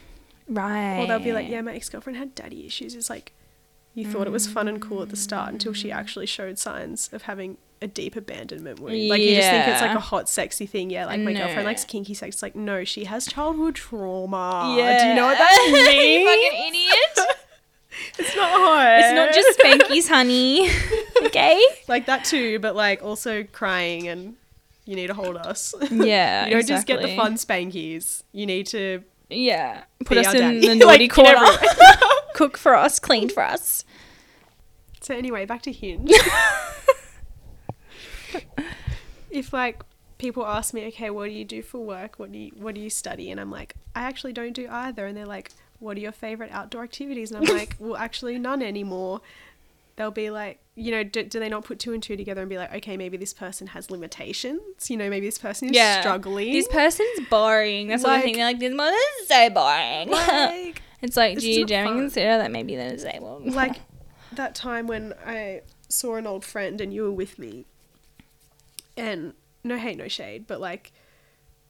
Right 0.49 1.01
Or 1.01 1.07
they'll 1.07 1.19
be 1.19 1.33
like, 1.33 1.49
yeah, 1.49 1.61
my 1.61 1.75
ex 1.75 1.89
girlfriend 1.89 2.19
had 2.19 2.35
daddy 2.35 2.67
issues. 2.67 2.95
It's 2.95 3.11
like, 3.11 3.33
you 3.95 4.07
thought 4.07 4.27
it 4.27 4.31
was 4.33 4.49
mm. 4.49 4.53
fun 4.53 4.69
and 4.69 4.81
cool 4.81 5.03
at 5.03 5.11
the 5.11 5.17
start 5.17 5.53
until 5.53 5.73
she 5.73 5.93
actually 5.93 6.27
showed 6.27 6.59
signs 6.59 7.11
of 7.13 7.23
having 7.23 7.59
a 7.81 7.87
deep 7.87 8.17
abandonment 8.17 8.81
wound. 8.81 9.09
Like, 9.09 9.21
you 9.21 9.35
just 9.37 9.49
think 9.49 9.69
it's 9.69 9.81
like 9.81 9.97
a 9.97 10.01
hot, 10.01 10.29
sexy 10.29 10.67
thing. 10.67 10.91
Yeah, 10.91 11.07
like 11.07 11.21
my 11.21 11.33
girlfriend 11.33 11.65
likes 11.65 11.85
kinky 11.85 12.15
sex. 12.15 12.37
It's 12.37 12.43
like, 12.43 12.57
no, 12.57 12.85
she 12.85 13.05
has 13.05 13.27
childhood 13.27 13.75
trauma. 13.77 14.75
yeah 14.77 15.03
Do 15.03 15.09
you 15.11 15.15
know 15.15 15.27
what 15.27 15.39
that 15.39 15.67
you 15.69 15.75
means? 15.75 16.29
fucking 16.29 16.69
idiot 16.69 17.37
it's 18.19 18.37
not 18.37 18.51
hot. 18.51 18.99
it's 19.01 19.13
not 19.13 19.33
just 19.35 19.59
spankies 19.59 20.09
honey 20.09 20.71
okay 21.27 21.61
like 21.89 22.07
that 22.07 22.25
too, 22.25 22.59
but 22.61 22.77
like 22.77 23.03
also 23.03 23.43
crying 23.45 24.07
and 24.09 24.37
you 24.85 24.95
need 24.97 25.09
to 25.09 25.15
hold 25.15 25.37
us. 25.37 25.75
yeah 25.91 26.47
you 26.47 26.53
don't 26.53 26.67
just 26.67 26.87
get 26.87 27.03
the 27.03 27.15
fun 27.17 27.35
spankies. 27.35 28.23
You 28.33 28.47
need 28.47 28.67
to 28.69 29.03
yeah 29.31 29.85
put 30.05 30.17
us 30.19 30.33
in 30.35 30.61
the 30.61 30.75
naughty 30.77 31.05
in 31.05 31.11
corner 31.11 31.45
cook 32.35 32.57
for 32.57 32.75
us 32.75 32.99
clean 32.99 33.29
for 33.29 33.43
us 33.43 33.85
So 35.01 35.15
anyway, 35.15 35.45
back 35.45 35.63
to 35.63 35.73
Hinge. 35.73 36.11
if 39.31 39.53
like 39.53 39.83
people 40.19 40.45
ask 40.47 40.75
me, 40.75 40.87
okay, 40.89 41.11
what 41.11 41.27
do 41.27 41.31
you 41.33 41.45
do 41.45 41.63
for 41.63 41.79
work? 41.79 42.19
What 42.19 42.33
do 42.33 42.39
you 42.39 42.53
what 42.57 42.75
do 42.75 42.81
you 42.81 42.91
study? 42.91 43.31
And 43.31 43.41
I'm 43.41 43.51
like, 43.51 43.75
I 43.95 44.03
actually 44.03 44.33
don't 44.33 44.53
do 44.53 44.67
either. 44.71 45.07
And 45.07 45.17
they're 45.17 45.27
like, 45.27 45.51
what 45.79 45.97
are 45.97 46.01
your 46.01 46.13
favorite 46.13 46.51
outdoor 46.53 46.83
activities? 46.85 47.31
And 47.31 47.39
I'm 47.47 47.57
like, 47.57 47.77
well, 47.79 47.97
actually 47.97 48.39
none 48.39 48.63
anymore. 48.63 49.21
They'll 49.97 50.11
be 50.13 50.31
like, 50.31 50.61
you 50.77 50.93
know, 50.93 51.03
do, 51.03 51.25
do 51.25 51.41
they 51.41 51.49
not 51.49 51.65
put 51.65 51.81
two 51.81 51.93
and 51.93 52.01
two 52.01 52.17
together 52.17 52.41
and 52.41 52.49
be 52.49 52.57
like, 52.57 52.73
okay, 52.73 52.97
maybe 52.97 53.17
this 53.17 53.35
person 53.35 53.67
has 53.69 53.91
limitations. 53.91 54.89
You 54.89 54.97
know, 54.97 55.11
maybe 55.11 55.27
this 55.27 55.39
person 55.39 55.71
is 55.71 55.75
Yeah. 55.75 56.01
struggling. 56.01 56.53
this 56.53 56.69
person's 56.69 57.21
boring 57.29 57.89
that's 57.89 58.05
what 58.05 58.13
I 58.13 58.23
think 58.23 58.37
they're 58.37 58.47
like 58.47 58.61
this 58.61 58.73
mother 58.75 58.97
is 59.21 59.27
so 59.29 59.51
boring 59.51 60.09
like, 60.11 60.83
it's 61.03 61.17
like 61.17 61.39
do 61.39 61.51
you 61.51 61.65
generally 61.67 61.95
fun. 61.97 62.03
consider 62.05 62.39
that 62.39 62.53
maybe 62.53 62.77
they're 62.77 62.91
disabled 62.93 63.47
like 63.53 63.77
that 64.33 64.55
time 64.55 64.87
when 64.87 65.15
I 65.27 65.63
saw 65.89 66.15
an 66.15 66.27
old 66.29 66.45
friend 66.45 66.81
and 66.81 66.93
you 66.95 67.03
were 67.03 67.13
with 67.13 67.39
me, 67.39 67.65
And 68.99 69.35
no 69.65 69.77
hate, 69.77 69.97
no 69.99 70.09
shade, 70.09 70.47
but 70.47 70.61
like 70.61 70.93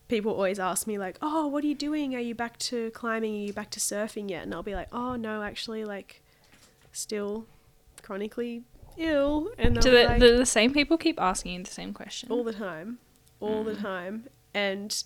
people 0.09 0.33
always 0.33 0.59
ask 0.59 0.87
me 0.87 0.99
like, 0.99 1.19
"Oh, 1.21 1.47
what 1.47 1.63
are 1.65 1.67
you 1.67 1.75
doing? 1.75 2.15
Are 2.15 2.21
you 2.21 2.35
back 2.35 2.59
to 2.59 2.91
climbing? 2.93 3.35
Are 3.35 3.47
you 3.47 3.53
back 3.53 3.71
to 3.71 3.81
surfing 3.81 4.31
yet?" 4.31 4.43
And 4.45 4.55
I'll 4.55 4.63
be 4.63 4.75
like, 4.75 4.89
"Oh, 4.93 5.17
no, 5.17 5.43
actually 5.43 5.85
like 5.85 6.23
still 6.93 7.47
chronically 8.03 8.65
ill." 8.97 9.51
And 9.59 9.75
Do 9.75 9.83
the, 9.83 9.91
the, 9.91 10.05
like, 10.05 10.21
the 10.21 10.47
same 10.47 10.73
people 10.73 10.97
keep 10.97 11.21
asking 11.21 11.53
you 11.53 11.63
the 11.63 11.71
same 11.71 11.93
question? 11.93 12.33
all 12.33 12.43
the 12.45 12.53
time, 12.53 12.99
all 13.41 13.65
the 13.65 13.75
Mm. 13.75 13.81
time, 13.81 14.29
and 14.55 15.05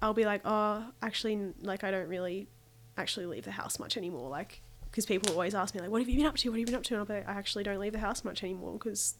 I'll 0.00 0.14
be 0.14 0.24
like, 0.24 0.42
"Oh, 0.44 0.92
actually 1.02 1.52
like 1.60 1.84
I 1.84 1.90
don't 1.90 2.08
really 2.08 2.48
actually 2.96 3.26
leave 3.26 3.44
the 3.44 3.52
house 3.52 3.78
much 3.78 3.96
anymore." 3.96 4.28
Like 4.28 4.62
because 4.90 5.06
people 5.06 5.32
always 5.32 5.54
ask 5.54 5.74
me 5.74 5.80
like, 5.80 5.90
"What 5.90 6.00
have 6.00 6.08
you 6.08 6.16
been 6.16 6.26
up 6.26 6.36
to? 6.36 6.48
What 6.50 6.54
have 6.54 6.60
you 6.60 6.66
been 6.66 6.74
up 6.76 6.84
to?" 6.84 6.94
And 6.94 7.00
I'll 7.00 7.06
be 7.06 7.14
like, 7.14 7.28
"I 7.28 7.32
actually 7.32 7.64
don't 7.64 7.80
leave 7.80 7.92
the 7.92 7.98
house 7.98 8.22
much 8.24 8.42
anymore 8.44 8.74
because 8.74 9.16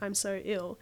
I'm 0.00 0.14
so 0.14 0.40
ill." 0.44 0.78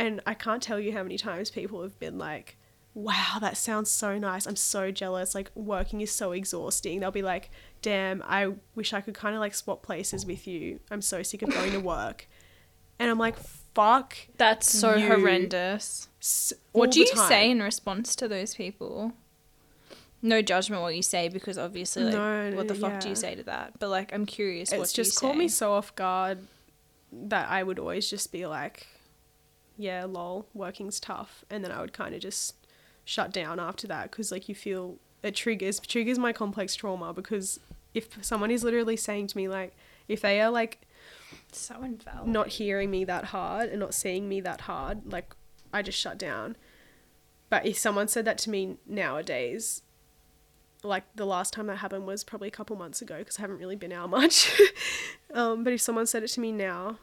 And 0.00 0.20
I 0.26 0.34
can't 0.34 0.62
tell 0.62 0.80
you 0.80 0.92
how 0.92 1.02
many 1.02 1.18
times 1.18 1.50
people 1.50 1.82
have 1.82 1.98
been 1.98 2.16
like, 2.18 2.56
"Wow, 2.94 3.36
that 3.40 3.56
sounds 3.56 3.90
so 3.90 4.18
nice. 4.18 4.46
I'm 4.46 4.56
so 4.56 4.90
jealous. 4.90 5.34
Like 5.34 5.50
working 5.54 6.00
is 6.00 6.10
so 6.10 6.32
exhausting." 6.32 7.00
They'll 7.00 7.10
be 7.10 7.22
like, 7.22 7.50
"Damn, 7.82 8.22
I 8.26 8.54
wish 8.74 8.92
I 8.94 9.00
could 9.02 9.14
kind 9.14 9.34
of 9.34 9.40
like 9.40 9.54
swap 9.54 9.82
places 9.82 10.24
with 10.24 10.46
you. 10.46 10.80
I'm 10.90 11.02
so 11.02 11.22
sick 11.22 11.42
of 11.42 11.50
going 11.50 11.72
to 11.72 11.80
work." 11.80 12.26
And 12.98 13.10
I'm 13.10 13.18
like, 13.18 13.36
"Fuck." 13.74 14.16
That's 14.38 14.70
so 14.70 14.94
You- 14.96 15.06
horrendous. 15.06 16.08
s- 16.20 16.52
What 16.72 16.90
do 16.92 17.00
you 17.00 17.06
time. 17.06 17.28
say 17.28 17.50
in 17.50 17.62
response 17.62 18.16
to 18.16 18.26
those 18.26 18.54
people? 18.54 19.12
No 20.22 20.42
judgment 20.42 20.82
what 20.82 20.94
you 20.94 21.02
say 21.02 21.28
because 21.28 21.56
obviously 21.56 22.04
like 22.04 22.12
No, 22.14 22.52
what 22.56 22.68
the 22.68 22.74
fuck 22.74 23.00
do 23.00 23.08
you 23.08 23.14
say 23.14 23.34
to 23.36 23.42
that? 23.44 23.78
But 23.78 23.88
like 23.88 24.12
I'm 24.12 24.26
curious 24.26 24.70
It's 24.72 24.92
just 24.92 25.18
caught 25.18 25.36
me 25.36 25.48
so 25.48 25.72
off 25.72 25.94
guard 25.94 26.38
that 27.12 27.48
I 27.50 27.62
would 27.62 27.78
always 27.78 28.08
just 28.10 28.30
be 28.30 28.46
like, 28.46 28.86
"Yeah, 29.80 30.04
lol, 30.04 30.46
working's 30.54 31.00
tough," 31.00 31.44
and 31.50 31.64
then 31.64 31.72
I 31.72 31.80
would 31.80 31.92
kind 31.92 32.14
of 32.14 32.20
just 32.20 32.54
shut 33.04 33.32
down 33.32 33.58
after 33.58 33.86
that 33.88 34.10
because 34.10 34.30
like 34.30 34.48
you 34.48 34.54
feel 34.54 34.98
it 35.22 35.34
triggers 35.34 35.80
triggers 35.80 36.18
my 36.18 36.32
complex 36.32 36.76
trauma 36.76 37.12
because 37.12 37.58
if 37.94 38.22
someone 38.24 38.50
is 38.50 38.62
literally 38.62 38.96
saying 38.96 39.26
to 39.26 39.36
me 39.36 39.48
like 39.48 39.74
if 40.06 40.20
they 40.20 40.40
are 40.40 40.50
like 40.50 40.86
so 41.52 41.82
invalid. 41.82 42.26
not 42.26 42.48
hearing 42.48 42.90
me 42.90 43.04
that 43.04 43.26
hard 43.26 43.70
and 43.70 43.80
not 43.80 43.94
seeing 43.94 44.28
me 44.28 44.40
that 44.40 44.62
hard, 44.62 45.12
like 45.12 45.34
I 45.72 45.82
just 45.82 45.98
shut 45.98 46.18
down. 46.18 46.56
But 47.48 47.66
if 47.66 47.78
someone 47.78 48.08
said 48.08 48.24
that 48.24 48.38
to 48.38 48.50
me 48.50 48.76
nowadays, 48.86 49.82
like 50.82 51.04
the 51.14 51.26
last 51.26 51.52
time 51.52 51.66
that 51.66 51.78
happened 51.78 52.06
was 52.06 52.24
probably 52.24 52.48
a 52.48 52.52
couple 52.52 52.76
months 52.76 53.02
ago 53.02 53.18
because 53.18 53.38
I 53.38 53.42
haven't 53.42 53.58
really 53.58 53.76
been 53.76 53.92
out 53.92 54.10
much. 54.18 54.50
um, 55.34 55.64
but 55.64 55.72
if 55.72 55.80
someone 55.80 56.06
said 56.06 56.22
it 56.22 56.28
to 56.28 56.40
me 56.40 56.52
now, 56.52 56.98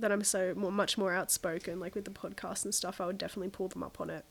that 0.00 0.12
I'm 0.12 0.24
so 0.24 0.54
more, 0.56 0.72
much 0.72 0.98
more 0.98 1.12
outspoken, 1.12 1.80
like 1.80 1.94
with 1.94 2.04
the 2.04 2.10
podcast 2.10 2.64
and 2.64 2.74
stuff, 2.74 3.00
I 3.00 3.06
would 3.06 3.18
definitely 3.18 3.50
pull 3.50 3.68
them 3.68 3.82
up 3.82 4.00
on 4.00 4.10
it. 4.10 4.24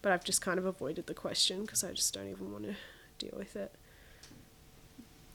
But 0.00 0.12
I've 0.12 0.24
just 0.24 0.40
kind 0.40 0.58
of 0.58 0.66
avoided 0.66 1.06
the 1.06 1.14
question 1.14 1.62
because 1.62 1.84
I 1.84 1.92
just 1.92 2.12
don't 2.12 2.28
even 2.28 2.52
want 2.52 2.64
to 2.64 2.74
deal 3.18 3.34
with 3.36 3.54
it. 3.56 3.74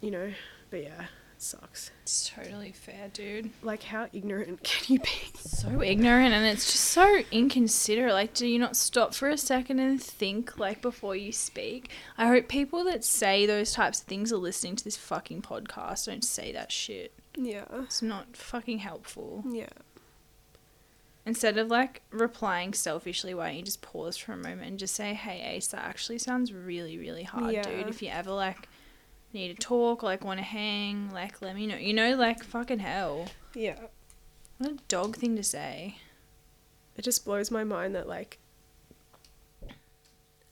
You 0.02 0.12
know, 0.12 0.34
but 0.70 0.84
yeah, 0.84 1.04
it 1.38 1.42
sucks. 1.42 1.92
It's 2.04 2.30
totally 2.30 2.72
fair, 2.72 3.10
dude. 3.14 3.52
Like, 3.64 3.84
how 3.84 4.08
ignorant 4.12 4.64
can 4.64 4.96
you 4.96 5.00
be? 5.00 5.10
So 5.36 5.82
ignorant 5.82 6.34
and 6.34 6.46
it's 6.46 6.72
just 6.72 6.86
so 6.86 7.22
inconsiderate. 7.32 8.14
Like, 8.14 8.34
do 8.34 8.46
you 8.46 8.60
not 8.60 8.76
stop 8.76 9.14
for 9.14 9.30
a 9.30 9.38
second 9.38 9.80
and 9.80 10.02
think 10.02 10.60
like 10.60 10.82
before 10.82 11.16
you 11.16 11.32
speak? 11.32 11.90
I 12.18 12.28
hope 12.28 12.48
people 12.48 12.84
that 12.86 13.04
say 13.04 13.46
those 13.46 13.72
types 13.72 14.02
of 14.02 14.08
things 14.08 14.34
are 14.34 14.38
listening 14.38 14.76
to 14.76 14.84
this 14.84 14.98
fucking 14.98 15.42
podcast. 15.44 16.06
Don't 16.08 16.24
say 16.24 16.52
that 16.52 16.72
shit. 16.72 17.14
Yeah. 17.38 17.66
It's 17.84 18.02
not 18.02 18.36
fucking 18.36 18.80
helpful. 18.80 19.44
Yeah. 19.50 19.70
Instead 21.26 21.58
of 21.58 21.68
like 21.68 22.02
replying 22.10 22.74
selfishly, 22.74 23.34
why 23.34 23.48
don't 23.48 23.58
you 23.58 23.64
just 23.64 23.82
pause 23.82 24.18
for 24.18 24.32
a 24.34 24.38
moment 24.38 24.70
and 24.70 24.80
just 24.80 24.96
say, 24.96 25.14
"Hey, 25.14 25.42
Ace, 25.56 25.68
that 25.68 25.84
actually 25.84 26.18
sounds 26.20 26.52
really, 26.54 26.98
really 26.98 27.24
hard, 27.24 27.54
Yeah. 27.54 27.64
dude. 27.64 27.88
If 27.90 28.02
you 28.02 28.10
ever 28.10 28.32
like 28.32 28.70
need 29.34 29.50
to 29.50 29.54
talk, 29.56 30.04
like 30.04 30.24
want 30.24 30.40
to 30.40 30.44
hang, 30.46 31.12
like 31.12 31.42
let 31.42 31.56
me 31.56 31.68
know. 31.68 31.76
You 31.76 31.94
know, 31.94 32.16
like 32.16 32.44
fucking 32.44 32.80
hell. 32.80 33.28
Yeah. 33.54 33.78
What 34.58 34.72
a 34.72 34.78
dog 34.88 35.18
thing 35.18 35.36
to 35.36 35.44
say. 35.44 35.98
It 36.96 37.02
just 37.04 37.26
blows 37.26 37.52
my 37.52 37.64
mind 37.64 37.94
that 37.94 38.08
like 38.08 38.40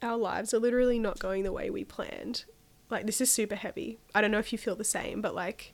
our 0.01 0.17
lives 0.17 0.53
are 0.53 0.59
literally 0.59 0.99
not 0.99 1.19
going 1.19 1.43
the 1.43 1.51
way 1.53 1.69
we 1.69 1.83
planned. 1.83 2.45
Like 2.89 3.05
this 3.05 3.21
is 3.21 3.31
super 3.31 3.55
heavy. 3.55 3.97
I 4.13 4.21
don't 4.21 4.29
know 4.31 4.39
if 4.39 4.51
you 4.51 4.59
feel 4.59 4.75
the 4.75 4.83
same, 4.83 5.21
but 5.21 5.33
like 5.33 5.73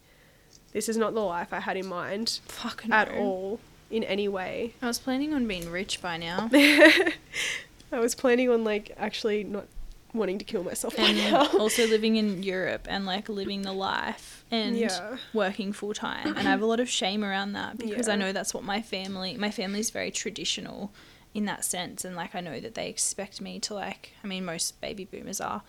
this 0.73 0.87
is 0.89 0.97
not 0.97 1.13
the 1.13 1.21
life 1.21 1.51
I 1.53 1.59
had 1.59 1.77
in 1.77 1.87
mind 1.87 2.39
Fucking 2.47 2.91
at 2.91 3.09
all 3.11 3.59
in 3.89 4.03
any 4.05 4.27
way. 4.27 4.73
I 4.81 4.87
was 4.87 4.99
planning 4.99 5.33
on 5.33 5.47
being 5.47 5.69
rich 5.69 6.01
by 6.01 6.17
now. 6.17 6.49
I 6.53 7.99
was 7.99 8.15
planning 8.15 8.49
on 8.49 8.63
like 8.63 8.91
actually 8.97 9.43
not 9.43 9.67
wanting 10.13 10.37
to 10.37 10.45
kill 10.45 10.63
myself 10.63 10.95
by 10.95 11.11
now. 11.11 11.47
also 11.59 11.87
living 11.87 12.15
in 12.17 12.43
Europe 12.43 12.85
and 12.89 13.05
like 13.05 13.29
living 13.29 13.61
the 13.63 13.73
life 13.73 14.43
and 14.51 14.77
Yeah. 14.77 15.17
working 15.33 15.71
full 15.73 15.93
time. 15.93 16.27
And 16.27 16.39
I 16.47 16.51
have 16.51 16.61
a 16.61 16.65
lot 16.65 16.79
of 16.79 16.89
shame 16.89 17.23
around 17.23 17.53
that 17.53 17.77
because 17.77 18.07
I 18.07 18.15
know 18.15 18.31
that's 18.31 18.53
what 18.53 18.63
my 18.63 18.81
family 18.81 19.35
my 19.37 19.51
family's 19.51 19.89
very 19.89 20.11
traditional 20.11 20.91
in 21.33 21.45
that 21.45 21.63
sense 21.63 22.03
and 22.03 22.13
like 22.15 22.35
I 22.35 22.41
know 22.41 22.59
that 22.59 22.75
they 22.75 22.89
expect 22.89 23.39
me 23.39 23.57
to 23.61 23.73
like 23.73 24.11
I 24.23 24.27
mean 24.27 24.43
most 24.45 24.79
baby 24.81 25.05
boomers 25.05 25.39
are. 25.41 25.61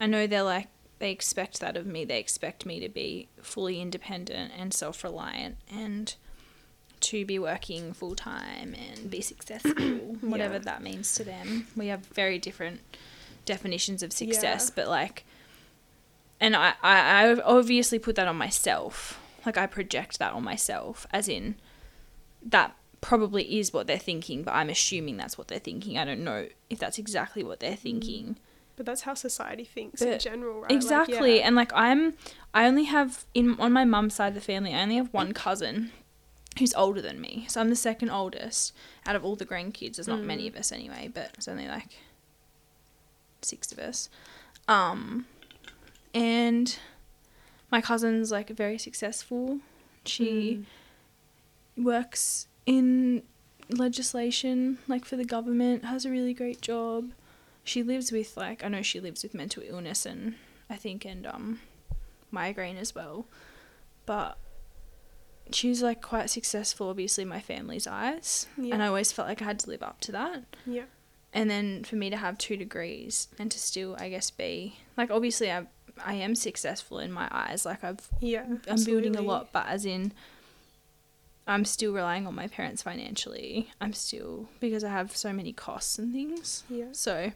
I 0.00 0.06
know 0.06 0.26
they're 0.26 0.42
like 0.42 0.68
they 0.98 1.10
expect 1.10 1.60
that 1.60 1.76
of 1.76 1.86
me. 1.86 2.04
They 2.04 2.18
expect 2.18 2.64
me 2.66 2.80
to 2.80 2.88
be 2.88 3.28
fully 3.40 3.80
independent 3.80 4.52
and 4.56 4.72
self-reliant 4.72 5.56
and 5.70 6.14
to 7.00 7.26
be 7.26 7.38
working 7.38 7.92
full 7.92 8.14
time 8.14 8.74
and 8.74 9.10
be 9.10 9.20
successful, 9.20 9.72
whatever 10.20 10.54
Yeah. 10.54 10.60
that 10.60 10.82
means 10.82 11.14
to 11.14 11.24
them. 11.24 11.66
We 11.76 11.88
have 11.88 12.06
very 12.06 12.38
different 12.38 12.80
definitions 13.44 14.02
of 14.02 14.12
success, 14.12 14.66
Yeah. 14.68 14.72
but 14.76 14.88
like, 14.88 15.24
and 16.40 16.56
I, 16.56 16.74
I, 16.82 17.24
I 17.28 17.40
obviously 17.40 17.98
put 17.98 18.16
that 18.16 18.28
on 18.28 18.36
myself. 18.36 19.20
Like, 19.44 19.56
I 19.56 19.66
project 19.66 20.18
that 20.18 20.32
on 20.32 20.42
myself, 20.42 21.06
as 21.12 21.28
in, 21.28 21.56
that 22.42 22.74
probably 23.00 23.58
is 23.58 23.72
what 23.72 23.86
they're 23.86 23.98
thinking, 23.98 24.42
but 24.42 24.52
I'm 24.52 24.68
assuming 24.70 25.16
that's 25.16 25.38
what 25.38 25.48
they're 25.48 25.58
thinking. 25.58 25.98
I 25.98 26.04
don't 26.04 26.24
know 26.24 26.48
if 26.68 26.78
that's 26.78 26.98
exactly 26.98 27.44
what 27.44 27.60
they're 27.60 27.72
mm-hmm. 27.72 27.80
thinking. 27.80 28.36
But 28.76 28.84
that's 28.86 29.02
how 29.02 29.14
society 29.14 29.64
thinks 29.64 30.02
in 30.02 30.18
general, 30.18 30.60
right? 30.60 30.70
Like, 30.70 30.76
Exactly. 30.76 31.38
yeah. 31.38 31.46
And 31.46 31.56
like 31.56 31.72
I'm 31.74 32.14
I 32.52 32.66
only 32.66 32.84
have 32.84 33.24
in 33.34 33.58
on 33.58 33.72
my 33.72 33.84
mum's 33.84 34.14
side 34.14 34.28
of 34.28 34.34
the 34.34 34.40
family, 34.40 34.74
I 34.74 34.82
only 34.82 34.96
have 34.96 35.12
one 35.14 35.32
cousin 35.32 35.92
who's 36.58 36.74
older 36.74 37.00
than 37.02 37.20
me. 37.20 37.46
So 37.48 37.60
I'm 37.60 37.70
the 37.70 37.76
second 37.76 38.10
oldest 38.10 38.72
out 39.06 39.16
of 39.16 39.24
all 39.24 39.36
the 39.36 39.44
grandkids. 39.46 39.96
There's 39.96 40.08
not 40.08 40.20
many 40.22 40.44
Mm. 40.44 40.48
of 40.48 40.56
us 40.56 40.72
anyway, 40.72 41.10
but 41.12 41.30
it's 41.34 41.48
only 41.48 41.66
like 41.68 41.96
six 43.42 43.72
of 43.72 43.78
us. 43.78 44.08
Um 44.68 45.26
and 46.14 46.78
my 47.70 47.80
cousin's 47.80 48.30
like 48.30 48.48
very 48.50 48.78
successful. 48.78 49.60
She 50.04 50.64
Mm. 51.78 51.84
works 51.84 52.46
in 52.64 53.22
legislation 53.70 54.78
like 54.86 55.04
for 55.04 55.16
the 55.16 55.24
government, 55.24 55.84
has 55.84 56.04
a 56.04 56.10
really 56.10 56.34
great 56.34 56.60
job. 56.60 57.10
She 57.66 57.82
lives 57.82 58.12
with 58.12 58.36
like 58.36 58.64
I 58.64 58.68
know 58.68 58.82
she 58.82 59.00
lives 59.00 59.22
with 59.22 59.34
mental 59.34 59.62
illness 59.66 60.06
and 60.06 60.34
I 60.70 60.76
think 60.76 61.04
and 61.04 61.26
um 61.26 61.60
migraine 62.30 62.76
as 62.76 62.94
well. 62.94 63.26
But 64.06 64.38
she's 65.52 65.82
like 65.82 66.00
quite 66.00 66.30
successful 66.30 66.88
obviously 66.88 67.22
in 67.22 67.28
my 67.28 67.40
family's 67.40 67.86
eyes. 67.86 68.46
Yeah. 68.56 68.74
And 68.74 68.82
I 68.82 68.86
always 68.86 69.12
felt 69.12 69.28
like 69.28 69.42
I 69.42 69.44
had 69.44 69.58
to 69.60 69.70
live 69.70 69.82
up 69.82 70.00
to 70.02 70.12
that. 70.12 70.44
Yeah. 70.64 70.84
And 71.32 71.50
then 71.50 71.84
for 71.84 71.96
me 71.96 72.08
to 72.08 72.16
have 72.16 72.38
two 72.38 72.56
degrees 72.56 73.28
and 73.38 73.50
to 73.50 73.58
still 73.58 73.96
I 73.98 74.08
guess 74.08 74.30
be 74.30 74.78
like 74.96 75.10
obviously 75.10 75.50
I 75.50 75.66
I 76.04 76.14
am 76.14 76.34
successful 76.34 76.98
in 76.98 77.10
my 77.12 77.28
eyes. 77.30 77.64
Like 77.64 77.82
I've 77.84 78.08
Yeah. 78.20 78.44
I'm 78.68 78.84
building 78.84 79.16
a 79.16 79.22
lot, 79.22 79.52
but 79.52 79.66
as 79.66 79.84
in, 79.86 80.12
I'm 81.46 81.64
still 81.64 81.92
relying 81.92 82.26
on 82.26 82.34
my 82.34 82.48
parents 82.48 82.82
financially. 82.82 83.70
I'm 83.80 83.92
still 83.92 84.48
because 84.60 84.82
I 84.82 84.90
have 84.90 85.16
so 85.16 85.32
many 85.32 85.52
costs 85.52 85.98
and 85.98 86.12
things. 86.12 86.64
Yeah. 86.68 86.86
So, 86.92 87.32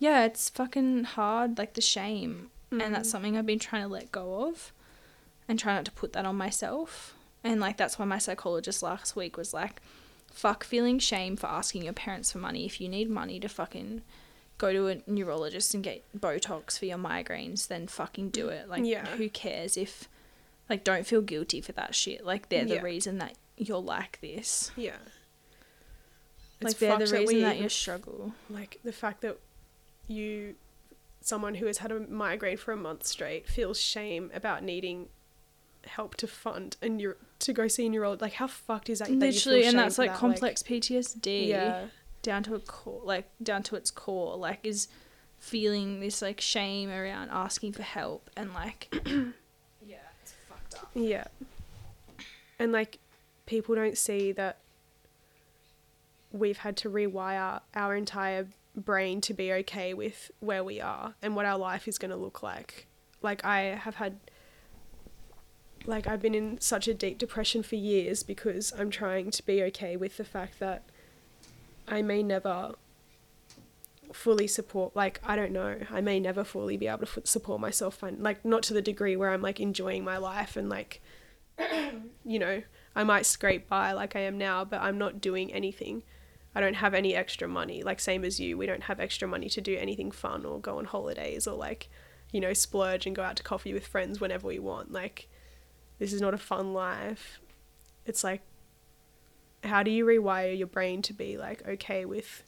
yeah, 0.00 0.24
it's 0.24 0.48
fucking 0.48 1.04
hard, 1.04 1.56
like 1.58 1.74
the 1.74 1.80
shame, 1.80 2.50
and 2.72 2.92
that's 2.94 3.08
Mm. 3.08 3.12
something 3.12 3.36
I've 3.36 3.46
been 3.46 3.58
trying 3.60 3.82
to 3.82 3.88
let 3.88 4.10
go 4.10 4.48
of, 4.48 4.72
and 5.46 5.56
try 5.58 5.74
not 5.76 5.84
to 5.84 5.92
put 5.92 6.12
that 6.14 6.24
on 6.26 6.34
myself. 6.36 7.14
And 7.44 7.60
like 7.60 7.76
that's 7.76 7.98
why 7.98 8.04
my 8.04 8.18
psychologist 8.18 8.82
last 8.82 9.14
week 9.16 9.36
was 9.36 9.54
like, 9.54 9.80
"Fuck 10.32 10.64
feeling 10.64 10.98
shame 10.98 11.36
for 11.36 11.46
asking 11.46 11.84
your 11.84 11.92
parents 11.92 12.32
for 12.32 12.38
money. 12.38 12.66
If 12.66 12.80
you 12.80 12.88
need 12.88 13.08
money 13.08 13.38
to 13.40 13.48
fucking." 13.48 14.02
Go 14.58 14.74
to 14.74 14.88
a 14.88 15.00
neurologist 15.10 15.72
and 15.72 15.82
get 15.82 16.04
Botox 16.14 16.78
for 16.78 16.84
your 16.84 16.98
migraines, 16.98 17.68
then 17.68 17.86
fucking 17.86 18.28
do 18.28 18.50
it. 18.50 18.68
Like, 18.68 18.84
Yeah. 18.84 19.06
who 19.16 19.30
cares 19.30 19.78
if 19.78 20.06
like, 20.68 20.84
don't 20.84 21.06
feel 21.06 21.22
guilty 21.22 21.60
for 21.62 21.72
that 21.72 21.94
shit. 21.94 22.24
Like, 22.26 22.48
they're 22.50 22.66
the 22.66 22.74
Yeah. 22.74 22.82
reason 22.82 23.16
that 23.18 23.36
you're 23.56 23.80
like 23.80 24.20
this. 24.20 24.70
Yeah. 24.76 24.98
Like, 26.60 26.72
It's 26.72 26.80
they're 26.80 26.90
the 26.98 27.06
fucked 27.06 27.10
that 27.12 27.18
reason 27.20 27.40
that 27.40 27.58
you 27.58 27.68
struggle. 27.70 28.34
like 28.50 28.78
the 28.84 28.92
fact 28.92 29.22
that 29.22 29.38
you 30.10 30.54
someone 31.20 31.54
who 31.54 31.66
has 31.66 31.78
had 31.78 31.92
a 31.92 32.00
migraine 32.00 32.56
for 32.56 32.72
a 32.72 32.76
month 32.76 33.06
straight 33.06 33.46
feels 33.48 33.80
shame 33.80 34.30
about 34.34 34.62
needing 34.62 35.08
help 35.86 36.14
to 36.16 36.26
fund 36.26 36.76
and 36.82 37.00
you're 37.00 37.16
to 37.38 37.52
go 37.52 37.68
see 37.68 37.86
a 37.86 37.88
neurologist. 37.88 38.22
Like 38.22 38.34
how 38.34 38.46
fucked 38.46 38.90
is 38.90 38.98
that? 38.98 39.08
that 39.08 39.14
Literally, 39.14 39.64
and 39.64 39.78
that's 39.78 39.98
like 39.98 40.10
that? 40.10 40.18
complex 40.18 40.62
PTSD. 40.62 41.48
yeah, 41.48 41.86
down 42.22 42.42
to 42.42 42.54
a 42.54 42.60
core 42.60 43.00
like 43.04 43.30
down 43.42 43.62
to 43.62 43.76
its 43.76 43.90
core 43.90 44.36
like 44.36 44.60
is 44.62 44.88
feeling 45.38 46.00
this 46.00 46.20
like 46.20 46.38
shame 46.40 46.90
around 46.90 47.30
asking 47.30 47.72
for 47.72 47.82
help 47.82 48.28
and 48.36 48.52
like 48.52 48.94
yeah 49.82 49.96
it's 50.22 50.34
fucked 50.48 50.74
up 50.74 50.90
yeah. 50.94 51.24
And 52.58 52.72
like 52.72 52.98
people 53.46 53.74
don't 53.74 53.96
see 53.96 54.32
that 54.32 54.58
we've 56.30 56.58
had 56.58 56.76
to 56.76 56.90
rewire 56.90 57.60
our 57.74 57.96
entire 57.96 58.46
brain 58.76 59.20
to 59.22 59.34
be 59.34 59.52
okay 59.52 59.94
with 59.94 60.30
where 60.40 60.62
we 60.64 60.80
are 60.80 61.14
and 61.22 61.34
what 61.34 61.46
our 61.46 61.58
life 61.58 61.88
is 61.88 61.98
going 61.98 62.10
to 62.10 62.16
look 62.16 62.42
like. 62.42 62.86
Like 63.22 63.44
I 63.44 63.60
have 63.60 63.96
had 63.96 64.18
like 65.86 66.06
I've 66.06 66.22
been 66.22 66.34
in 66.34 66.60
such 66.60 66.88
a 66.88 66.94
deep 66.94 67.18
depression 67.18 67.62
for 67.62 67.76
years 67.76 68.22
because 68.22 68.72
I'm 68.78 68.90
trying 68.90 69.30
to 69.30 69.44
be 69.44 69.62
okay 69.64 69.96
with 69.96 70.16
the 70.16 70.24
fact 70.24 70.58
that 70.60 70.84
I 71.88 72.02
may 72.02 72.22
never 72.22 72.74
fully 74.12 74.46
support 74.46 74.96
like 74.96 75.20
I 75.24 75.36
don't 75.36 75.52
know 75.52 75.76
I 75.90 76.00
may 76.00 76.18
never 76.18 76.42
fully 76.42 76.76
be 76.76 76.88
able 76.88 77.06
to 77.06 77.22
support 77.24 77.60
myself 77.60 77.96
fin- 77.96 78.22
like 78.22 78.44
not 78.44 78.62
to 78.64 78.74
the 78.74 78.82
degree 78.82 79.16
where 79.16 79.30
I'm 79.30 79.42
like 79.42 79.60
enjoying 79.60 80.04
my 80.04 80.16
life 80.16 80.56
and 80.56 80.68
like 80.68 81.00
you 82.24 82.38
know 82.38 82.62
I 82.96 83.04
might 83.04 83.24
scrape 83.24 83.68
by 83.68 83.92
like 83.92 84.16
I 84.16 84.20
am 84.20 84.36
now 84.36 84.64
but 84.64 84.80
I'm 84.80 84.98
not 84.98 85.20
doing 85.20 85.52
anything 85.52 86.02
I 86.54 86.60
don't 86.60 86.74
have 86.74 86.94
any 86.94 87.14
extra 87.14 87.46
money. 87.46 87.82
Like 87.82 88.00
same 88.00 88.24
as 88.24 88.40
you 88.40 88.56
we 88.56 88.66
don't 88.66 88.84
have 88.84 89.00
extra 89.00 89.28
money 89.28 89.48
to 89.50 89.60
do 89.60 89.76
anything 89.76 90.10
fun 90.10 90.44
or 90.44 90.60
go 90.60 90.78
on 90.78 90.84
holidays 90.84 91.46
or 91.46 91.56
like 91.56 91.88
you 92.32 92.40
know 92.40 92.52
splurge 92.52 93.06
and 93.06 93.14
go 93.14 93.22
out 93.22 93.36
to 93.36 93.42
coffee 93.42 93.72
with 93.72 93.86
friends 93.86 94.20
whenever 94.20 94.46
we 94.46 94.58
want. 94.58 94.92
Like 94.92 95.28
this 95.98 96.12
is 96.12 96.20
not 96.20 96.34
a 96.34 96.38
fun 96.38 96.72
life. 96.72 97.40
It's 98.04 98.24
like 98.24 98.42
how 99.62 99.82
do 99.82 99.90
you 99.90 100.04
rewire 100.04 100.56
your 100.56 100.66
brain 100.66 101.02
to 101.02 101.12
be 101.12 101.36
like 101.36 101.66
okay 101.68 102.04
with 102.04 102.42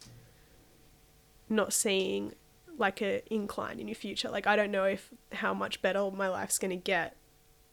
not 1.49 1.73
seeing 1.73 2.33
like 2.79 3.03
a 3.03 3.23
incline 3.33 3.79
in 3.79 3.87
your 3.87 3.95
future? 3.95 4.31
Like 4.31 4.47
i 4.47 4.57
don't 4.57 4.71
know 4.73 4.85
if 4.85 5.11
how 5.33 5.55
much 5.55 5.81
better 5.81 6.11
my 6.11 6.29
life's 6.29 6.59
going 6.59 6.71
to 6.71 6.77
get. 6.77 7.17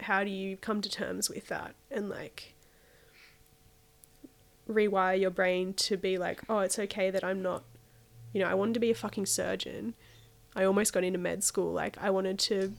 How 0.01 0.23
do 0.23 0.30
you 0.30 0.55
come 0.57 0.82
to 0.82 0.89
terms 0.89 1.30
with 1.30 1.47
that? 1.47 1.75
And 1.91 2.07
like 2.09 2.53
rewire 4.70 5.20
your 5.20 5.32
brain 5.32 5.74
to 5.74 5.97
be 5.97 6.17
like 6.17 6.41
oh 6.47 6.59
it's 6.59 6.78
okay 6.78 7.09
that 7.09 7.24
i'm 7.24 7.41
not 7.41 7.63
you 8.34 8.41
know 8.41 8.47
i 8.47 8.53
wanted 8.53 8.74
to 8.74 8.80
be 8.80 8.91
a 8.91 8.95
fucking 8.95 9.26
surgeon. 9.26 9.95
I 10.55 10.63
almost 10.63 10.93
got 10.93 11.03
into 11.03 11.20
med 11.20 11.43
school 11.43 11.74
like 11.74 11.97
i 11.99 12.09
wanted 12.09 12.38
to 12.39 12.74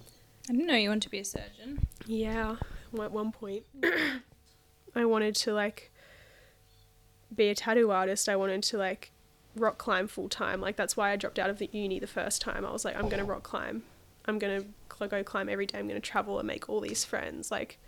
i 0.48 0.52
didn't 0.52 0.66
know 0.66 0.76
you 0.76 0.88
wanted 0.88 1.02
to 1.02 1.10
be 1.10 1.18
a 1.18 1.24
surgeon. 1.24 1.86
Yeah 2.06 2.56
at 3.00 3.12
one 3.12 3.32
point 3.32 3.64
i 4.94 5.04
wanted 5.04 5.34
to 5.36 5.52
like 5.52 5.90
be 7.34 7.48
a 7.48 7.54
tattoo 7.54 7.92
artist. 7.92 8.28
I 8.28 8.34
wanted 8.34 8.64
to 8.64 8.76
like 8.76 9.12
rock 9.56 9.78
climb 9.78 10.08
full 10.08 10.28
time 10.28 10.60
like 10.60 10.76
that's 10.76 10.96
why 10.96 11.10
i 11.10 11.16
dropped 11.16 11.38
out 11.38 11.50
of 11.50 11.58
the 11.58 11.68
uni 11.72 11.98
the 11.98 12.06
first 12.06 12.40
time. 12.40 12.64
I 12.64 12.72
was 12.72 12.84
like 12.84 12.96
i'm 12.96 13.08
gonna 13.08 13.24
rock 13.24 13.42
climb. 13.42 13.82
I'm 14.26 14.38
gonna 14.38 14.64
cl- 14.96 15.08
go 15.08 15.24
climb 15.24 15.48
every 15.48 15.66
day. 15.66 15.78
I'm 15.78 15.88
gonna 15.88 16.00
travel 16.00 16.38
and 16.38 16.46
make 16.46 16.68
all 16.68 16.80
these 16.80 17.04
friends. 17.04 17.50
Like 17.50 17.78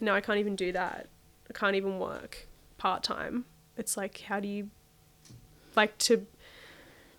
now 0.00 0.14
i 0.14 0.20
can't 0.20 0.38
even 0.38 0.56
do 0.56 0.72
that. 0.72 1.08
I 1.48 1.52
can't 1.52 1.76
even 1.76 1.98
work 1.98 2.46
part-time. 2.84 3.46
It's 3.78 3.96
like 3.96 4.20
how 4.28 4.40
do 4.40 4.48
you 4.48 4.68
like 5.74 5.96
to 5.98 6.26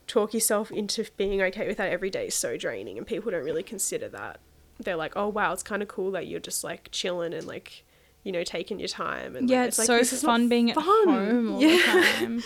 talk 0.05 0.32
yourself 0.34 0.70
into 0.72 1.05
being 1.18 1.41
okay 1.41 1.68
with 1.68 1.78
that 1.78 1.91
every 1.91 2.11
day 2.11 2.28
is 2.28 2.36
so 2.36 2.55
draining 2.55 2.99
and 2.99 3.07
people 3.07 3.32
don't 3.32 3.43
really 3.43 3.63
consider 3.63 4.07
that. 4.09 4.39
They're 4.80 4.95
like 4.95 5.13
oh 5.16 5.28
wow 5.30 5.53
it's 5.53 5.63
kind 5.63 5.82
of 5.82 5.88
cool 5.88 6.11
that 6.11 6.28
you're 6.28 6.39
just 6.39 6.63
like 6.63 6.89
chilling 6.91 7.34
and 7.34 7.47
like 7.47 7.84
you 8.24 8.32
know 8.32 8.43
taking 8.43 8.78
your 8.78 8.88
time 8.89 9.36
and 9.36 9.49
yeah 9.49 9.61
like, 9.61 9.68
it's, 9.70 9.78
like, 9.80 9.88
so 9.88 9.97
this 9.97 10.13
is 10.13 10.22
not 10.24 10.34
fun 10.34 10.49
being 10.49 10.70
at 10.70 10.78
home 10.78 11.53
all 11.53 11.61
yeah. 11.61 11.78
the 11.78 11.84
time. 12.20 12.43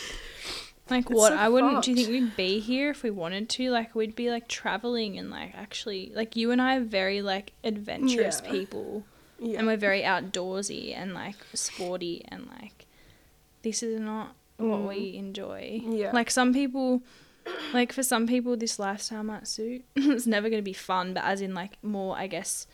Like 0.90 1.06
It's 1.06 1.14
what 1.20 1.34
so 1.34 1.38
i 1.38 1.50
wouldn't 1.50 1.84
do 1.84 1.92
you 1.92 1.98
think 1.98 2.10
we'd 2.10 2.38
be 2.38 2.60
here 2.60 2.90
if 2.92 3.04
we 3.04 3.10
wanted 3.12 3.50
to? 3.50 3.70
Like 3.70 3.94
we'd 3.96 4.16
be 4.16 4.30
like 4.30 4.48
traveling 4.48 5.20
and 5.20 5.30
like 5.30 5.54
actually 5.56 6.12
like 6.16 6.36
you 6.38 6.52
and 6.52 6.62
i 6.62 6.78
are 6.78 6.82
very 7.02 7.22
like 7.22 7.52
adventurous 7.66 8.42
Yeah. 8.46 8.52
people. 8.52 9.04
Yeah. 9.42 9.58
and 9.60 9.68
we're 9.68 9.78
very 9.78 10.02
outdoorsy 10.04 10.96
and 10.96 11.14
like 11.14 11.36
sporty 11.54 12.26
and 12.30 12.48
like 12.62 12.79
this 13.62 13.84
is 13.84 14.00
not 14.00 14.36
what 14.58 14.80
Mm. 14.80 14.88
we 14.90 15.16
enjoy 15.16 15.82
Yeah. 15.86 16.12
like 16.12 16.30
some 16.30 16.54
people 16.54 17.02
like 17.74 17.94
for 17.94 18.04
some 18.04 18.28
people 18.28 18.58
this 18.58 18.78
lifestyle 18.78 19.24
might 19.24 19.48
suit 19.48 19.86
it's 19.96 20.28
never 20.28 20.50
going 20.50 20.60
to 20.62 20.66
be 20.66 20.74
fun 20.74 21.14
but 21.14 21.24
as 21.24 21.42
in 21.42 21.54
like 21.54 21.82
more 21.84 22.18
i 22.18 22.28
guess 22.28 22.68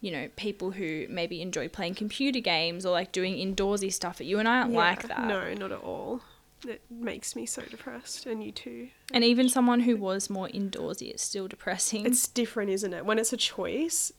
you 0.00 0.10
know 0.10 0.28
people 0.36 0.70
who 0.72 1.06
maybe 1.10 1.42
enjoy 1.42 1.68
playing 1.68 1.94
computer 1.94 2.40
games 2.40 2.86
or 2.86 2.92
like 2.92 3.12
doing 3.12 3.34
indoorsy 3.34 3.92
stuff 3.92 4.20
you 4.20 4.38
and 4.38 4.48
i 4.48 4.60
aren't 4.60 4.72
like 4.72 5.06
that 5.08 5.26
No, 5.26 5.52
not 5.54 5.72
at 5.72 5.80
all. 5.82 6.20
It 6.66 6.82
makes 6.90 7.36
me 7.36 7.46
so 7.46 7.62
depressed, 7.62 8.26
and 8.26 8.42
you 8.42 8.50
too. 8.50 8.88
and 9.12 9.22
even 9.22 9.48
someone 9.48 9.80
who 9.80 9.96
was 9.96 10.28
more 10.28 10.48
indoorsy 10.48 11.08
it's 11.10 11.22
still 11.22 11.46
depressing 11.46 12.04
It's 12.04 12.26
different, 12.26 12.70
isn't 12.70 12.92
it? 12.92 13.04
When 13.06 13.16
it's 13.20 13.32
a 13.32 13.36
choice, 13.36 14.10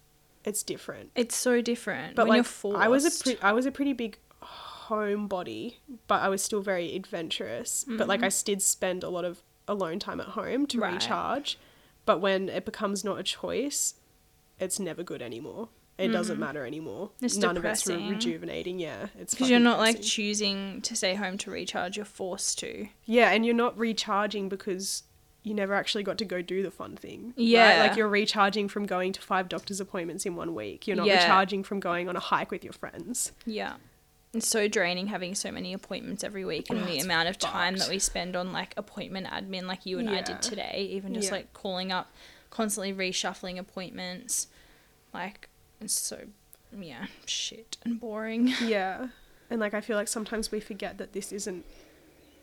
it's 0.45 0.63
different. 0.63 1.11
it's 1.15 1.35
so 1.35 1.59
different 1.61 2.15
But 2.15 2.27
when 2.29 2.37
like, 2.39 2.75
I 2.75 2.87
was 2.87 3.03
a 3.05 3.23
pre- 3.23 3.41
I 3.41 3.51
was 3.51 3.65
a 3.65 3.71
pretty 3.71 3.91
big 3.91 4.17
homebody, 4.89 5.75
but 6.07 6.21
I 6.21 6.29
was 6.29 6.41
still 6.43 6.61
very 6.61 6.95
adventurous. 6.95 7.85
But 7.87 8.07
like, 8.07 8.23
I 8.23 8.29
did 8.43 8.61
spend 8.61 9.03
a 9.03 9.09
lot 9.09 9.25
of 9.25 9.41
alone 9.67 9.99
time 9.99 10.19
at 10.19 10.27
home 10.29 10.65
to 10.67 10.77
Mm-hmm. 10.77 10.83
Right. 10.83 10.93
recharge. 10.93 11.57
But 12.05 12.19
when 12.21 12.49
it 12.49 12.65
becomes 12.65 13.03
not 13.03 13.19
a 13.19 13.23
choice, 13.23 13.95
it's 14.59 14.79
never 14.79 15.03
good 15.03 15.21
anymore. 15.21 15.69
It 15.97 16.07
doesn't 16.09 16.39
matter 16.39 16.65
anymore. 16.65 17.07
Mm-hmm. 17.09 17.25
It's 17.25 17.35
None 17.37 17.57
of 17.57 17.65
it's 17.65 17.85
re- 17.85 17.95
depressing. 17.95 18.09
rejuvenating. 18.09 18.79
Yeah, 18.79 19.07
it's 19.19 19.33
because 19.33 19.49
you're 19.49 19.59
not 19.59 19.79
like 19.79 20.01
choosing 20.01 20.81
to 20.83 20.95
stay 20.95 21.13
home 21.15 21.37
to 21.39 21.51
recharge 21.51 21.97
you're 21.97 22.05
forced 22.05 22.57
to 22.59 22.87
Yeah, 23.05 23.31
and 23.31 23.45
you're 23.45 23.53
not 23.53 23.77
recharging 23.77 24.47
because 24.47 25.03
you 25.43 25.53
never 25.53 25.73
actually 25.73 26.03
got 26.03 26.17
to 26.19 26.25
go 26.25 26.41
do 26.41 26.63
the 26.63 26.71
fun 26.71 26.95
thing. 26.95 27.25
right? 27.27 27.33
Yeah. 27.37 27.85
Like 27.85 27.97
you're 27.97 28.07
recharging 28.07 28.69
from 28.69 28.85
going 28.85 29.11
to 29.13 29.21
five 29.21 29.49
doctor's 29.49 29.81
appointments 29.81 30.25
in 30.25 30.35
one 30.37 30.55
week. 30.55 30.87
You're 30.87 30.95
not 30.97 31.05
Yeah. 31.07 31.21
recharging 31.21 31.63
from 31.63 31.79
going 31.81 32.07
on 32.07 32.15
a 32.15 32.19
hike 32.21 32.49
with 32.51 32.63
your 32.63 32.73
friends. 32.73 33.33
Yeah. 33.45 33.73
It's 34.33 34.47
so 34.47 34.67
draining 34.67 35.07
having 35.07 35.33
so 35.33 35.51
many 35.51 35.73
appointments 35.73 36.23
every 36.23 36.45
week 36.45 36.69
and 36.69 36.79
Oh, 36.83 36.85
the 36.85 36.99
amount 36.99 37.29
of 37.29 37.37
time 37.39 37.77
that 37.77 37.89
we 37.89 37.97
spend 37.97 38.35
on 38.35 38.51
like 38.53 38.73
appointment 38.77 39.25
admin 39.27 39.63
like 39.63 39.85
you 39.87 39.97
and 39.99 40.09
I 40.09 40.21
did 40.21 40.41
today, 40.41 40.87
even 40.91 41.13
just 41.15 41.29
Yeah. 41.29 41.37
like 41.37 41.53
calling 41.53 41.91
up, 41.91 42.11
constantly 42.51 42.93
reshuffling 42.93 43.57
appointments. 43.57 44.47
Like 45.13 45.49
it's 45.81 45.99
so 45.99 46.25
yeah, 46.77 47.07
shit 47.25 47.77
and 47.83 47.99
boring. 47.99 48.53
Yeah. 48.63 49.07
And 49.49 49.59
like 49.59 49.73
I 49.73 49.81
feel 49.81 49.97
like 49.97 50.07
sometimes 50.07 50.51
we 50.51 50.59
forget 50.59 50.99
that 50.99 51.13
this 51.13 51.31
isn't 51.31 51.65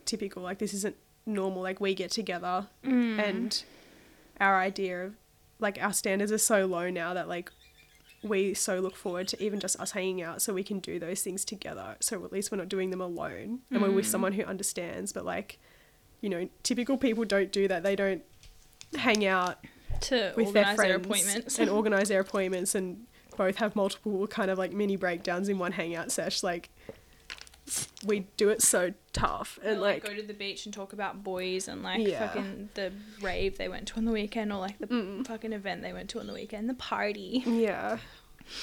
typical. 0.05 0.43
Like 0.43 0.59
this 0.59 0.75
isn't 0.75 0.97
normal. 1.25 1.63
Like 1.63 1.81
we 1.81 1.95
get 1.95 2.11
together 2.11 2.67
Mm. 2.85 3.19
and 3.21 3.65
our 4.41 4.59
idea 4.59 5.05
of 5.05 5.15
like 5.61 5.79
our 5.81 5.93
standards 5.93 6.33
are 6.33 6.39
so 6.39 6.67
low 6.67 6.91
now 6.91 7.15
that 7.15 7.29
like 7.29 7.51
we 8.29 8.55
so 8.55 8.81
look 8.81 8.97
forward 8.97 9.29
to 9.29 9.43
even 9.43 9.61
just 9.61 9.79
us 9.81 9.93
hanging 9.93 10.23
out 10.23 10.43
so 10.43 10.53
we 10.53 10.63
can 10.63 10.79
do 10.79 10.99
those 10.99 11.23
things 11.23 11.45
together. 11.45 11.97
So 12.01 12.25
at 12.25 12.33
least 12.33 12.51
we're 12.51 12.59
not 12.59 12.69
doing 12.69 12.91
them 12.91 13.01
alone 13.01 13.61
and 13.71 13.83
we're 13.83 13.91
with 13.91 14.07
mm. 14.07 14.11
someone 14.11 14.33
who 14.33 14.45
understands. 14.45 15.13
But 15.13 15.25
like, 15.25 15.59
you 16.21 16.29
know, 16.29 16.49
typical 16.63 16.97
people 16.97 17.25
don't 17.25 17.53
do 17.53 17.69
that. 17.69 17.83
They 17.83 17.97
don't 17.97 18.23
hang 18.97 19.27
out 19.27 19.65
to 20.03 20.33
with 20.37 20.53
their 20.53 20.65
organize 20.65 20.77
friends 20.77 20.89
their 20.89 20.97
appointments. 20.97 21.59
and 21.59 21.71
organize 21.79 22.09
their 22.09 22.21
appointments 22.21 22.75
and 22.75 23.07
both 23.37 23.57
have 23.57 23.77
multiple 23.77 24.27
kind 24.27 24.51
of 24.51 24.59
like 24.59 24.73
mini 24.73 24.97
breakdowns 24.97 25.49
in 25.49 25.59
one 25.59 25.73
hangout 25.73 26.11
sesh. 26.11 26.43
Like 26.43 26.71
we 28.05 28.21
do 28.37 28.49
it 28.49 28.63
so 28.63 28.93
tough 29.17 29.59
and 29.65 29.81
like, 29.81 30.05
like 30.05 30.13
go 30.15 30.21
to 30.21 30.27
the 30.27 30.35
beach 30.35 30.67
and 30.67 30.75
talk 30.75 30.93
about 30.93 31.25
boys 31.25 31.69
and 31.69 31.83
like 31.83 32.07
Yeah. 32.07 32.29
fucking 32.29 32.69
the 32.75 32.93
rave 33.23 33.57
they 33.59 33.69
went 33.69 33.89
to 33.89 33.97
on 33.97 34.05
the 34.05 34.13
weekend 34.13 34.53
or 34.53 34.59
like 34.61 34.79
the 34.79 34.87
Mm. 34.87 35.27
fucking 35.27 35.53
event 35.53 35.81
they 35.83 35.93
went 35.93 36.11
to 36.11 36.21
on 36.21 36.27
the 36.27 36.35
weekend, 36.35 36.69
the 36.69 36.75
party. 36.75 37.43
yeah. 37.47 37.99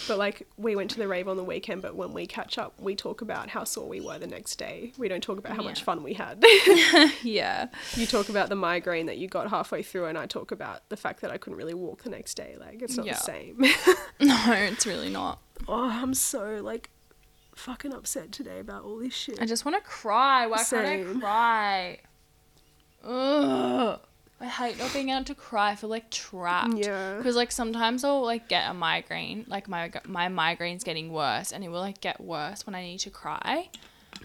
But 0.07 0.17
like 0.17 0.47
we 0.55 0.77
went 0.77 0.91
to 0.91 0.97
the 0.97 1.09
rave 1.09 1.27
on 1.27 1.35
the 1.35 1.43
weekend, 1.43 1.81
but 1.81 1.93
when 1.95 2.13
we 2.13 2.25
catch 2.25 2.57
up, 2.57 2.73
we 2.79 2.95
talk 2.95 3.21
about 3.21 3.49
how 3.49 3.65
sore 3.65 3.89
we 3.89 3.99
were 3.99 4.17
the 4.17 4.27
next 4.27 4.55
day. 4.55 4.93
We 4.97 5.09
don't 5.09 5.21
talk 5.21 5.37
about 5.37 5.57
how 5.57 5.63
much 5.63 5.83
fun 5.83 6.03
we 6.03 6.13
had. 6.13 6.41
yeah. 7.21 7.67
you 7.95 8.05
talk 8.05 8.29
about 8.29 8.47
the 8.47 8.55
migraine 8.55 9.07
that 9.07 9.17
you 9.17 9.27
got 9.27 9.49
halfway 9.49 9.83
through, 9.83 10.05
and 10.05 10.17
I 10.17 10.25
talk 10.25 10.51
about 10.51 10.87
the 10.87 10.95
fact 10.95 11.19
that 11.21 11.31
I 11.31 11.37
couldn't 11.37 11.57
really 11.57 11.73
walk 11.73 12.03
the 12.03 12.09
next 12.11 12.35
day. 12.35 12.55
Like 12.57 12.81
it's 12.81 12.95
not 12.95 13.05
Yeah. 13.05 13.13
the 13.15 13.19
same. 13.19 13.63
No, 14.19 14.53
it's 14.53 14.85
really 14.85 15.09
not. 15.09 15.39
oh, 15.67 15.89
I'm 15.89 16.13
so 16.13 16.61
like 16.63 16.89
fucking 17.55 17.93
upset 17.93 18.31
today 18.31 18.59
about 18.59 18.83
all 18.83 18.97
this 18.97 19.13
shit. 19.13 19.41
I 19.41 19.45
just 19.45 19.65
want 19.65 19.77
to 19.77 19.89
cry. 19.89 20.47
Why 20.47 20.63
can't 20.63 20.85
I 20.85 21.19
cry? 21.19 21.99
Ugh. 23.03 23.99
I 24.39 24.45
hate 24.47 24.77
not 24.77 24.91
being 24.93 25.09
able 25.09 25.23
to 25.25 25.35
cry. 25.35 25.71
I 25.71 25.75
feel 25.75 25.89
like 25.89 26.09
trapped. 26.09 26.73
Yeah. 26.75 27.17
Because 27.17 27.35
like 27.35 27.51
sometimes 27.51 28.03
I'll 28.03 28.21
like 28.23 28.49
get 28.49 28.69
a 28.69 28.73
migraine, 28.73 29.45
like 29.47 29.69
my 29.69 29.89
my 30.05 30.27
migraine's 30.27 30.83
getting 30.83 31.11
worse, 31.13 31.51
and 31.53 31.63
it 31.63 31.69
will 31.69 31.79
like 31.79 32.01
get 32.01 32.19
worse 32.19 32.65
when 32.65 32.75
I 32.75 32.81
need 32.83 32.99
to 32.99 33.09
cry, 33.09 33.69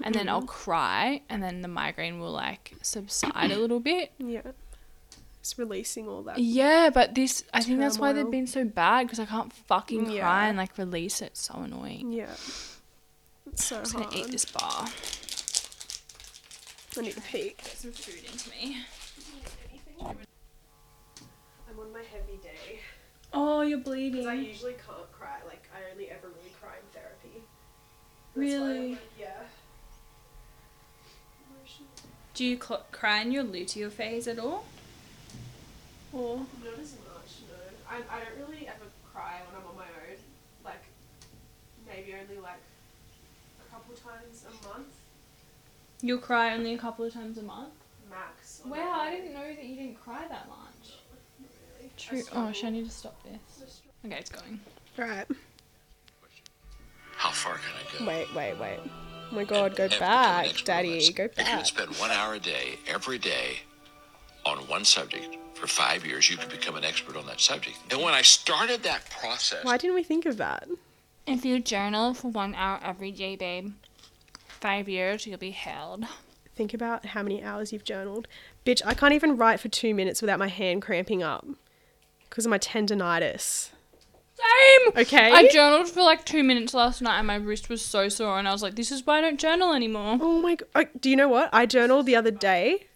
and 0.03 0.15
then 0.15 0.27
Mm-hmm. 0.27 0.35
I'll 0.35 0.43
cry, 0.43 1.23
and 1.29 1.41
then 1.43 1.63
the 1.63 1.69
migraine 1.69 2.19
will 2.19 2.33
like 2.33 2.75
subside 2.83 3.53
a 3.53 3.59
little 3.59 3.79
bit. 3.81 4.11
Yeah. 4.19 4.43
It's 5.41 5.57
releasing 5.57 6.09
all 6.09 6.25
that. 6.25 6.39
Yeah, 6.39 6.91
but 6.93 7.15
this 7.15 7.45
I 7.55 7.61
think 7.63 7.79
that's 7.79 7.99
why 7.99 8.13
they've 8.13 8.29
been 8.29 8.49
so 8.49 8.65
bad 8.65 9.07
because 9.07 9.21
I 9.21 9.25
can't 9.25 9.53
fucking 9.53 10.11
Yeah. 10.11 10.23
cry 10.23 10.49
and 10.49 10.59
like 10.59 10.77
release 10.79 11.23
it. 11.23 11.27
It's 11.27 11.43
so 11.47 11.55
annoying. 11.61 12.13
Yeah. 12.13 12.35
It's 13.59 13.67
so 13.67 13.77
I'm 13.79 13.83
just 13.83 13.95
hard. 13.97 14.11
gonna 14.11 14.23
eat 14.25 14.31
this 14.31 14.45
bar. 14.45 14.87
I 16.97 17.01
need 17.01 17.13
to 17.15 17.21
pee. 17.23 17.55
Get 17.59 17.67
some 17.67 17.91
food 17.91 18.23
into 18.25 18.51
me. 18.51 18.85
I'm 20.01 21.79
on 21.81 21.93
my 21.93 22.03
heavy 22.13 22.39
day. 22.41 22.79
Oh, 23.33 23.63
you're 23.63 23.79
Because 23.79 23.91
I 24.27 24.37
bleeding. 24.37 24.45
usually 24.45 24.75
can't 24.75 25.11
cry. 25.13 25.39
Like, 25.45 25.69
I 25.75 25.91
only 25.93 26.09
ever 26.09 26.29
really 26.29 26.53
cry 26.61 26.75
in 26.77 26.87
therapy. 27.01 27.43
Really? 28.37 28.97
yeah. 29.19 29.43
Do 32.35 32.45
you 32.45 32.61
cl- 32.63 32.87
cry 32.93 33.23
in 33.23 33.33
your 33.33 33.43
luteal 33.43 33.91
phase 33.91 34.29
at 34.29 34.39
all? 34.39 34.65
Or 36.13 36.37
Not 36.65 36.79
as 36.81 36.93
much, 36.93 37.43
no. 37.51 37.57
I, 37.91 37.97
I 37.97 38.21
don't 38.25 38.39
really 38.49 38.69
ever 38.69 38.87
cry 39.13 39.41
when 39.47 39.61
I'm 39.61 39.67
on 39.69 39.75
my 39.77 39.83
own. 39.83 40.17
Like, 40.65 40.85
maybe 41.89 42.15
only 42.15 42.41
like 42.41 42.55
a 42.55 42.59
couple 42.59 42.68
times 44.09 44.45
a 44.49 44.69
month, 44.69 44.87
you'll 46.03 46.19
cry 46.19 46.55
only 46.55 46.75
a 46.75 46.79
couple 46.79 47.05
of 47.05 47.13
times 47.13 47.39
a 47.39 47.43
month? 47.43 47.71
max. 48.11 48.63
on 48.65 48.71
Wow, 48.71 49.01
I 49.01 49.09
own. 49.09 49.17
didn't 49.17 49.35
know 49.35 49.55
that 49.55 49.65
you 49.65 49.77
didn't 49.77 50.01
cry 50.03 50.25
that 50.29 50.49
much. 50.49 50.95
Not 51.41 51.51
really. 51.79 51.91
True. 51.97 52.23
Oh, 52.33 52.51
shit, 52.53 52.65
I 52.65 52.71
need 52.71 52.87
to 52.87 52.91
stop 52.91 53.23
this. 53.23 53.83
Okay, 54.07 54.17
it's 54.17 54.31
going. 54.31 54.61
Right. 54.97 55.27
How 57.17 57.31
far 57.31 57.55
can 57.55 57.65
I 57.75 57.99
go? 57.99 58.07
Wait, 58.07 58.35
wait, 58.35 58.59
wait. 58.61 58.79
Oh 59.31 59.35
my 59.35 59.45
god, 59.45 59.77
go 59.77 59.89
Have 59.89 60.01
back, 60.01 60.47
expert 60.47 60.65
daddy, 60.67 60.95
this. 60.95 61.11
go 61.11 61.25
If 61.25 61.37
you 61.39 61.45
back. 61.45 61.57
would 61.59 61.67
spend 61.67 61.91
one 61.97 62.11
hour 62.11 62.35
a 62.35 62.39
day, 62.41 62.79
every 62.87 63.19
day, 63.19 63.59
on 64.47 64.57
one 64.69 64.85
subject 64.85 65.37
for 65.55 65.67
five 65.67 66.07
years, 66.07 66.31
you 66.31 66.37
could 66.39 66.49
become 66.49 66.77
an 66.77 66.85
expert 66.85 67.17
on 67.17 67.27
that 67.27 67.41
subject. 67.41 67.77
And 67.91 68.01
when 68.03 68.15
I 68.15 68.23
started 68.23 68.83
that 68.85 69.11
process, 69.11 69.65
Why 69.65 69.77
didn't 69.77 69.97
we 69.97 70.03
think 70.05 70.25
of 70.25 70.37
that? 70.39 70.67
If 71.27 71.45
you 71.45 71.61
journal 71.61 72.15
for 72.15 72.29
one 72.31 72.55
hour 72.55 72.81
every 72.83 73.11
day, 73.13 73.37
babe, 73.37 73.73
five 74.59 74.89
years, 74.89 75.27
you'll 75.27 75.39
be 75.39 75.51
held. 75.51 76.05
Think 76.55 76.75
about 76.75 77.07
how 77.07 77.23
many 77.23 77.43
hours 77.43 77.73
you've 77.73 77.85
journaled. 77.85 78.27
Bitch, 78.67 78.83
I 78.85 78.95
can't 78.95 79.15
even 79.15 79.37
write 79.37 79.61
for 79.61 79.69
two 79.69 79.95
minutes 79.95 80.21
without 80.21 80.39
my 80.39 80.49
hand 80.49 80.83
cramping 80.83 81.23
up 81.23 81.47
because 82.29 82.45
of 82.45 82.51
my 82.51 82.59
tendonitis. 82.59 83.71
Same! 84.35 84.93
Okay. 84.97 85.33
I 85.33 85.49
journaled 85.49 85.89
for 85.89 86.03
like 86.03 86.25
two 86.25 86.45
minutes 86.45 86.75
last 86.75 87.03
night 87.03 87.19
and 87.19 87.27
my 87.27 87.37
wrist 87.37 87.69
was 87.69 87.85
so 87.85 88.09
sore, 88.09 88.39
and 88.39 88.49
I 88.49 88.53
was 88.53 88.63
like, 88.63 88.75
this 88.75 88.93
is 88.93 89.07
why 89.07 89.19
I 89.19 89.21
don't 89.21 89.39
journal 89.39 89.73
anymore. 89.73 90.19
Oh 90.21 90.41
my 90.41 90.57
god. 90.57 90.89
Do 91.01 91.11
you 91.11 91.17
know 91.17 91.29
what? 91.29 91.51
I 91.53 91.67
journaled 91.67 92.07
the 92.07 92.17
other 92.17 92.31
day 92.31 92.87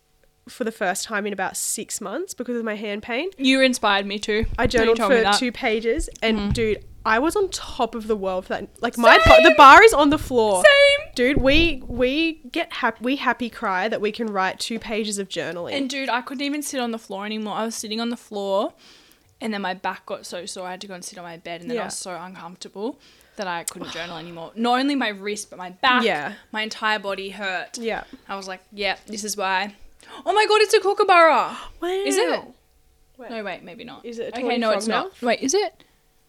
for 0.49 0.65
the 0.65 0.73
first 0.73 1.05
time 1.05 1.27
in 1.27 1.33
about 1.33 1.57
six 1.57 2.01
months 2.01 2.35
because 2.35 2.57
of 2.57 2.65
my 2.65 2.75
hand 2.75 3.03
pain. 3.03 3.31
You 3.39 3.61
inspired 3.61 4.07
me 4.07 4.19
too. 4.19 4.47
I 4.59 4.67
journaled 4.67 4.99
for 4.99 5.33
two 5.39 5.53
pages, 5.53 6.09
and 6.21 6.39
mm-hmm. 6.39 6.51
dude, 6.51 6.85
I 7.05 7.19
was 7.19 7.35
on 7.37 7.49
top 7.51 7.95
of 7.95 8.07
the 8.07 8.17
world 8.17 8.47
for 8.47 8.55
that. 8.55 8.69
Like 8.81 8.97
my 8.97 9.19
the 9.19 9.55
bar 9.57 9.83
is 9.83 9.93
on 9.93 10.11
the 10.11 10.19
floor. 10.19 10.63
Same. 10.65 11.09
Dude, 11.15 11.39
we 11.39 11.83
we 11.87 12.41
get 12.51 12.73
happy. 12.73 12.99
We 13.03 13.17
happy 13.17 13.51
cry 13.51 13.89
that 13.89 14.01
we 14.01 14.13
can 14.13 14.29
write 14.29 14.61
two 14.61 14.79
pages 14.79 15.19
of 15.19 15.29
journaling. 15.29 15.75
And 15.75 15.91
dude, 15.91 16.09
I 16.09 16.21
couldn't 16.23 16.45
even 16.45 16.63
sit 16.63 16.81
on 16.81 16.91
the 16.91 16.99
floor 16.99 17.27
anymore. 17.27 17.55
I 17.55 17.65
was 17.65 17.75
sitting 17.75 18.01
on 18.01 18.11
the 18.11 18.17
floor, 18.17 18.73
and 19.41 19.53
then 19.53 19.63
my 19.63 19.75
back 19.75 20.07
got 20.07 20.25
so 20.27 20.47
sore. 20.47 20.67
I 20.67 20.73
had 20.73 20.81
to 20.83 20.87
go 20.87 20.95
and 20.95 21.05
sit 21.05 21.19
on 21.19 21.25
my 21.25 21.37
bed, 21.37 21.61
and 21.61 21.71
then 21.71 21.79
I 21.79 21.85
was 21.85 21.97
so 21.99 22.15
uncomfortable 22.15 22.99
that 23.37 23.47
I 23.47 23.65
couldn't 23.65 23.91
journal 23.93 24.17
anymore. 24.19 24.53
Not 24.55 24.79
only 24.79 24.95
my 24.95 25.09
wrist, 25.09 25.51
but 25.51 25.59
my 25.59 25.71
back. 25.71 26.05
Yeah. 26.05 26.35
My 26.53 26.63
entire 26.63 26.99
body 26.99 27.31
hurt. 27.31 27.79
yeah. 27.79 28.05
I 28.29 28.37
was 28.37 28.47
like, 28.47 28.61
yeah, 28.73 28.97
this 29.07 29.25
is 29.25 29.37
why. 29.37 29.75
Oh 30.27 30.33
my 30.33 30.47
god, 30.47 30.61
it's 30.61 30.75
a 30.75 30.81
kookaburra. 30.81 31.57
Wow. 31.81 31.89
Is 31.89 32.17
it? 32.17 32.43
Wait. 33.19 33.31
No, 33.31 33.45
wait, 33.45 33.63
maybe 33.63 33.85
not. 33.85 34.05
Is 34.05 34.19
it 34.19 34.35
a 34.35 34.39
okay? 34.39 34.59
No, 34.59 34.71
it's 34.73 34.87
not. 34.87 35.21
Wait, 35.23 35.41
is 35.41 35.55
it? 35.55 35.85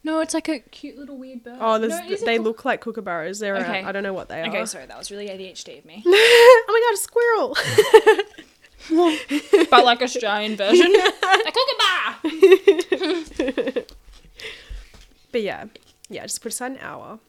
No, 0.06 0.20
it's 0.20 0.34
like 0.34 0.50
a 0.50 0.60
cute 0.60 0.98
little 0.98 1.18
weird 1.18 1.44
bird. 1.44 1.58
Oh, 1.62 1.80
there's, 1.80 1.94
no, 1.98 2.06
it 2.06 2.12
is 2.12 2.22
a 2.22 2.26
they 2.26 2.38
kook- 2.38 2.44
look 2.44 2.66
like 2.66 2.84
kookaburras. 2.84 3.40
They're 3.40 3.56
Okay. 3.56 3.84
uh, 3.84 3.88
I 3.88 3.92
don't 3.94 4.04
know 4.04 4.12
what 4.14 4.28
they 4.28 4.42
are. 4.42 4.48
Okay, 4.48 4.66
sorry, 4.66 4.86
that 4.86 4.98
was 4.98 5.10
really 5.12 5.28
ADHD 5.28 5.80
of 5.80 5.86
me. 5.86 6.04
oh 6.06 6.66
my 6.68 6.82
god, 6.84 6.94
a 6.94 6.98
squirrel! 6.98 7.56
but 9.70 9.86
like 9.86 10.02
Australian 10.02 10.58
version. 10.58 10.94
a 10.96 11.52
kookaburra. 12.22 13.86
but 15.32 15.42
yeah, 15.42 15.66
yeah, 16.10 16.24
just 16.24 16.42
put 16.42 16.52
aside 16.52 16.72
an 16.74 16.80
hour. 16.82 17.20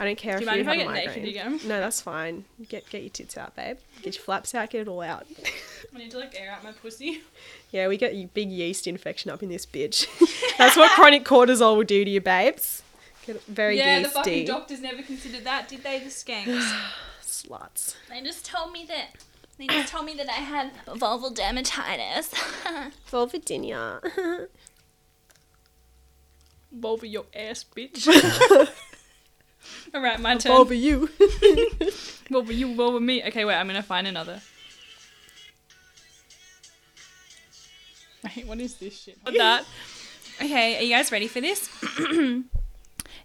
I 0.00 0.04
don't 0.04 0.16
care 0.16 0.38
Do 0.38 0.44
you 0.44 0.50
if 0.50 0.56
mind 0.56 0.56
you 0.56 0.62
if 0.62 0.68
I 0.68 0.76
have 0.76 0.80
a 0.80 0.84
get 0.84 0.92
naked 0.94 1.22
migraine. 1.22 1.28
again? 1.58 1.68
No, 1.68 1.78
that's 1.78 2.00
fine. 2.00 2.44
Get 2.70 2.88
get 2.88 3.02
your 3.02 3.10
tits 3.10 3.36
out, 3.36 3.54
babe. 3.54 3.76
Get 4.00 4.14
your 4.14 4.24
flaps 4.24 4.54
out. 4.54 4.70
Get 4.70 4.80
it 4.80 4.88
all 4.88 5.02
out. 5.02 5.26
I 5.94 5.98
need 5.98 6.10
to 6.12 6.18
like 6.18 6.34
air 6.40 6.50
out 6.50 6.64
my 6.64 6.72
pussy. 6.72 7.20
yeah, 7.70 7.86
we 7.86 7.98
get 7.98 8.14
you 8.14 8.28
big 8.32 8.50
yeast 8.50 8.86
infection 8.86 9.30
up 9.30 9.42
in 9.42 9.50
this 9.50 9.66
bitch. 9.66 10.06
that's 10.58 10.74
what 10.74 10.90
chronic 10.92 11.26
cortisol 11.26 11.76
will 11.76 11.84
do 11.84 12.02
to 12.02 12.10
you, 12.10 12.22
babes. 12.22 12.82
Get 13.26 13.36
it 13.36 13.42
very 13.42 13.76
yeah, 13.76 14.00
the 14.02 14.08
fucking 14.08 14.46
doctors 14.46 14.80
never 14.80 15.02
considered 15.02 15.44
that, 15.44 15.68
did 15.68 15.82
they? 15.82 15.98
The 15.98 16.06
skanks. 16.06 16.74
Sluts. 17.22 17.94
they 18.08 18.22
just 18.22 18.46
told 18.46 18.72
me 18.72 18.86
that. 18.86 19.08
They 19.58 19.66
just 19.66 19.92
told 19.92 20.06
me 20.06 20.14
that 20.14 20.30
I 20.30 20.40
had 20.40 20.70
vulval 20.86 21.34
dermatitis. 21.36 22.30
Vulvodynia. 23.10 24.00
Vulva 26.72 27.06
your 27.06 27.26
ass, 27.34 27.66
bitch. 27.76 28.06
All 29.94 30.00
right, 30.00 30.20
my 30.20 30.36
turn. 30.36 30.52
Vulva 30.52 30.76
you. 30.76 31.08
Vulva 32.30 32.54
you, 32.54 32.74
vulva 32.74 33.00
me. 33.00 33.24
Okay, 33.24 33.44
wait. 33.44 33.56
I'm 33.56 33.66
gonna 33.66 33.82
find 33.82 34.06
another. 34.06 34.40
Wait, 38.36 38.46
what 38.46 38.60
is 38.60 38.74
this 38.74 39.00
shit? 39.00 39.16
What 39.22 39.34
that? 39.38 39.64
Okay, 40.42 40.76
are 40.76 40.82
you 40.82 40.90
guys 40.94 41.10
ready 41.10 41.26
for 41.26 41.40
this? 41.40 41.70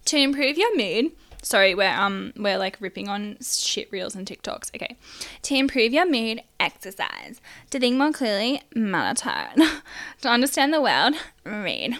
to 0.05 0.17
improve 0.17 0.57
your 0.57 0.75
mood. 0.77 1.11
Sorry, 1.45 1.75
we're 1.75 1.93
um 1.93 2.33
we're 2.35 2.57
like 2.57 2.75
ripping 2.79 3.07
on 3.07 3.37
shit 3.39 3.91
reels 3.91 4.15
and 4.15 4.25
TikToks. 4.25 4.75
Okay. 4.75 4.97
To 5.43 5.55
improve 5.55 5.93
your 5.93 6.09
mood, 6.09 6.41
exercise. 6.59 7.39
To 7.69 7.79
think 7.79 7.97
more 7.97 8.11
clearly, 8.11 8.63
meditate. 8.73 9.55
to 10.21 10.27
understand 10.27 10.73
the 10.73 10.81
world, 10.81 11.13
read. 11.45 11.99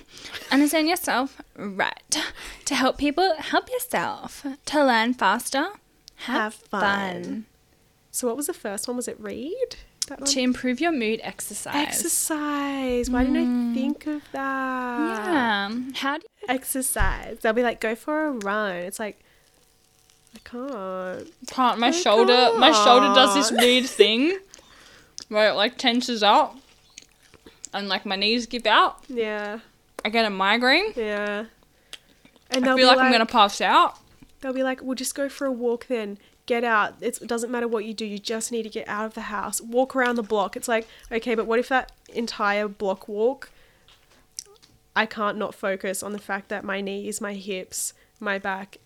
Understand 0.51 0.87
yourself, 0.89 1.39
write. 1.55 2.17
To 2.65 2.73
help 2.73 2.97
people, 2.97 3.35
help 3.37 3.69
yourself. 3.69 4.43
To 4.65 4.83
learn 4.83 5.13
faster, 5.13 5.67
have, 6.15 6.35
Have 6.35 6.53
fun. 6.55 6.81
fun. 6.81 7.45
So 8.09 8.25
what 8.27 8.37
was 8.37 8.47
the 8.47 8.53
first 8.53 8.87
one? 8.87 8.97
Was 8.97 9.07
it 9.07 9.19
read? 9.19 9.75
To 10.25 10.39
improve 10.39 10.79
your 10.81 10.91
mood, 10.91 11.19
exercise. 11.23 11.75
Exercise. 11.75 13.11
Why 13.11 13.23
didn't 13.25 13.71
I 13.71 13.73
think 13.75 14.07
of 14.07 14.23
that? 14.31 15.27
Yeah. 15.27 15.69
How 15.95 16.17
do 16.17 16.23
you 16.41 16.47
Exercise. 16.47 17.37
They'll 17.41 17.53
be 17.53 17.63
like, 17.63 17.79
go 17.79 17.93
for 17.95 18.27
a 18.27 18.31
run. 18.31 18.75
It's 18.77 18.99
like, 18.99 19.19
I 20.35 20.39
can't. 20.43 21.47
can't 21.47 21.79
my 21.79 21.87
I 21.87 21.91
shoulder 21.91 22.51
my 22.57 22.71
shoulder 22.71 23.13
does 23.15 23.33
this 23.35 23.51
weird 23.51 23.85
thing 24.01 24.37
where 25.29 25.49
it 25.49 25.53
like 25.53 25.77
tenses 25.77 26.23
up 26.23 26.57
and 27.73 27.87
like 27.87 28.05
my 28.05 28.15
knees 28.15 28.45
give 28.45 28.65
out. 28.65 29.03
Yeah. 29.07 29.59
I 30.03 30.09
get 30.09 30.25
a 30.25 30.29
migraine. 30.29 30.93
Yeah. 30.95 31.45
And 32.51 32.63
I 32.63 32.67
they'll 32.67 32.77
feel 32.77 32.89
be 32.89 32.95
like, 32.95 32.99
I'm 32.99 33.11
gonna 33.11 33.25
pass 33.25 33.59
out. 33.61 33.97
They'll 34.41 34.53
be 34.53 34.63
like, 34.63 34.81
"We'll 34.81 34.95
just 34.95 35.15
go 35.15 35.27
for 35.29 35.45
a 35.45 35.51
walk 35.51 35.87
then. 35.87 36.17
Get 36.45 36.63
out. 36.63 36.93
It's, 37.01 37.19
it 37.19 37.27
doesn't 37.27 37.49
matter 37.51 37.67
what 37.67 37.85
you 37.85 37.93
do. 37.93 38.05
You 38.05 38.19
just 38.19 38.51
need 38.51 38.63
to 38.63 38.69
get 38.69 38.87
out 38.87 39.05
of 39.05 39.15
the 39.15 39.21
house. 39.21 39.59
Walk 39.61 39.95
around 39.95 40.15
the 40.15 40.23
block." 40.23 40.55
It's 40.55 40.67
like, 40.67 40.87
okay, 41.11 41.33
but 41.33 41.47
what 41.47 41.57
if 41.59 41.69
that 41.69 41.91
entire 42.13 42.67
block 42.67 43.07
walk? 43.07 43.49
I 44.95 45.05
can't 45.05 45.37
not 45.37 45.55
focus 45.55 46.03
on 46.03 46.13
the 46.13 46.19
fact 46.19 46.49
that 46.49 46.63
my 46.63 46.79
knees, 46.81 47.19
my 47.19 47.33
hips, 47.33 47.93
my 48.19 48.37
back, 48.37 48.77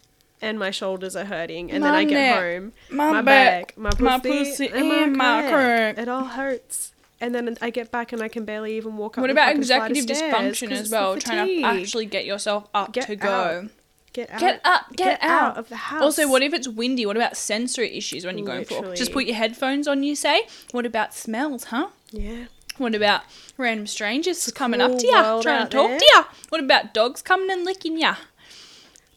and 0.42 0.58
my 0.60 0.72
shoulders 0.72 1.16
are 1.16 1.26
hurting, 1.26 1.72
and 1.72 1.84
then 1.84 1.94
I 1.94 2.04
get 2.04 2.14
neck, 2.14 2.40
home, 2.40 2.74
my 2.90 3.22
back, 3.22 3.76
back, 3.76 3.78
my 3.78 3.90
pussy, 3.90 4.04
my 4.04 4.20
pussy, 4.20 4.68
and 4.68 4.90
my, 4.90 4.96
and 4.96 5.16
my 5.16 5.42
crack. 5.42 5.52
crack. 5.52 5.98
It 5.98 6.10
all 6.10 6.26
hurts. 6.26 6.94
And 7.22 7.36
then 7.36 7.58
I 7.62 7.70
get 7.70 7.92
back 7.92 8.14
and 8.14 8.22
I 8.22 8.30
can 8.30 8.46
barely 8.46 8.78
even 8.78 8.96
walk 8.96 9.18
up. 9.18 9.22
What 9.22 9.28
the 9.28 9.34
about 9.34 9.48
fucking 9.48 9.64
flight 9.64 9.92
of 9.92 9.98
executive 9.98 10.32
dysfunction 10.32 10.72
as 10.72 10.90
well? 10.90 11.18
Trying 11.18 11.48
to 11.48 11.68
actually 11.68 12.06
get 12.06 12.26
yourself 12.26 12.70
up 12.74 12.94
Get 12.94 13.08
to 13.08 13.18
go. 13.18 13.30
out. 13.30 13.66
Get 14.14 14.32
out. 14.32 14.40
Get 14.40 14.62
up, 14.64 14.96
get, 14.96 15.20
out. 15.22 15.58
of 15.58 15.70
the 15.70 15.76
house. 15.76 16.02
Also, 16.02 16.30
what 16.30 16.42
if 16.42 16.54
it's 16.54 16.68
windy? 16.68 17.06
What 17.06 17.18
about 17.18 17.36
sensory 17.36 17.96
issues 17.96 18.26
when 18.26 18.38
you're 18.38 18.48
going 18.48 18.66
for? 18.66 18.96
Just 18.96 19.12
put 19.12 19.26
your 19.26 19.36
headphones 19.36 19.88
on, 19.88 20.02
you 20.02 20.16
say? 20.16 20.48
What 20.72 20.86
about 20.86 21.14
smells, 21.14 21.66
huh? 21.66 21.90
Yeah. 22.12 22.46
What 22.78 22.96
about 22.96 23.24
random 23.58 23.86
strangers 23.88 24.50
coming 24.52 24.80
up 24.80 24.98
to 24.98 25.06
you, 25.06 25.42
trying 25.42 25.66
to 25.66 25.70
talk 25.70 25.90
there. 25.90 26.00
to 26.00 26.06
you? 26.14 26.24
What 26.48 26.62
about 26.64 26.94
dogs 26.94 27.22
coming 27.22 27.52
and 27.52 27.66
licking 27.66 28.00
you? 28.00 28.14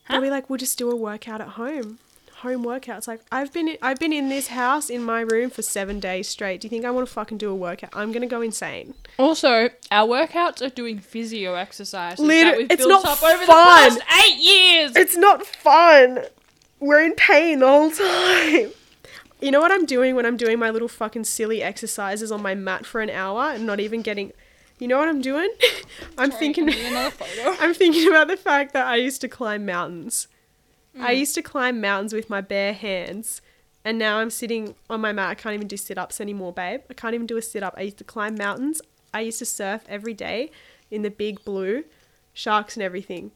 They'll 0.08 0.20
be 0.20 0.30
like, 0.30 0.50
we'll 0.50 0.58
just 0.58 0.78
do 0.78 0.90
a 0.90 0.96
workout 0.96 1.40
at 1.40 1.48
home. 1.50 1.98
Home 2.38 2.64
workouts. 2.64 3.06
Like 3.06 3.20
I've 3.30 3.52
been, 3.52 3.76
I've 3.80 4.00
been 4.00 4.12
in 4.12 4.28
this 4.28 4.48
house 4.48 4.90
in 4.90 5.04
my 5.04 5.20
room 5.20 5.48
for 5.48 5.62
seven 5.62 6.00
days 6.00 6.26
straight. 6.28 6.60
Do 6.60 6.66
you 6.66 6.70
think 6.70 6.84
I 6.84 6.90
want 6.90 7.06
to 7.06 7.12
fucking 7.12 7.38
do 7.38 7.48
a 7.50 7.54
workout? 7.54 7.90
I'm 7.92 8.10
gonna 8.10 8.26
go 8.26 8.40
insane. 8.40 8.94
Also, 9.16 9.68
our 9.92 10.08
workouts 10.08 10.60
are 10.60 10.68
doing 10.68 10.98
physio 10.98 11.54
exercises 11.54 12.18
Liter- 12.18 12.50
that 12.50 12.58
we've 12.58 12.70
it's 12.72 12.84
built 12.84 13.04
not 13.04 13.16
up 13.18 13.22
over 13.22 13.46
fun. 13.46 13.98
eight 14.24 14.38
years. 14.38 14.96
It's 14.96 15.16
not 15.16 15.46
fun. 15.46 16.24
We're 16.80 17.04
in 17.04 17.14
pain 17.14 17.60
the 17.60 17.68
whole 17.68 17.92
time. 17.92 18.72
You 19.40 19.50
know 19.52 19.60
what 19.60 19.70
I'm 19.70 19.86
doing 19.86 20.16
when 20.16 20.26
I'm 20.26 20.36
doing 20.36 20.58
my 20.58 20.70
little 20.70 20.88
fucking 20.88 21.24
silly 21.24 21.62
exercises 21.62 22.32
on 22.32 22.42
my 22.42 22.56
mat 22.56 22.84
for 22.86 23.00
an 23.00 23.10
hour 23.10 23.50
and 23.52 23.64
not 23.66 23.78
even 23.78 24.02
getting. 24.02 24.32
You 24.82 24.88
know 24.88 24.98
what 24.98 25.08
I'm 25.08 25.20
doing? 25.20 25.48
I'm 26.18 26.32
thinking. 26.32 26.68
I'm 27.38 27.72
thinking 27.72 28.08
about 28.08 28.26
the 28.26 28.36
fact 28.36 28.72
that 28.72 28.84
I 28.84 28.96
used 28.96 29.20
to 29.20 29.28
climb 29.28 29.64
mountains. 29.64 30.26
I 30.98 31.12
used 31.12 31.36
to 31.36 31.42
climb 31.42 31.80
mountains 31.80 32.12
with 32.12 32.28
my 32.28 32.40
bare 32.40 32.72
hands, 32.72 33.40
and 33.84 33.96
now 33.96 34.18
I'm 34.18 34.28
sitting 34.28 34.74
on 34.90 35.00
my 35.00 35.12
mat. 35.12 35.28
I 35.28 35.34
can't 35.36 35.54
even 35.54 35.68
do 35.68 35.76
sit 35.76 35.98
ups 35.98 36.20
anymore, 36.20 36.52
babe. 36.52 36.80
I 36.90 36.94
can't 36.94 37.14
even 37.14 37.28
do 37.28 37.36
a 37.36 37.42
sit 37.42 37.62
up. 37.62 37.74
I 37.76 37.82
used 37.82 37.98
to 37.98 38.04
climb 38.04 38.34
mountains. 38.34 38.82
I 39.14 39.20
used 39.20 39.38
to 39.38 39.46
surf 39.46 39.84
every 39.88 40.14
day 40.14 40.50
in 40.90 41.02
the 41.02 41.10
big 41.10 41.44
blue, 41.44 41.84
sharks 42.34 42.74
and 42.74 42.82
everything. 42.82 43.30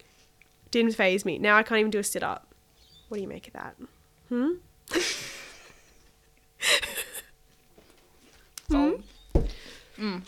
Didn't 0.72 0.97
phase 0.97 1.24
me. 1.24 1.38
Now 1.38 1.57
I 1.57 1.62
can't 1.62 1.78
even 1.78 1.92
do 1.92 2.01
a 2.01 2.05
sit 2.05 2.24
up. 2.24 2.53
What 3.07 3.18
do 3.18 3.22
you 3.22 3.28
make 3.28 3.47
of 3.47 3.53
that? 3.53 3.76
Hmm? 4.30 4.55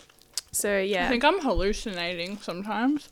So, 0.59 0.85
So 0.85 0.99
I 0.99 1.07
think 1.07 1.23
I'm 1.23 1.39
hallucinating 1.39 2.37
sometimes. 2.39 3.07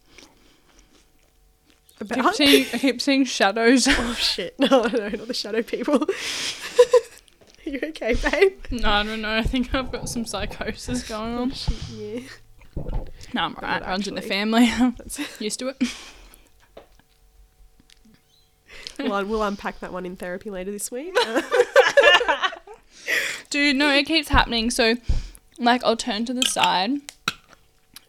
I 2.02 2.06
keep 2.14 2.34
seeing, 2.34 2.66
I 2.74 2.78
keep 2.78 3.02
seeing 3.02 3.24
shadows. 3.24 3.88
oh 3.90 4.14
shit! 4.20 4.56
No, 4.60 4.84
no, 4.84 5.08
not 5.08 5.28
the 5.28 5.34
shadow 5.34 5.62
people. 5.62 5.96
Are 7.66 7.70
you 7.70 7.80
okay, 7.84 8.16
babe? 8.16 8.60
no, 8.72 8.90
I 8.90 9.04
don't 9.04 9.22
know. 9.22 9.34
I 9.34 9.44
think 9.44 9.74
I've 9.74 9.94
got 9.94 10.10
some 10.10 10.26
psychosis 10.26 11.08
going 11.08 11.36
oh, 11.36 11.42
on. 11.44 11.52
Shit, 11.52 11.90
yeah. 11.90 12.20
No, 13.34 13.44
I'm 13.44 13.56
alright. 13.56 13.82
Runs 13.82 14.10
in 14.10 14.16
the 14.16 14.22
family. 14.22 14.70
Used 15.40 15.60
to 15.60 15.70
it. 15.70 15.82
well, 19.00 19.26
we'll 19.26 19.44
unpack 19.44 19.80
that 19.80 19.94
one 19.94 20.06
in 20.06 20.18
therapy 20.18 20.50
later 20.50 20.72
this 20.72 20.92
week. 20.92 21.16
Dude, 23.50 23.78
no, 23.78 23.90
it 23.94 24.06
keeps 24.06 24.28
happening. 24.28 24.70
So, 24.70 24.96
like, 25.58 25.82
I'll 25.86 25.96
turn 25.96 26.26
to 26.26 26.34
the 26.34 26.46
side 26.46 27.02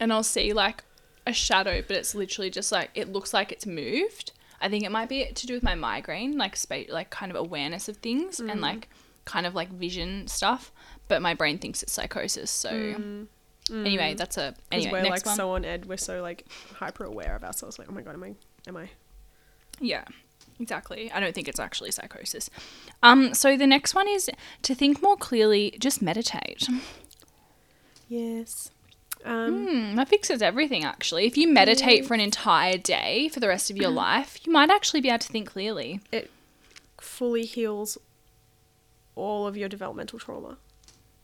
and 0.01 0.13
I'll 0.13 0.23
see, 0.23 0.53
like, 0.53 0.85
a 1.27 1.33
shadow, 1.33 1.83
but 1.87 1.97
it's 1.97 2.15
literally 2.15 2.51
just 2.51 2.73
like, 2.73 2.91
it 2.95 3.13
looks 3.13 3.35
like 3.35 3.53
it's 3.53 3.67
moved. 3.67 4.33
I 4.61 4.69
think 4.69 4.85
it 4.85 4.91
might 4.91 5.09
be 5.09 5.25
to 5.33 5.47
do 5.47 5.55
with 5.55 5.63
my 5.63 5.75
migraine, 5.75 6.37
like, 6.37 6.57
space, 6.57 6.91
like, 6.91 7.11
kind 7.11 7.31
of 7.31 7.37
awareness 7.37 7.89
of 7.89 7.99
things 7.99 8.41
and, 8.41 8.51
mm. 8.51 8.61
like, 8.61 8.89
kind 9.29 9.47
of 9.47 9.55
like 9.55 9.71
vision 9.71 10.27
stuff. 10.27 10.73
But 11.07 11.21
my 11.23 11.35
brain 11.35 11.59
thinks 11.59 11.83
it's 11.83 11.93
psychosis. 11.93 12.51
So, 12.51 12.71
mm. 12.71 13.27
anyway, 13.71 14.15
mm. 14.15 14.17
that's 14.17 14.39
a. 14.39 14.55
Anyway, 14.73 14.93
we're 14.93 15.03
next 15.03 15.25
like 15.25 15.27
one. 15.27 15.37
so 15.37 15.51
on 15.51 15.65
ed, 15.65 15.87
we're 15.87 15.99
so 15.99 16.23
like 16.23 16.47
hyper 16.75 17.05
aware 17.05 17.37
of 17.37 17.45
ourselves. 17.45 17.79
Like, 17.79 17.89
oh 17.91 17.93
my 17.93 18.03
god, 18.03 18.15
am 18.15 18.25
I? 18.25 18.35
Am 18.67 18.77
I? 18.77 18.91
Yeah, 19.81 20.05
exactly. 20.59 21.13
I 21.13 21.21
don't 21.21 21.35
think 21.35 21.47
it's 21.47 21.61
actually 21.61 21.91
psychosis. 21.91 22.51
Um, 23.03 23.35
so 23.35 23.57
the 23.57 23.67
next 23.67 23.95
one 23.95 24.09
is 24.09 24.31
to 24.63 24.75
think 24.75 25.03
more 25.03 25.17
clearly, 25.17 25.77
just 25.79 26.03
meditate. 26.03 26.67
Yes. 28.09 28.71
Um, 29.25 29.67
Hmm, 29.67 29.95
that 29.97 30.09
fixes 30.09 30.43
everything 30.43 30.85
actually. 30.85 31.27
If 31.27 31.37
you 31.37 31.49
meditate 31.49 32.07
for 32.07 32.15
an 32.15 32.21
entire 32.21 32.79
day 32.79 33.29
for 33.29 33.41
the 33.41 33.49
rest 33.49 33.71
of 33.71 33.77
your 33.77 33.91
life, 34.07 34.39
you 34.47 34.53
might 34.53 34.71
actually 34.71 35.01
be 35.01 35.09
able 35.09 35.19
to 35.19 35.29
think 35.29 35.49
clearly. 35.51 36.01
it 36.13 36.31
fully 37.01 37.45
heals 37.45 37.99
all 39.15 39.47
of 39.47 39.57
your 39.57 39.69
developmental 39.69 40.19
trauma. 40.19 40.57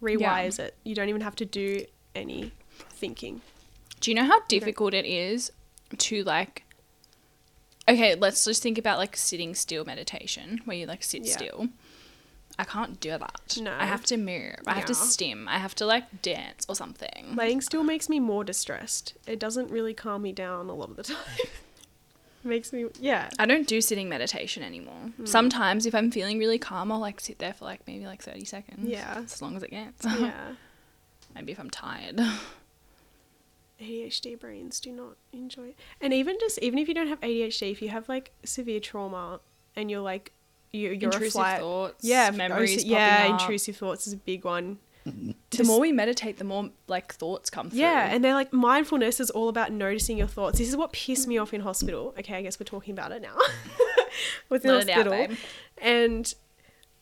Rewires 0.02 0.58
it. 0.58 0.76
You 0.84 0.94
don't 0.94 1.08
even 1.08 1.22
have 1.22 1.36
to 1.36 1.44
do 1.44 1.84
any 2.14 2.52
thinking. 2.90 3.40
Do 4.00 4.10
you 4.10 4.14
know 4.14 4.24
how 4.24 4.40
difficult 4.48 4.92
it 4.94 5.06
is 5.06 5.50
to 5.98 6.22
like 6.24 6.64
Okay, 7.88 8.14
let's 8.14 8.44
just 8.44 8.62
think 8.62 8.78
about 8.78 8.98
like 8.98 9.16
sitting 9.16 9.54
still 9.54 9.84
meditation 9.84 10.60
where 10.64 10.76
you 10.76 10.86
like 10.86 11.02
sit 11.02 11.24
Yeah. 11.24 11.32
still. 11.34 11.68
I 12.58 12.64
can't 12.64 13.00
do 13.00 13.10
that. 13.18 13.56
No. 13.60 13.72
I 13.76 13.86
have 13.86 14.04
to 14.04 14.16
move. 14.16 14.54
I 14.66 14.74
have 14.74 14.84
to 14.86 14.92
Yeah. 14.92 14.98
stim. 14.98 15.48
I 15.48 15.58
have 15.58 15.74
to 15.76 15.86
like 15.86 16.22
dance 16.22 16.64
or 16.68 16.74
something. 16.76 17.34
Laying 17.34 17.60
still 17.60 17.82
makes 17.82 18.08
me 18.08 18.20
more 18.20 18.44
distressed. 18.44 19.14
It 19.26 19.40
doesn't 19.40 19.70
really 19.70 19.92
calm 19.94 20.22
me 20.22 20.32
down 20.32 20.68
a 20.68 20.74
lot 20.74 20.90
of 20.90 20.96
the 20.96 21.02
time. 21.14 21.16
makes 22.44 22.72
me 22.72 22.84
yeah. 23.00 23.30
I 23.38 23.46
don't 23.46 23.66
do 23.66 23.80
sitting 23.80 24.08
meditation 24.08 24.62
anymore. 24.62 25.10
Hmm. 25.16 25.26
Sometimes 25.26 25.84
if 25.86 25.94
I'm 25.94 26.10
feeling 26.12 26.38
really 26.38 26.58
calm, 26.58 26.92
I'll 26.92 27.00
like 27.00 27.20
sit 27.20 27.38
there 27.40 27.54
for 27.54 27.64
like 27.64 27.80
maybe 27.88 28.06
like 28.06 28.22
30 28.22 28.44
seconds. 28.44 28.86
Yeah. 28.88 29.22
As 29.24 29.42
long 29.42 29.56
as 29.56 29.62
it 29.64 29.70
gets. 29.70 30.04
Yeah. 30.04 30.54
maybe 31.34 31.50
if 31.52 31.58
I'm 31.58 31.70
tired. 31.70 32.20
ADHD 33.80 34.38
brains 34.38 34.78
do 34.78 34.92
not 34.92 35.16
enjoy 35.32 35.68
it. 35.70 35.76
And 36.00 36.12
even 36.12 36.36
just 36.38 36.58
even 36.60 36.78
if 36.78 36.86
you 36.86 36.94
don't 36.94 37.08
have 37.08 37.20
ADHD, 37.20 37.72
if 37.72 37.82
you 37.82 37.88
have 37.88 38.08
like 38.08 38.30
severe 38.44 38.78
trauma 38.80 39.40
and 39.74 39.90
you're 39.90 40.00
like 40.00 40.32
you 40.74 40.90
you're 40.90 41.10
Intrusive 41.10 41.32
flight, 41.32 41.60
thoughts, 41.60 42.04
yeah, 42.04 42.30
memories 42.30 42.84
OC 42.84 42.90
yeah, 42.90 43.26
up. 43.30 43.40
intrusive 43.40 43.76
thoughts 43.76 44.06
is 44.06 44.12
a 44.12 44.16
big 44.16 44.44
one. 44.44 44.78
the 45.04 45.64
more 45.64 45.80
we 45.80 45.92
meditate, 45.92 46.38
the 46.38 46.44
more 46.44 46.70
like 46.88 47.14
thoughts 47.14 47.50
come 47.50 47.70
through. 47.70 47.78
Yeah, 47.80 48.08
and 48.10 48.24
they're 48.24 48.34
like 48.34 48.52
mindfulness 48.52 49.20
is 49.20 49.30
all 49.30 49.48
about 49.48 49.70
noticing 49.72 50.16
your 50.18 50.26
thoughts. 50.26 50.58
This 50.58 50.68
is 50.68 50.76
what 50.76 50.92
pissed 50.92 51.28
me 51.28 51.36
off 51.38 51.52
in 51.54 51.60
hospital. 51.60 52.14
Okay, 52.18 52.34
I 52.36 52.42
guess 52.42 52.58
we're 52.58 52.64
talking 52.64 52.92
about 52.92 53.12
it 53.12 53.22
now. 53.22 53.36
With 54.48 54.64
Let 54.64 54.88
it 54.88 54.90
out, 54.90 55.06
hospital, 55.06 55.12
babe. 55.28 55.36
and 55.78 56.34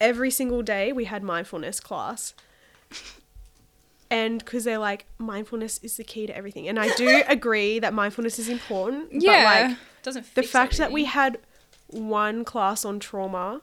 every 0.00 0.30
single 0.30 0.62
day 0.62 0.92
we 0.92 1.04
had 1.04 1.22
mindfulness 1.22 1.78
class. 1.78 2.34
And 4.10 4.40
because 4.40 4.64
they're 4.64 4.78
like, 4.78 5.06
mindfulness 5.18 5.78
is 5.82 5.96
the 5.96 6.04
key 6.04 6.26
to 6.26 6.36
everything. 6.36 6.68
And 6.68 6.78
I 6.78 6.94
do 6.96 7.22
agree 7.28 7.78
that 7.78 7.94
mindfulness 7.94 8.38
is 8.38 8.48
important. 8.48 9.08
yeah. 9.12 9.30
But 9.62 9.70
like, 9.70 9.78
doesn't 10.02 10.34
the 10.34 10.42
fact 10.42 10.76
that 10.78 10.92
we 10.92 11.04
had 11.04 11.38
one 11.93 12.45
class 12.45 12.84
on 12.84 12.99
trauma 12.99 13.61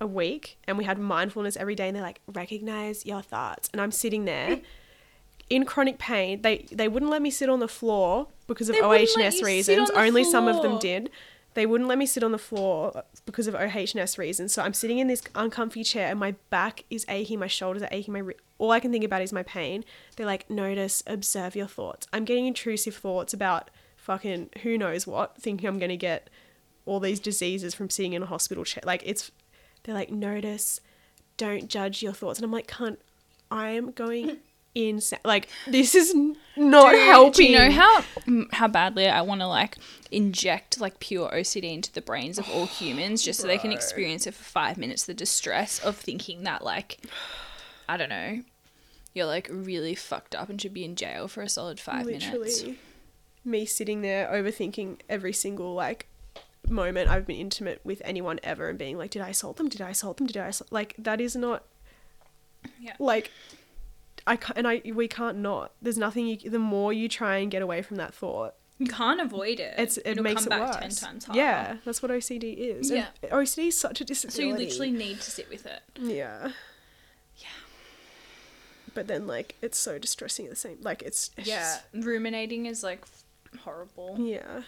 a 0.00 0.06
week 0.06 0.58
and 0.66 0.76
we 0.76 0.84
had 0.84 0.98
mindfulness 0.98 1.56
every 1.56 1.74
day 1.74 1.86
and 1.88 1.96
they're 1.96 2.02
like 2.02 2.20
recognize 2.26 3.06
your 3.06 3.22
thoughts. 3.22 3.68
And 3.72 3.80
i'm 3.80 3.92
sitting 3.92 4.24
there 4.24 4.60
in 5.50 5.64
chronic 5.64 5.98
pain. 5.98 6.42
They 6.42 6.66
they 6.72 6.88
wouldn't 6.88 7.10
let 7.10 7.22
me 7.22 7.30
sit 7.30 7.48
on 7.48 7.60
the 7.60 7.68
floor 7.68 8.28
because 8.46 8.68
of 8.68 8.76
They 8.76 8.80
OHS 8.82 9.42
reasons 9.42 9.90
on 9.90 9.94
the 9.94 10.00
only 10.00 10.24
some 10.24 10.48
of 10.48 10.62
them 10.62 10.78
did. 10.78 11.10
They 11.54 11.66
wouldn't 11.66 11.88
let 11.88 11.98
me 11.98 12.06
sit 12.06 12.24
on 12.24 12.32
the 12.32 12.38
floor 12.38 13.04
because 13.26 13.46
of 13.46 13.54
OHS 13.54 14.16
reasons. 14.16 14.54
So 14.54 14.62
i'm 14.62 14.74
sitting 14.74 14.98
in 14.98 15.08
this 15.08 15.22
uncomfy 15.34 15.84
chair 15.84 16.08
and 16.08 16.18
my 16.18 16.32
back 16.50 16.84
is 16.90 17.04
aching 17.08 17.38
my 17.38 17.46
shoulders 17.46 17.82
are 17.82 17.88
aching 17.92 18.14
my 18.14 18.20
ri- 18.20 18.34
all 18.58 18.70
i 18.70 18.80
can 18.80 18.90
think 18.90 19.04
about 19.04 19.22
is 19.22 19.32
my 19.32 19.42
pain. 19.42 19.84
They're 20.16 20.26
like 20.26 20.48
notice 20.48 21.02
observe 21.06 21.54
your 21.54 21.66
thoughts. 21.66 22.06
I'm 22.12 22.24
getting 22.24 22.46
intrusive 22.46 22.96
thoughts 22.96 23.34
about 23.34 23.70
fucking 23.96 24.50
who 24.62 24.76
knows 24.76 25.06
what 25.06 25.36
thinking 25.40 25.68
i'm 25.68 25.78
going 25.78 25.88
to 25.88 25.96
get 25.96 26.28
all 26.86 27.00
these 27.00 27.20
diseases 27.20 27.74
from 27.74 27.90
sitting 27.90 28.12
in 28.12 28.22
a 28.22 28.26
hospital 28.26 28.64
chair. 28.64 28.82
Like 28.84 29.02
it's, 29.04 29.30
they're 29.82 29.94
like 29.94 30.10
notice, 30.10 30.80
don't 31.36 31.68
judge 31.68 32.02
your 32.02 32.12
thoughts, 32.12 32.38
and 32.38 32.44
I'm 32.44 32.52
like, 32.52 32.66
can't, 32.66 32.98
I 33.50 33.70
am 33.70 33.92
going 33.92 34.38
insane. 34.74 35.20
Like 35.24 35.48
this 35.66 35.94
is 35.94 36.14
not 36.56 36.92
Do 36.92 36.98
helping. 36.98 37.32
Do 37.32 37.52
you 37.52 37.58
know 37.58 37.70
how 37.70 38.00
mm, 38.26 38.52
how 38.52 38.68
badly 38.68 39.08
I 39.08 39.22
want 39.22 39.40
to 39.40 39.46
like 39.46 39.76
inject 40.10 40.80
like 40.80 41.00
pure 41.00 41.30
OCD 41.30 41.72
into 41.72 41.92
the 41.92 42.00
brains 42.00 42.38
of 42.38 42.48
all 42.50 42.66
humans 42.66 43.22
just 43.22 43.40
so 43.40 43.46
they 43.46 43.58
can 43.58 43.72
experience 43.72 44.26
it 44.26 44.34
for 44.34 44.44
five 44.44 44.78
minutes 44.78 45.04
the 45.04 45.14
distress 45.14 45.78
of 45.80 45.96
thinking 45.96 46.44
that 46.44 46.64
like 46.64 46.98
I 47.88 47.96
don't 47.96 48.08
know 48.08 48.42
you're 49.14 49.26
like 49.26 49.48
really 49.50 49.94
fucked 49.94 50.34
up 50.34 50.48
and 50.48 50.60
should 50.60 50.74
be 50.74 50.84
in 50.84 50.96
jail 50.96 51.28
for 51.28 51.42
a 51.42 51.48
solid 51.48 51.78
five 51.78 52.06
literally 52.06 52.38
minutes. 52.38 52.64
me 53.44 53.66
sitting 53.66 54.00
there 54.02 54.28
overthinking 54.28 55.00
every 55.08 55.32
single 55.32 55.74
like 55.74 56.08
moment 56.72 57.08
I've 57.10 57.26
been 57.26 57.36
intimate 57.36 57.80
with 57.84 58.02
anyone 58.04 58.40
ever 58.42 58.68
and 58.68 58.78
being 58.78 58.98
like, 58.98 59.10
did 59.10 59.22
I 59.22 59.28
assault 59.30 59.56
them? 59.56 59.68
Did 59.68 59.80
I 59.80 59.90
assault 59.90 60.16
them? 60.16 60.26
Did 60.26 60.36
I 60.38 60.48
assault? 60.48 60.72
Like 60.72 60.94
that 60.98 61.20
is 61.20 61.36
not. 61.36 61.64
Yeah. 62.80 62.94
Like, 62.98 63.30
I 64.26 64.36
can't, 64.36 64.56
and 64.58 64.68
I 64.68 64.82
we 64.94 65.08
can't 65.08 65.38
not. 65.38 65.72
There's 65.82 65.98
nothing. 65.98 66.26
You, 66.26 66.36
the 66.50 66.58
more 66.58 66.92
you 66.92 67.08
try 67.08 67.36
and 67.38 67.50
get 67.50 67.60
away 67.62 67.82
from 67.82 67.96
that 67.96 68.14
thought, 68.14 68.54
You 68.78 68.86
can't 68.86 69.20
avoid 69.20 69.58
it. 69.58 69.74
it's 69.78 69.96
it 69.98 70.06
It'll 70.06 70.22
makes 70.24 70.44
come 70.44 70.52
it 70.52 70.64
back 70.64 70.80
worse. 70.82 71.00
ten 71.00 71.08
times 71.08 71.24
harder. 71.24 71.40
Yeah, 71.40 71.76
that's 71.84 72.02
what 72.02 72.10
OCD 72.12 72.56
is. 72.56 72.90
And 72.90 73.06
Yeah. 73.22 73.30
OCD 73.30 73.68
is 73.68 73.78
such 73.80 74.00
a 74.00 74.14
So 74.14 74.42
you 74.42 74.54
literally 74.54 74.92
need 74.92 75.20
to 75.20 75.30
sit 75.30 75.48
with 75.50 75.66
it. 75.66 75.80
Yeah. 76.00 76.52
Yeah. 77.36 77.48
But 78.94 79.08
then, 79.08 79.26
like, 79.26 79.56
it's 79.62 79.78
so 79.78 79.98
distressing 79.98 80.44
at 80.46 80.50
the 80.50 80.56
same. 80.56 80.78
Like, 80.82 81.02
it's, 81.02 81.30
it's 81.36 81.48
Yeah, 81.48 81.78
ruminating 81.94 82.66
is 82.66 82.82
like 82.84 83.04
horrible. 83.64 84.16
yeah. 84.20 84.62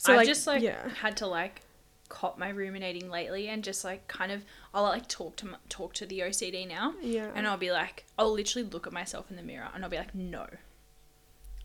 So 0.00 0.18
I 0.18 0.24
just 0.24 0.46
like 0.46 0.62
yeah. 0.62 0.88
had 0.88 1.16
to 1.18 1.26
like 1.26 1.60
cop 2.08 2.38
my 2.38 2.48
ruminating 2.48 3.08
lately 3.10 3.48
and 3.48 3.62
just 3.62 3.84
like 3.84 4.08
kind 4.08 4.32
of 4.32 4.42
I'll 4.74 4.82
like 4.82 5.06
talk 5.08 5.36
to 5.36 5.46
m- 5.46 5.56
talk 5.68 5.92
to 5.94 6.06
the 6.06 6.20
OCD 6.20 6.66
now 6.66 6.94
Yeah. 7.02 7.30
and 7.34 7.46
I'll 7.46 7.56
be 7.58 7.70
like 7.70 8.04
I'll 8.18 8.32
literally 8.32 8.66
look 8.68 8.86
at 8.86 8.92
myself 8.92 9.30
in 9.30 9.36
the 9.36 9.42
mirror 9.42 9.68
and 9.74 9.84
I'll 9.84 9.90
be 9.90 9.98
like 9.98 10.14
no 10.14 10.46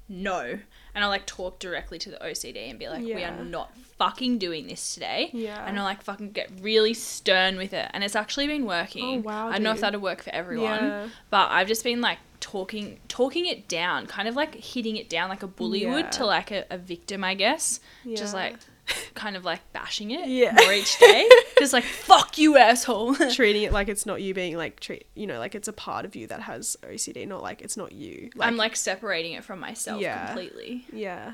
no 0.07 0.59
and 0.93 1.03
I'll 1.03 1.09
like 1.09 1.25
talk 1.25 1.57
directly 1.57 1.97
to 1.99 2.11
the 2.11 2.17
OCD 2.17 2.69
and 2.69 2.77
be 2.77 2.87
like 2.87 3.03
we 3.03 3.23
are 3.23 3.43
not 3.43 3.75
fucking 3.97 4.37
doing 4.37 4.67
this 4.67 4.93
today 4.93 5.29
Yeah. 5.33 5.65
and 5.65 5.79
I'll 5.79 5.83
like 5.85 6.03
fucking 6.03 6.31
get 6.31 6.51
really 6.61 6.93
stern 6.93 7.57
with 7.57 7.73
it 7.73 7.89
and 7.93 8.03
it's 8.03 8.15
actually 8.15 8.45
been 8.47 8.65
working 8.65 9.19
Oh, 9.19 9.21
wow, 9.21 9.47
I 9.47 9.53
don't 9.53 9.63
know 9.63 9.71
if 9.71 9.79
that'll 9.81 10.01
work 10.01 10.21
for 10.21 10.29
everyone 10.35 10.83
Yeah. 10.83 11.07
but 11.31 11.49
I've 11.51 11.67
just 11.67 11.83
been 11.83 12.01
like 12.01 12.19
talking 12.45 12.99
talking 13.07 13.47
it 13.47 13.67
down 13.67 14.05
kind 14.05 14.27
of 14.27 14.35
like 14.35 14.53
hitting 14.53 14.97
it 14.97 15.09
down 15.09 15.29
like 15.29 15.41
a 15.41 15.47
bully 15.47 15.83
would 15.87 16.11
to 16.11 16.23
like 16.23 16.51
a, 16.51 16.63
a 16.69 16.77
victim 16.77 17.23
I 17.23 17.33
guess 17.33 17.79
just 18.15 18.35
like 18.35 18.55
kind 19.15 19.35
of 19.35 19.43
like 19.43 19.61
bashing 19.73 20.11
it 20.11 20.27
Yeah. 20.29 20.53
more 20.53 20.71
each 20.71 20.99
day. 20.99 21.27
Just 21.57 21.73
like 21.73 21.83
fuck 21.83 22.37
you, 22.37 22.55
asshole. 22.55 23.15
treating 23.31 23.63
it 23.63 23.71
like 23.73 23.87
it's 23.89 24.05
not 24.05 24.21
you 24.21 24.35
being 24.35 24.57
like 24.57 24.79
treat 24.79 25.07
you 25.15 25.25
know 25.25 25.39
like 25.39 25.55
it's 25.55 25.67
a 25.67 25.73
part 25.73 26.05
of 26.05 26.15
you 26.15 26.27
that 26.27 26.41
has 26.41 26.77
OCD, 26.83 27.27
not 27.27 27.41
like 27.41 27.63
it's 27.63 27.75
not 27.77 27.93
you. 27.93 28.29
Like, 28.35 28.47
I'm 28.47 28.57
like 28.57 28.75
separating 28.75 29.33
it 29.33 29.43
from 29.43 29.59
myself 29.59 29.99
Yeah. 29.99 30.27
completely. 30.27 30.85
yeah, 30.93 31.31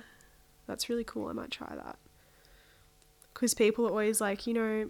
that's 0.66 0.88
really 0.88 1.03
cool. 1.03 1.28
I 1.28 1.34
might 1.34 1.51
try 1.51 1.76
that. 1.76 1.97
Because 3.34 3.53
people 3.53 3.86
are 3.86 3.89
always 3.89 4.22
like, 4.22 4.47
you 4.47 4.53
know, 4.53 4.89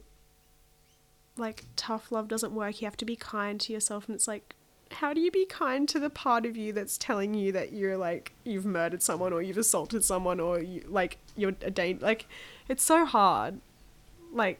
like 1.37 1.63
tough 1.75 2.11
love 2.11 2.27
doesn't 2.27 2.53
work. 2.53 2.79
You 2.79 2.85
have 2.85 2.97
to 2.97 3.05
be 3.05 3.15
kind 3.15 3.59
to 3.61 3.73
yourself, 3.73 4.07
and 4.07 4.13
it's 4.15 4.27
like, 4.27 4.53
how 4.91 5.13
do 5.13 5.21
you 5.21 5.31
be 5.31 5.45
kind 5.45 5.87
to 5.89 5.99
the 5.99 6.09
part 6.09 6.45
of 6.45 6.55
you 6.57 6.73
that's 6.73 6.97
telling 6.97 7.33
you 7.33 7.51
that 7.51 7.73
you're 7.73 7.97
like 7.97 8.33
you've 8.43 8.65
murdered 8.65 9.01
someone 9.01 9.33
or 9.33 9.41
you've 9.41 9.57
assaulted 9.57 10.03
someone 10.03 10.39
or 10.39 10.59
you 10.59 10.83
like 10.87 11.17
you're 11.35 11.53
a 11.61 11.71
dan- 11.71 11.99
like 12.01 12.27
it's 12.67 12.83
so 12.83 13.05
hard. 13.05 13.59
Like 14.33 14.59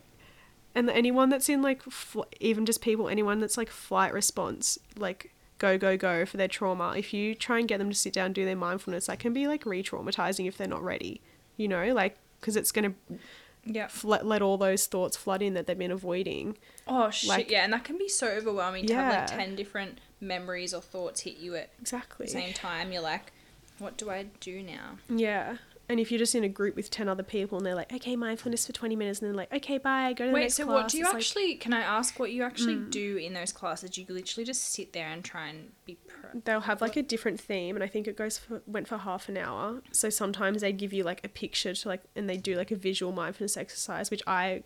and 0.76 0.90
anyone 0.90 1.30
that's 1.30 1.50
in 1.50 1.62
like 1.62 1.82
fl- 1.84 2.22
even 2.40 2.66
just 2.66 2.82
people 2.82 3.08
anyone 3.10 3.40
that's 3.40 3.58
like 3.58 3.70
flight 3.70 4.14
response 4.14 4.78
like 4.98 5.34
go 5.60 5.78
go 5.78 5.96
go 5.98 6.26
for 6.26 6.38
their 6.38 6.48
trauma 6.48 6.94
if 6.98 7.14
you 7.14 7.36
try 7.36 7.60
and 7.60 7.68
get 7.68 7.78
them 7.78 7.90
to 7.90 7.96
sit 7.96 8.14
down 8.14 8.28
and 8.28 8.36
do 8.36 8.46
their 8.46 8.56
mindfulness 8.56 9.06
that 9.08 9.20
can 9.20 9.32
be 9.34 9.48
like 9.48 9.66
re-traumatizing 9.66 10.48
if 10.48 10.58
they're 10.58 10.68
not 10.68 10.82
ready 10.82 11.22
you 11.58 11.68
know 11.68 11.94
like 11.94 12.18
because 12.40 12.56
it's 12.56 12.72
going 12.72 12.96
to 13.10 13.20
Yeah. 13.66 13.88
fl- 13.88 14.16
let 14.24 14.42
all 14.42 14.58
those 14.58 14.88
thoughts 14.88 15.16
flood 15.16 15.42
in 15.44 15.54
that 15.54 15.68
they've 15.68 15.78
been 15.78 15.92
avoiding. 15.92 16.58
Oh 16.88 17.12
shit, 17.12 17.30
Like- 17.30 17.52
yeah, 17.52 17.64
and 17.64 17.72
that 17.74 17.84
can 17.84 17.98
be 18.00 18.08
so 18.10 18.28
overwhelming 18.30 18.88
to 18.88 18.96
have 18.96 19.14
like 19.30 19.38
ten 19.38 19.56
different 19.56 20.00
memories 20.22 20.74
or 20.74 20.82
thoughts 20.82 21.22
hit 21.22 21.38
you 21.38 21.56
at 21.56 21.70
exactly 21.82 22.28
the 22.28 22.32
same 22.32 22.54
time. 22.54 22.92
You're 22.92 23.02
like, 23.02 23.34
what 23.80 23.98
do 23.98 24.10
I 24.10 24.28
do 24.40 24.62
now? 24.64 24.98
yeah 25.10 25.58
and 25.90 26.00
if 26.00 26.10
you're 26.10 26.20
just 26.20 26.36
in 26.36 26.44
a 26.46 26.50
group 26.50 26.78
with 26.78 26.90
10 26.90 27.10
other 27.10 27.24
people 27.24 27.58
and 27.58 27.66
they're 27.68 27.76
like 27.76 27.92
okay 27.92 28.16
mindfulness 28.16 28.66
for 28.66 28.72
20 28.72 28.96
minutes 28.96 29.20
and 29.20 29.30
then 29.30 29.36
like 29.36 29.52
okay 29.54 29.78
bye 29.78 30.14
go 30.14 30.24
to 30.24 30.30
the 30.30 30.34
Wait, 30.34 30.42
next 30.44 30.56
so 30.56 30.66
class 30.66 30.74
what 30.74 30.90
do 30.90 30.98
you 30.98 31.04
it's 31.04 31.14
like- 31.14 31.22
actually? 31.22 31.56
can 31.56 31.74
I 31.74 31.82
ask 31.82 32.18
what 32.18 32.32
you 32.32 32.44
actually 32.44 32.76
mm. 32.76 32.90
do 32.90 33.18
in 33.18 33.34
those 33.34 33.52
classes? 33.52 33.98
You 33.98 34.06
literally 34.08 34.46
just 34.46 34.64
sit 34.64 34.94
there 34.94 35.08
and 35.08 35.24
try 35.24 35.48
and 35.48 35.72
be. 35.86 35.98
Pro- 36.08 36.40
they'll 36.46 36.62
have 36.62 36.80
like 36.82 36.96
a 36.96 37.04
different 37.04 37.42
theme 37.42 37.76
and 37.76 37.84
i 37.84 37.88
think 37.88 38.08
it 38.08 38.16
goes 38.16 38.38
for 38.38 38.62
went 38.66 38.88
for 38.88 38.98
half 39.00 39.28
an 39.28 39.36
hour 39.38 39.82
so 39.92 40.10
sometimes 40.10 40.62
they 40.62 40.72
give 40.72 40.94
you 40.94 41.04
like 41.04 41.20
a 41.26 41.28
picture 41.28 41.74
to 41.74 41.88
like 41.90 42.02
and 42.16 42.30
they 42.30 42.38
do 42.38 42.56
like 42.56 42.72
a 42.72 42.76
visual 42.76 43.12
mindfulness 43.12 43.58
exercise 43.58 44.10
which 44.10 44.24
i 44.28 44.64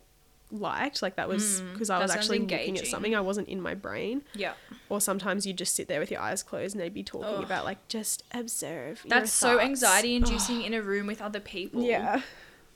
liked 0.50 1.02
like 1.02 1.16
that 1.16 1.28
was 1.28 1.60
mm, 1.60 1.72
because 1.72 1.90
i 1.90 1.98
was 1.98 2.10
actually 2.10 2.38
looking 2.38 2.78
at 2.78 2.86
something 2.86 3.14
i 3.16 3.20
wasn't 3.20 3.46
in 3.48 3.60
my 3.60 3.74
brain 3.74 4.22
yeah, 4.34 4.52
or 4.88 5.00
sometimes 5.00 5.44
you 5.46 5.52
just 5.52 5.74
sit 5.74 5.88
there 5.88 5.98
with 5.98 6.10
your 6.10 6.20
eyes 6.20 6.42
closed 6.42 6.74
and 6.74 6.82
they'd 6.82 6.94
be 6.94 7.02
talking 7.02 7.26
Ugh. 7.38 7.42
about 7.44 7.64
like 7.64 7.86
just 7.88 8.22
observe 8.32 9.02
that's 9.08 9.32
so 9.32 9.58
anxiety 9.60 10.14
inducing 10.14 10.62
in 10.62 10.72
a 10.74 10.80
room 10.82 11.06
with 11.06 11.20
other 11.20 11.40
people. 11.40 11.82
yeah 11.82 12.20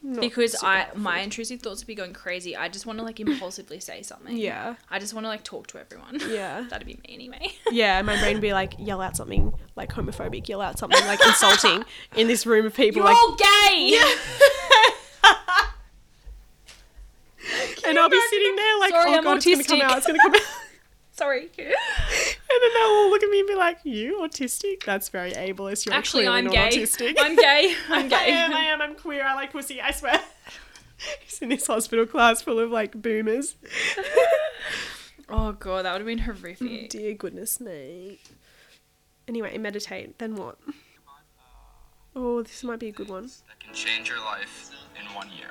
Not 0.03 0.21
Because 0.23 0.57
I 0.65 0.79
helpful. 0.79 1.01
my 1.01 1.21
intrusive 1.21 1.61
thoughts 1.61 1.83
would 1.83 1.87
be 1.87 1.95
going 1.95 2.15
crazy. 2.15 2.57
I 2.57 2.69
just 2.71 2.87
want 2.87 2.99
to 3.01 3.05
like 3.05 3.21
impulsively 3.21 3.81
say 3.81 4.03
something. 4.03 4.35
yeah 4.37 4.77
I 4.91 4.99
just 4.99 5.13
want 5.15 5.25
to 5.25 5.29
like 5.29 5.45
talk 5.45 5.67
to 5.69 5.79
everyone. 5.79 6.19
yeah 6.29 6.65
That'd 6.71 6.87
be 6.87 6.95
me 6.95 7.15
anyway. 7.15 7.53
yeah 7.71 8.01
my 8.03 8.19
brain 8.19 8.35
would 8.35 8.43
be 8.43 8.53
like 8.55 8.73
yell 8.79 9.01
out 9.03 9.15
something 9.17 9.53
like 9.77 9.91
homophobic 9.93 10.49
yell 10.49 10.61
out 10.63 10.79
something 10.79 11.05
like 11.07 11.21
insulting 11.25 11.85
in 12.17 12.27
this 12.29 12.47
room 12.47 12.67
of 12.67 12.75
people 12.75 13.03
You're 13.03 13.13
like 13.13 13.17
all 13.17 13.37
gay. 13.37 14.01
And 17.91 17.99
i'll 17.99 18.09
be 18.09 18.21
sitting 18.31 18.57
there 18.57 18.79
like 18.81 18.91
Sorry, 18.91 19.11
oh 19.11 19.15
I'm 19.19 19.25
god 19.25 19.37
it's 19.37 19.47
gonna 19.47 19.65
come 19.65 19.81
out 19.91 19.99
it's 19.99 20.07
gonna 20.07 20.19
come 20.19 20.35
out 20.35 20.41
Sorry. 21.13 21.51
And 21.59 21.67
then 21.67 22.71
they'll 22.75 22.83
all 22.89 23.11
look 23.11 23.23
at 23.23 23.29
me 23.29 23.41
and 23.41 23.49
be 23.49 23.55
like, 23.55 23.79
"You 23.85 24.21
autistic? 24.23 24.85
That's 24.85 25.11
very 25.11 25.33
ableist. 25.33 25.85
You're 25.85 25.95
Actually, 25.95 26.27
I'm 26.27 26.45
not 26.47 26.55
gay. 26.55 26.69
autistic." 26.71 27.15
I'm 27.19 27.37
gay. 27.37 27.75
I'm 27.91 28.07
I 28.07 28.09
gay. 28.09 28.31
am. 28.33 28.55
I 28.55 28.61
am. 28.61 28.81
I'm 28.81 28.95
queer. 28.95 29.27
I 29.27 29.35
like 29.35 29.53
pussy. 29.53 29.83
I 29.83 29.91
swear. 29.91 30.19
He's 31.23 31.43
in 31.43 31.51
this 31.51 31.67
hospital 31.67 32.07
class 32.07 32.41
full 32.41 32.59
of 32.59 32.71
like 32.71 32.93
boomers. 33.03 33.57
Oh 35.29 35.53
god, 35.53 35.85
that 35.85 35.93
would 35.93 36.01
have 36.01 36.07
been 36.07 36.19
horrific. 36.19 36.59
Mm, 36.59 36.89
dear 36.89 37.13
goodness 37.15 37.61
me. 37.61 38.19
Anyway, 39.29 39.59
meditate. 39.59 40.19
Then 40.19 40.37
what? 40.37 40.57
Oh, 42.17 42.43
this 42.43 42.65
might 42.65 42.79
be 42.79 42.89
a 42.89 42.93
good 42.93 43.09
one. 43.09 43.25
that 43.49 43.61
can 43.61 43.75
change 43.75 44.09
your 44.09 44.19
life 44.21 44.71
in 44.99 45.15
one 45.15 45.29
year. 45.31 45.51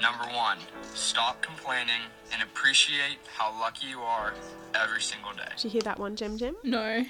Number 0.00 0.24
one, 0.34 0.58
stop 0.92 1.40
complaining 1.42 2.00
and 2.32 2.42
appreciate 2.42 3.18
how 3.36 3.58
lucky 3.58 3.86
you 3.86 4.00
are 4.00 4.34
every 4.74 5.00
single 5.00 5.32
day. 5.32 5.48
Did 5.56 5.64
you 5.64 5.70
hear 5.70 5.82
that 5.82 5.98
one, 5.98 6.16
Gem 6.16 6.36
Gem? 6.36 6.56
No. 6.62 7.04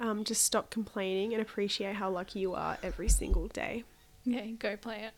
Um, 0.00 0.24
just 0.24 0.42
stop 0.42 0.70
complaining 0.70 1.32
and 1.32 1.40
appreciate 1.42 1.94
how 1.96 2.10
lucky 2.10 2.40
you 2.40 2.54
are 2.54 2.76
every 2.82 3.08
single 3.08 3.48
day. 3.48 3.84
Okay, 4.28 4.52
go 4.58 4.76
play 4.76 5.02
it. 5.04 5.12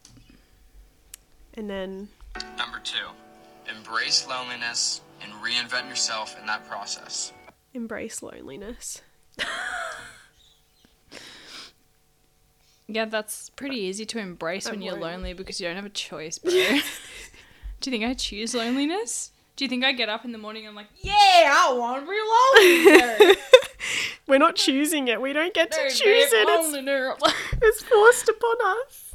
And 1.55 1.69
then 1.69 2.09
Number 2.57 2.79
two, 2.83 2.97
embrace 3.69 4.27
loneliness 4.29 5.01
and 5.23 5.33
reinvent 5.35 5.89
yourself 5.89 6.39
in 6.41 6.47
that 6.47 6.67
process. 6.69 7.33
embrace 7.75 8.23
loneliness. 8.23 9.03
Yeah, 12.95 13.05
that's 13.07 13.51
pretty 13.51 13.77
easy 13.77 14.05
to 14.07 14.19
embrace 14.19 14.67
I 14.67 14.71
when 14.73 14.83
you're 14.83 14.93
won't. 14.93 15.03
lonely 15.03 15.33
because 15.33 15.61
you 15.61 15.67
don't 15.67 15.77
have 15.77 15.85
a 15.85 15.91
choice, 15.91 16.39
bro. 16.39 16.51
Do 16.53 16.59
you 16.59 16.83
think 17.99 18.05
I 18.05 18.15
choose 18.15 18.55
loneliness? 18.55 19.33
Do 19.57 19.65
you 19.65 19.69
think 19.69 19.85
I 19.85 19.93
get 19.93 20.09
up 20.09 20.25
in 20.25 20.33
the 20.33 20.39
morning 20.39 20.65
and 20.67 20.71
I'm 20.71 20.77
like, 20.77 20.89
yeah, 21.03 21.13
I 21.15 21.73
want 21.77 22.05
to 22.05 22.11
be 22.11 23.27
lonely. 23.27 23.37
We're 24.27 24.39
not 24.39 24.57
choosing 24.57 25.09
it. 25.09 25.21
We 25.21 25.33
don't 25.33 25.53
get 25.53 25.71
to 25.73 25.83
No, 25.83 25.89
choose 25.89 26.01
it. 26.33 26.49
It's 26.49 26.73
no. 26.85 27.17
it's 27.63 27.83
forced 27.83 28.29
upon 28.29 28.57
us. 28.83 29.15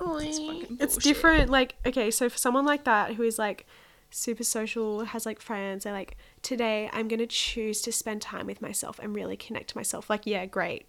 It's 0.00 0.96
different. 0.96 1.50
Like, 1.50 1.74
okay, 1.86 2.10
so 2.10 2.28
for 2.28 2.38
someone 2.38 2.64
like 2.64 2.84
that 2.84 3.14
who 3.14 3.22
is 3.22 3.38
like 3.38 3.66
super 4.10 4.44
social, 4.44 5.04
has 5.06 5.26
like 5.26 5.40
friends, 5.40 5.84
they're 5.84 5.92
like, 5.92 6.16
today 6.42 6.90
I'm 6.92 7.08
gonna 7.08 7.26
choose 7.26 7.80
to 7.82 7.92
spend 7.92 8.22
time 8.22 8.46
with 8.46 8.60
myself 8.62 8.98
and 8.98 9.14
really 9.14 9.36
connect 9.36 9.68
to 9.70 9.76
myself. 9.76 10.08
Like, 10.10 10.26
yeah, 10.26 10.46
great. 10.46 10.86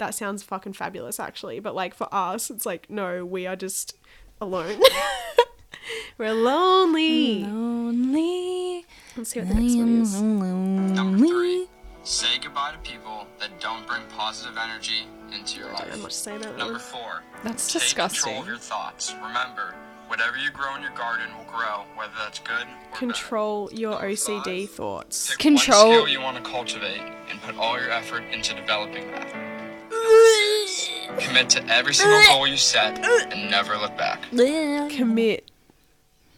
That 0.00 0.14
sounds 0.14 0.42
fucking 0.42 0.72
fabulous, 0.72 1.20
actually. 1.20 1.60
But 1.60 1.74
like 1.74 1.92
for 1.94 2.08
us, 2.10 2.50
it's 2.50 2.64
like, 2.64 2.88
no, 2.88 3.22
we 3.26 3.46
are 3.46 3.54
just 3.54 3.96
alone. 4.40 4.80
We're 6.18 6.32
lonely. 6.32 7.44
Lonely. 7.44 8.86
Let's 9.14 9.28
see 9.30 9.40
what 9.40 9.48
the 9.50 9.54
next 9.56 9.76
one 9.76 10.00
is. 10.00 10.20
Number 10.22 11.18
three, 11.26 11.66
say 12.02 12.38
goodbye 12.42 12.72
to 12.72 12.78
people 12.78 13.26
that 13.40 13.60
don't 13.60 13.86
bring 13.86 14.00
positive 14.16 14.56
energy 14.56 15.06
into 15.34 15.58
your 15.60 15.68
I 15.68 15.72
don't 15.72 15.80
have 15.80 15.90
life. 15.96 16.02
much 16.04 16.12
to 16.12 16.18
say 16.18 16.36
about 16.36 16.52
that 16.52 16.58
Number 16.58 16.72
one. 16.74 16.80
four, 16.80 17.22
That's 17.44 17.70
take 17.70 17.82
control 17.82 18.08
disgusting. 18.08 18.36
of 18.38 18.46
your 18.46 18.56
thoughts. 18.56 19.14
Remember, 19.22 19.74
whatever 20.08 20.38
you 20.38 20.50
grow 20.50 20.74
in 20.76 20.82
your 20.82 20.92
garden 20.92 21.26
will 21.36 21.44
grow, 21.44 21.84
whether 21.94 22.12
that's 22.18 22.38
good 22.38 22.66
or 22.90 22.96
Control 22.96 23.70
your 23.72 24.00
OCD 24.00 24.66
thoughts. 24.66 25.28
Pick 25.30 25.38
Control- 25.40 25.88
one 25.88 25.96
skill 25.98 26.08
you 26.08 26.20
want 26.22 26.36
to 26.42 26.42
cultivate 26.50 27.02
and 27.30 27.40
put 27.42 27.56
all 27.58 27.78
your 27.78 27.90
effort 27.90 28.22
into 28.32 28.54
developing 28.54 29.10
that. 29.10 29.49
Number 29.90 30.66
six, 30.68 31.26
commit 31.26 31.50
to 31.50 31.66
every 31.72 31.94
single 31.94 32.20
goal 32.26 32.46
you 32.46 32.56
set 32.56 32.98
and 33.32 33.50
never 33.50 33.76
look 33.76 33.96
back. 33.96 34.22
Commit. 34.30 35.50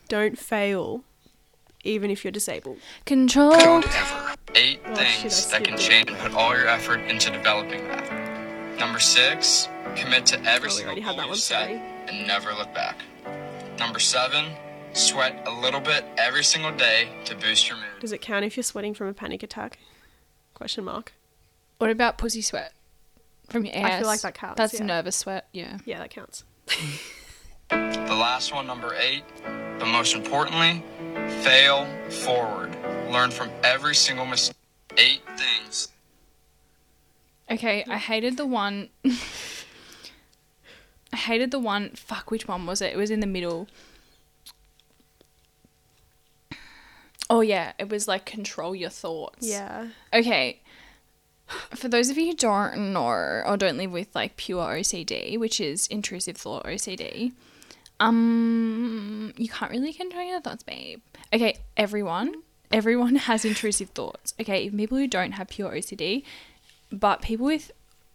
Don't 0.09 0.39
fail, 0.39 1.05
even 1.85 2.11
if 2.11 2.25
you're 2.25 2.33
disabled. 2.33 2.79
Control. 3.07 3.53
Don't 3.53 3.87
ever. 3.87 4.35
Eight 4.55 4.81
Oh, 4.87 4.95
shit, 4.97 5.23
things 5.23 5.47
that 5.51 5.65
can 5.65 5.79
change 5.79 6.11
and 6.11 6.19
put 6.19 6.35
all 6.35 6.55
your 6.55 6.67
effort 6.67 7.01
into 7.09 7.31
developing 7.31 7.83
that. 7.89 8.79
Number 8.79 8.99
six, 8.99 9.69
commit 9.97 10.27
to 10.27 10.43
every 10.45 10.69
Oh, 10.69 10.73
single 10.73 10.95
goal 10.97 11.27
you 11.29 11.35
set 11.37 11.67
sorry. 11.69 11.83
and 12.09 12.27
never 12.27 12.53
look 12.53 12.73
back. 12.75 12.99
Number 13.79 13.99
seven, 13.99 14.45
sweat 14.93 15.43
a 15.47 15.51
little 15.61 15.81
bit 15.81 16.05
every 16.19 16.45
single 16.45 16.73
day 16.73 17.09
to 17.25 17.35
boost 17.35 17.69
your 17.69 17.79
mood. 17.79 17.87
Does 18.01 18.13
it 18.13 18.21
count 18.21 18.45
if 18.45 18.57
you're 18.57 18.65
sweating 18.65 18.93
from 18.93 19.07
a 19.07 19.15
panic 19.15 19.43
attack? 19.43 19.79
Question 20.53 20.85
mark. 20.85 21.13
What 21.79 21.89
about 21.91 22.19
pussy 22.19 22.43
sweat? 22.43 22.73
From 23.53 23.65
your 23.67 23.77
ass? 23.77 23.93
I 23.93 23.99
feel 23.99 24.07
like 24.07 24.21
that 24.23 24.35
counts, 24.35 24.57
That's 24.57 24.75
yeah. 24.75 24.87
nervous 24.87 25.17
sweat, 25.17 25.49
yeah. 25.53 25.79
Yeah, 25.85 25.99
that 25.99 26.11
counts. 26.11 26.45
The 27.71 28.19
last 28.19 28.53
one, 28.53 28.67
number 28.67 28.95
eight, 29.01 29.23
but 29.79 29.87
most 29.87 30.15
importantly, 30.15 30.85
fail 31.43 31.87
forward. 32.11 32.77
Learn 33.11 33.31
from 33.31 33.49
every 33.65 33.95
single 33.95 34.27
mistake. 34.27 34.57
Eight 34.99 35.23
things 35.39 35.89
Okay, 37.53 37.85
I 37.87 37.99
hated 37.99 38.39
the 38.39 38.47
one. 38.47 38.89
I 41.13 41.17
hated 41.17 41.51
the 41.51 41.59
one. 41.59 41.91
Fuck, 41.91 42.31
which 42.31 42.49
one 42.49 42.65
was 42.65 42.81
it? 42.81 42.95
It 42.95 42.97
was 42.97 43.11
in 43.11 43.21
the 43.21 43.27
middle. 43.27 43.69
Oh, 47.29 47.43
yeah, 47.43 47.73
it 47.79 47.91
was 47.91 48.09
like 48.09 48.25
control 48.25 48.75
your 48.75 48.89
thoughts. 48.89 49.47
Yeah. 49.47 49.89
Okay. 50.15 50.62
For 51.75 51.89
those 51.89 52.09
of 52.09 52.17
you 52.17 52.27
who 52.29 52.35
don't 52.35 52.93
know 52.93 53.03
or 53.47 53.57
don't 53.59 53.77
live 53.77 53.91
with 53.93 54.15
like 54.15 54.37
pure 54.37 54.65
OCD, 54.65 55.39
which 55.39 55.61
is 55.61 55.87
intrusive 55.89 56.37
thought 56.37 56.65
OCD, 56.65 57.33
um, 58.01 59.33
you 59.37 59.49
can't 59.49 59.71
really 59.71 59.93
control 59.93 60.25
your 60.27 60.41
thoughts, 60.41 60.63
babe. 60.63 61.01
Okay, 61.33 61.59
everyone, 61.77 62.35
everyone 62.71 63.17
has 63.29 63.45
intrusive 63.45 63.91
thoughts. 63.91 64.35
Okay, 64.41 64.65
even 64.65 64.79
people 64.79 64.99
who 64.99 65.07
don't 65.07 65.33
have 65.33 65.49
pure 65.49 65.71
OCD, 65.73 66.25
but 66.91 67.23
people 67.23 67.47
with 67.47 67.71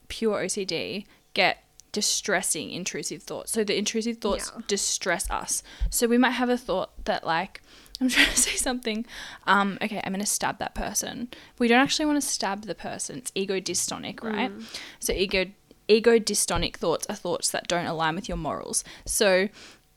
pure 0.08 0.44
OCD 0.44 1.06
get 1.34 1.64
distressing 1.92 2.72
intrusive 2.72 3.24
thoughts. 3.24 3.52
So 3.52 3.64
the 3.64 3.78
intrusive 3.78 4.18
thoughts 4.18 4.52
Yeah. 4.56 4.62
distress 4.68 5.30
us. 5.32 5.64
So 5.90 6.06
we 6.08 6.18
might 6.18 6.32
have 6.32 6.50
a 6.50 6.58
thought 6.58 7.06
that 7.06 7.26
like 7.26 7.62
I'm 8.00 8.10
trying 8.16 8.28
to 8.30 8.38
say 8.38 8.56
something. 8.56 9.06
Um, 9.46 9.78
okay, 9.82 10.02
I'm 10.04 10.14
gonna 10.14 10.26
stab 10.26 10.60
that 10.60 10.76
person. 10.76 11.30
We 11.60 11.68
don't 11.68 11.80
actually 11.80 12.06
want 12.06 12.22
to 12.22 12.28
stab 12.28 12.64
the 12.64 12.76
person. 12.76 13.18
It's 13.18 13.32
ego 13.36 13.60
dystonic, 13.60 14.24
right? 14.24 14.52
So 15.00 15.14
ego 15.14 15.46
ego 15.88 16.20
dystonic 16.20 16.76
thoughts 16.76 17.08
are 17.10 17.16
thoughts 17.16 17.50
that 17.52 17.68
don't 17.68 17.86
align 17.86 18.16
with 18.16 18.28
your 18.28 18.38
morals. 18.38 18.84
So 19.06 19.50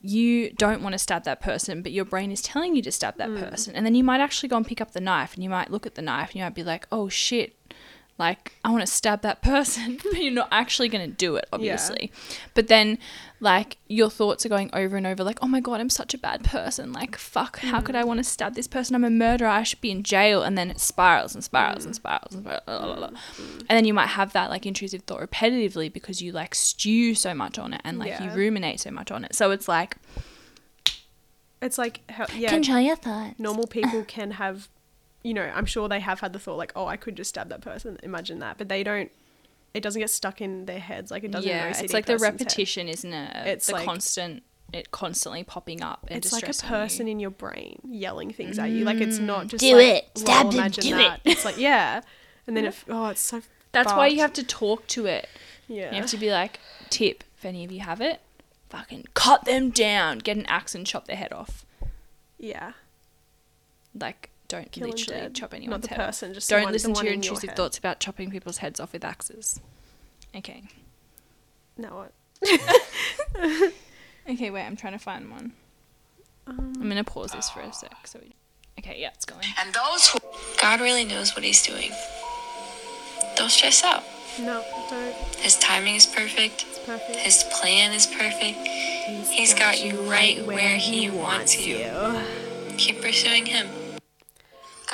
you 0.03 0.51
don't 0.53 0.82
want 0.82 0.94
to 0.94 0.98
stab 0.98 1.24
that 1.24 1.40
person, 1.40 1.82
but 1.82 1.92
your 1.92 2.07
brain 2.07 2.32
is 2.32 2.40
telling 2.40 2.74
you 2.74 2.80
to 2.82 2.92
stab 2.92 3.16
that 3.18 3.28
person. 3.36 3.74
And 3.74 3.84
then 3.84 3.94
you 3.94 4.03
might 4.03 4.20
actually 4.20 4.48
go 4.48 4.57
and 4.57 4.66
pick 4.66 4.80
up 4.80 4.92
the 4.92 5.01
knife 5.01 5.34
and 5.34 5.44
you 5.44 5.51
might 5.51 5.70
look 5.70 5.84
at 5.84 5.94
the 5.94 6.01
knife 6.01 6.30
and 6.30 6.36
you 6.36 6.42
might 6.42 6.55
be 6.55 6.62
like, 6.62 6.86
oh 6.90 7.11
shit, 7.11 7.57
like 8.20 8.52
I 8.64 8.70
want 8.70 8.82
to 8.82 8.86
stab 8.86 9.22
that 9.22 9.42
person, 9.50 9.98
but 10.02 10.14
you're 10.22 10.32
not 10.32 10.48
actually 10.52 10.88
going 10.88 11.08
to 11.08 11.16
do 11.16 11.34
it, 11.36 11.46
obviously. 11.52 12.12
But 12.54 12.68
then, 12.68 12.98
like, 13.40 13.78
your 13.88 14.10
thoughts 14.10 14.46
are 14.46 14.48
going 14.48 14.70
over 14.72 14.96
and 14.96 15.06
over, 15.06 15.24
like, 15.24 15.38
oh 15.42 15.48
my 15.48 15.60
God, 15.60 15.80
I'm 15.80 15.90
such 15.90 16.14
a 16.14 16.18
bad 16.18 16.44
person. 16.44 16.92
Like, 16.92 17.16
fuck, 17.16 17.58
how 17.58 17.80
could 17.80 17.96
I 17.96 18.02
mm. 18.02 18.06
want 18.06 18.18
to 18.18 18.24
stab 18.24 18.54
this 18.54 18.68
person? 18.68 18.94
I'm 18.94 19.04
a 19.04 19.10
murderer. 19.10 19.48
I 19.48 19.62
should 19.62 19.80
be 19.80 19.90
in 19.90 20.02
jail. 20.02 20.42
And 20.42 20.56
then 20.56 20.70
it 20.70 20.78
spirals 20.78 21.34
and 21.34 21.42
spirals 21.42 21.84
and 21.84 21.94
mm. 21.94 21.96
spirals 21.96 22.34
and 22.34 22.44
spirals. 22.44 22.62
blah, 22.66 22.78
blah, 22.84 22.96
blah. 22.96 23.08
Mm. 23.08 23.58
And 23.60 23.70
then 23.70 23.84
you 23.86 23.94
might 23.94 24.08
have 24.08 24.32
that, 24.34 24.50
like, 24.50 24.66
intrusive 24.66 25.02
thought 25.02 25.20
repetitively 25.20 25.92
because 25.92 26.22
you, 26.22 26.30
like, 26.30 26.54
stew 26.54 27.14
so 27.14 27.34
much 27.34 27.58
on 27.58 27.72
it 27.72 27.80
and, 27.84 27.98
like, 27.98 28.20
you 28.20 28.30
ruminate 28.30 28.80
so 28.80 28.90
much 28.90 29.10
on 29.10 29.24
it. 29.24 29.34
So 29.34 29.50
it's 29.50 29.66
like, 29.66 29.96
It's 31.62 31.78
like 31.78 32.00
how, 32.10 32.26
yeah, 32.34 32.50
control 32.50 32.80
your 32.80 32.96
thoughts. 32.96 33.38
normal 33.38 33.66
people 33.66 34.04
can 34.04 34.32
have, 34.32 34.68
you 35.22 35.34
know, 35.34 35.42
I'm 35.54 35.66
sure 35.66 35.88
they 35.88 36.00
have 36.00 36.20
had 36.20 36.32
the 36.32 36.38
thought 36.38 36.56
like, 36.56 36.72
oh, 36.74 36.86
I 36.86 36.96
could 36.96 37.16
just 37.16 37.30
stab 37.30 37.48
that 37.50 37.60
person. 37.60 37.98
Imagine 38.02 38.38
that, 38.40 38.58
but 38.58 38.68
they 38.68 38.82
don't. 38.82 39.10
It 39.74 39.82
doesn't 39.82 40.00
get 40.00 40.10
stuck 40.10 40.40
in 40.40 40.66
their 40.66 40.80
heads 40.80 41.10
like 41.10 41.22
it 41.24 41.30
doesn't. 41.30 41.48
yeah, 41.48 41.62
in 41.62 41.68
an 41.68 41.74
OCD 41.74 41.82
it's 41.84 41.92
like 41.92 42.06
the 42.06 42.14
person's 42.14 42.26
head. 42.26 42.32
repetition, 42.40 42.88
isn't 42.88 43.12
it? 43.12 43.46
It's 43.46 43.66
the 43.68 43.74
like- 43.74 43.84
constant, 43.84 44.42
it 44.72 44.90
constantly 44.90 45.44
popping 45.44 45.82
up 45.82 46.06
and 46.08 46.16
It's 46.18 46.32
like 46.32 46.42
a 46.42 46.46
distressing 46.46 46.74
you. 46.76 46.82
person 46.82 47.08
in 47.08 47.20
your 47.20 47.30
brain 47.30 47.80
yelling 47.88 48.32
things 48.32 48.58
at 48.58 48.70
you. 48.70 48.84
Like 48.84 49.00
it's 49.00 49.18
not 49.18 49.46
just 49.46 49.60
Do 49.60 49.76
like, 49.76 49.86
it. 49.86 50.08
Stab 50.18 50.46
him. 50.46 50.52
imagine 50.54 50.82
Do 50.84 50.96
that. 50.96 51.20
It's 51.24 51.44
like 51.44 51.58
yeah, 51.58 52.00
and 52.46 52.56
then 52.56 52.64
if 52.64 52.84
oh, 52.88 53.08
it's 53.08 53.20
so. 53.20 53.42
That's 53.72 53.92
why 53.92 54.08
you 54.08 54.18
have 54.20 54.32
to 54.32 54.42
talk 54.42 54.88
to 54.88 55.06
it. 55.06 55.28
Yeah. 55.68 55.90
You 55.94 56.00
have 56.00 56.10
to 56.10 56.16
be 56.16 56.32
like, 56.32 56.58
tip, 56.88 57.22
if 57.38 57.44
any 57.44 57.64
of 57.64 57.70
you 57.70 57.78
have 57.80 58.00
it, 58.00 58.20
fucking 58.70 59.04
cut 59.14 59.44
them 59.44 59.70
down. 59.70 60.18
Get 60.18 60.36
an 60.36 60.46
axe 60.46 60.74
and 60.74 60.84
chop 60.84 61.06
their 61.06 61.14
head 61.14 61.32
off. 61.32 61.64
yeah. 62.38 62.72
Like, 63.94 64.30
don't 64.51 64.70
Kill 64.72 64.84
'em 64.84 64.90
literally 64.90 65.20
dead. 65.20 65.34
chop 65.34 65.53
Not 65.53 65.57
anyone's 65.57 65.82
the 65.88 65.94
head 65.94 65.96
person, 66.07 66.30
off. 66.30 66.34
just 66.34 66.51
don't 66.51 66.70
listen 66.72 66.92
to 66.94 67.05
your 67.05 67.12
in 67.14 67.22
your 67.22 67.32
intrusive 67.32 67.57
thoughts 67.57 67.78
about 67.78 68.01
chopping 68.01 68.30
people's 68.30 68.59
heads 68.59 68.78
off 68.80 68.92
with 68.92 69.05
axes. 69.05 69.61
Okay. 70.36 70.64
Now 71.78 71.96
what? 71.96 72.12
Okay, 74.28 74.51
wait, 74.51 74.64
I'm 74.64 74.76
trying 74.76 74.92
to 74.92 74.98
find 74.98 75.30
one. 75.30 75.53
Um, 76.46 76.74
I'm 76.80 76.88
gonna 76.88 77.03
pause 77.05 77.32
this 77.32 77.51
for 77.51 77.61
a 77.61 77.72
sec. 77.72 78.07
So 78.07 78.20
we... 78.22 78.32
Okay, 78.78 78.96
yeah, 79.01 79.11
it's 79.14 79.24
going. 79.24 79.44
And 79.59 79.74
those 79.74 80.09
who 80.09 80.18
God 80.61 80.80
really 80.80 81.05
knows 81.05 81.34
what 81.34 81.42
he's 81.44 81.62
doing. 81.62 81.90
Don't 83.36 83.51
stress 83.51 83.82
out. 83.82 84.05
no, 84.38 84.64
don't. 84.88 85.14
His 85.36 85.57
timing 85.59 85.96
is 85.96 86.07
perfect. 86.07 86.64
It's 86.68 86.78
perfect. 86.80 87.16
His 87.16 87.44
plan 87.61 87.92
is 87.92 88.07
perfect. 88.07 88.59
He's 89.28 89.55
got 89.55 89.82
you 89.82 90.01
right 90.03 90.44
where 90.46 90.76
he 90.76 91.11
wants 91.11 91.66
you. 91.66 91.84
Keep 92.76 93.03
pursuing 93.03 93.46
him. 93.46 93.66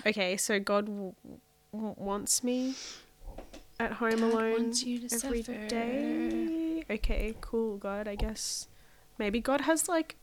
Okay, 0.05 0.37
so 0.37 0.59
God 0.61 0.87
w- 0.87 1.15
w- 1.73 1.95
wants 1.97 2.43
me 2.45 2.75
at 3.81 3.93
home 3.93 4.23
alone 4.23 4.53
wants 4.53 4.83
you 4.85 5.09
to 5.09 5.15
every 5.25 5.43
suffer. 5.43 5.67
day. 5.69 6.85
Okay, 6.91 7.35
cool, 7.41 7.77
God. 7.77 8.07
I 8.09 8.15
guess 8.15 8.69
maybe 9.19 9.41
God 9.41 9.63
has 9.63 9.89
like, 9.89 10.17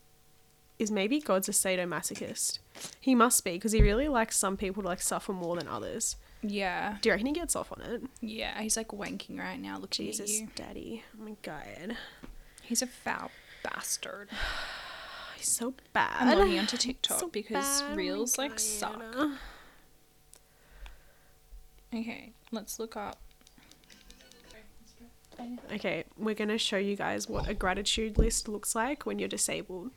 is 0.78 0.90
maybe 0.90 1.20
God's 1.20 1.48
a 1.48 1.52
sadomasochist? 1.52 2.58
He 3.00 3.14
must 3.14 3.44
be 3.44 3.52
because 3.52 3.72
he 3.72 3.82
really 3.82 4.08
likes 4.08 4.36
some 4.36 4.56
people 4.56 4.82
to 4.82 4.88
like 4.88 5.02
suffer 5.02 5.32
more 5.32 5.56
than 5.56 5.68
others. 5.68 6.16
Yeah, 6.46 6.98
Do 7.00 7.08
you 7.08 7.12
reckon 7.14 7.26
he 7.26 7.32
gets 7.32 7.56
off 7.56 7.72
on 7.72 7.80
it? 7.80 8.02
yeah, 8.20 8.60
he's 8.60 8.76
like 8.76 8.88
wanking 8.88 9.38
right 9.38 9.58
now. 9.60 9.78
Look 9.78 9.90
Jesus, 9.90 10.30
at 10.30 10.40
you. 10.42 10.48
Daddy, 10.54 11.02
oh 11.18 11.24
my 11.24 11.36
God, 11.42 11.96
He's 12.62 12.82
a 12.82 12.86
foul 12.86 13.30
bastard. 13.62 14.28
he's 15.36 15.48
so 15.48 15.72
bad. 15.94 16.16
I'm 16.20 16.38
logging 16.38 16.58
onto 16.58 16.76
TikTok 16.76 17.18
So 17.20 17.28
because 17.28 17.80
bad, 17.82 17.92
oh 17.92 17.96
reels 17.96 18.36
like 18.36 18.50
God. 18.52 18.60
suck. 18.60 19.02
Okay, 21.94 22.32
let's 22.50 22.78
look 22.78 22.96
up. 22.96 23.18
Okay, 25.72 26.04
we're 26.16 26.34
going 26.34 26.48
to 26.48 26.58
show 26.58 26.76
you 26.76 26.96
guys 26.96 27.28
what 27.28 27.48
a 27.48 27.54
gratitude 27.54 28.18
list 28.18 28.48
looks 28.48 28.74
like 28.74 29.04
when 29.04 29.18
you're 29.18 29.28
disabled. 29.28 29.90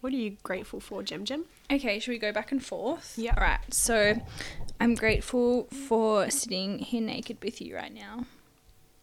What 0.00 0.12
are 0.12 0.16
you 0.16 0.36
grateful 0.42 0.80
for, 0.80 1.02
Gem 1.02 1.24
Gem? 1.24 1.44
Okay, 1.70 1.98
should 1.98 2.10
we 2.10 2.18
go 2.18 2.32
back 2.32 2.52
and 2.52 2.64
forth? 2.64 3.14
Yeah. 3.16 3.34
All 3.36 3.42
right. 3.42 3.58
So, 3.72 4.20
I'm 4.80 4.94
grateful 4.94 5.64
for 5.64 6.30
sitting 6.30 6.78
here 6.78 7.02
naked 7.02 7.38
with 7.42 7.60
you 7.60 7.76
right 7.76 7.92
now, 7.92 8.24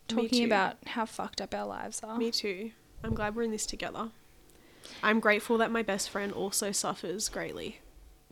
talking 0.07 0.43
about 0.43 0.77
how 0.87 1.05
fucked 1.05 1.39
up 1.41 1.53
our 1.53 1.67
lives 1.67 2.01
are. 2.03 2.17
Me 2.17 2.31
too. 2.31 2.71
I'm 3.03 3.13
glad 3.13 3.35
we're 3.35 3.43
in 3.43 3.51
this 3.51 3.65
together. 3.65 4.09
I'm 5.03 5.19
grateful 5.19 5.57
that 5.59 5.71
my 5.71 5.83
best 5.83 6.09
friend 6.09 6.31
also 6.33 6.71
suffers 6.71 7.29
greatly. 7.29 7.79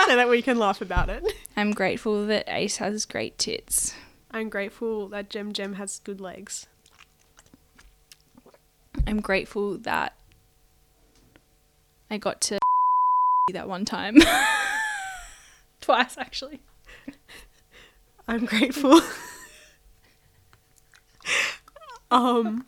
so 0.06 0.16
that 0.16 0.28
we 0.28 0.42
can 0.42 0.58
laugh 0.58 0.80
about 0.80 1.08
it. 1.10 1.24
I'm 1.56 1.72
grateful 1.72 2.26
that 2.26 2.44
Ace 2.48 2.78
has 2.78 3.04
great 3.06 3.38
tits. 3.38 3.94
I'm 4.30 4.48
grateful 4.48 5.08
that 5.08 5.28
Gem 5.30 5.52
Gem 5.52 5.74
has 5.74 6.00
good 6.00 6.20
legs. 6.20 6.66
I'm 9.06 9.20
grateful 9.20 9.78
that 9.78 10.14
I 12.10 12.18
got 12.18 12.40
to 12.42 12.58
that 13.52 13.68
one 13.68 13.84
time. 13.84 14.16
Twice, 15.80 16.16
actually. 16.18 16.60
I'm 18.28 18.44
grateful. 18.44 19.00
um 22.10 22.64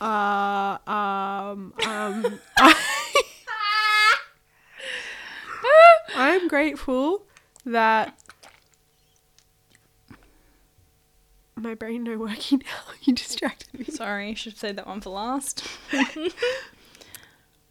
uh 0.00 0.78
um 0.86 1.72
um 1.86 2.40
I'm 6.14 6.48
grateful 6.48 7.22
that 7.64 8.18
my 11.56 11.74
brain 11.74 12.04
no 12.04 12.18
working 12.18 12.62
now. 12.64 12.92
You 13.02 13.14
distracted 13.14 13.78
me. 13.78 13.84
Sorry, 13.84 14.30
I 14.30 14.34
should 14.34 14.56
say 14.56 14.72
that 14.72 14.86
one 14.86 15.00
for 15.02 15.10
last. 15.10 15.62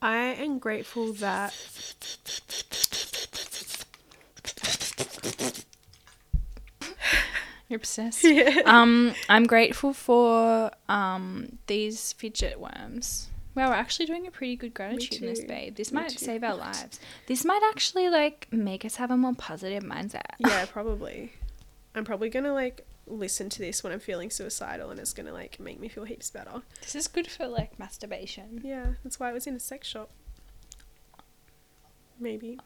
I 0.02 0.18
am 0.18 0.60
grateful 0.60 1.14
that 1.14 1.54
You're 7.70 7.78
obsessed. 7.78 8.24
Yeah. 8.24 8.62
Um, 8.66 9.14
I'm 9.30 9.46
grateful 9.46 9.94
for 9.94 10.72
um 10.90 11.58
these 11.68 12.14
fidget 12.14 12.60
worms. 12.60 13.30
Wow, 13.56 13.70
we're 13.70 13.76
actually 13.76 14.08
doing 14.08 14.26
a 14.26 14.32
pretty 14.32 14.56
good 14.56 14.74
gratitude 14.74 15.22
in 15.22 15.28
this, 15.30 15.44
babe. 15.44 15.76
This 15.76 15.92
Me 15.92 16.02
might 16.02 16.10
too. 16.12 16.18
save 16.26 16.44
our 16.44 16.56
lives. 16.68 17.00
This 17.28 17.46
might 17.46 17.62
actually 17.70 18.10
like 18.10 18.48
make 18.52 18.84
us 18.84 18.96
have 18.96 19.12
a 19.12 19.18
more 19.18 19.36
positive 19.36 19.84
mindset. 19.84 20.24
yeah, 20.40 20.66
probably. 20.66 21.34
I'm 21.96 22.04
probably 22.06 22.30
gonna 22.30 22.54
like 22.54 22.86
listen 23.06 23.50
to 23.50 23.60
this 23.60 23.84
when 23.84 23.94
I'm 23.94 24.00
feeling 24.00 24.30
suicidal, 24.32 24.90
and 24.90 25.00
it's 25.00 25.14
gonna 25.14 25.34
like 25.34 25.60
make 25.60 25.80
me 25.80 25.88
feel 25.88 26.06
heaps 26.06 26.32
better. 26.32 26.64
This 26.82 26.96
is 26.96 27.08
good 27.08 27.28
for 27.28 27.48
like 27.48 27.78
masturbation. 27.78 28.62
Yeah, 28.64 28.94
that's 29.04 29.20
why 29.20 29.30
I 29.30 29.34
was 29.34 29.46
in 29.46 29.56
a 29.56 29.60
sex 29.60 29.88
shop. 29.88 30.10
Maybe, 32.20 32.60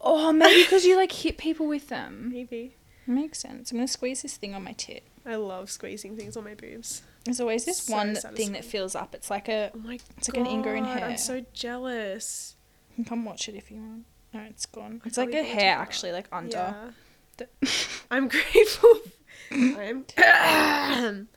Oh, 0.00 0.32
maybe 0.32 0.62
because 0.62 0.84
you 0.84 0.96
like 0.96 1.10
hit 1.12 1.38
people 1.38 1.66
with 1.66 1.88
them. 1.88 2.30
maybe. 2.32 2.76
Makes 3.06 3.40
sense. 3.40 3.70
I'm 3.70 3.78
gonna 3.78 3.88
squeeze 3.88 4.22
this 4.22 4.36
thing 4.36 4.54
on 4.54 4.64
my 4.64 4.72
tit. 4.72 5.02
I 5.26 5.36
love 5.36 5.70
squeezing 5.70 6.16
things 6.16 6.36
on 6.36 6.44
my 6.44 6.54
boobs. 6.54 7.02
There's 7.24 7.40
always 7.40 7.64
this 7.64 7.78
So 7.82 7.94
one 7.94 8.14
thing 8.14 8.52
that 8.52 8.64
fills 8.64 8.94
up. 8.94 9.14
It's 9.14 9.30
like 9.30 9.48
a. 9.48 9.70
Oh 9.74 9.78
my 9.78 9.98
It's 10.18 10.28
like 10.28 10.36
an 10.38 10.46
ingrown 10.46 10.84
hair. 10.84 11.04
I'm 11.04 11.16
so 11.16 11.44
jealous. 11.52 12.56
You 12.90 12.96
can 12.96 13.04
come 13.04 13.24
watch 13.24 13.48
it 13.48 13.54
if 13.54 13.70
you 13.70 13.78
want. 13.78 14.04
No, 14.32 14.40
it's 14.50 14.66
gone. 14.66 15.00
I 15.04 15.08
It's 15.08 15.16
like 15.16 15.32
a 15.32 15.42
hair 15.42 15.76
actually, 15.78 16.12
like 16.12 16.26
under. 16.32 16.56
Yeah. 16.56 16.90
The- 17.38 17.48
I'm 18.10 18.28
grateful. 18.28 18.90
I'm. 19.50 20.04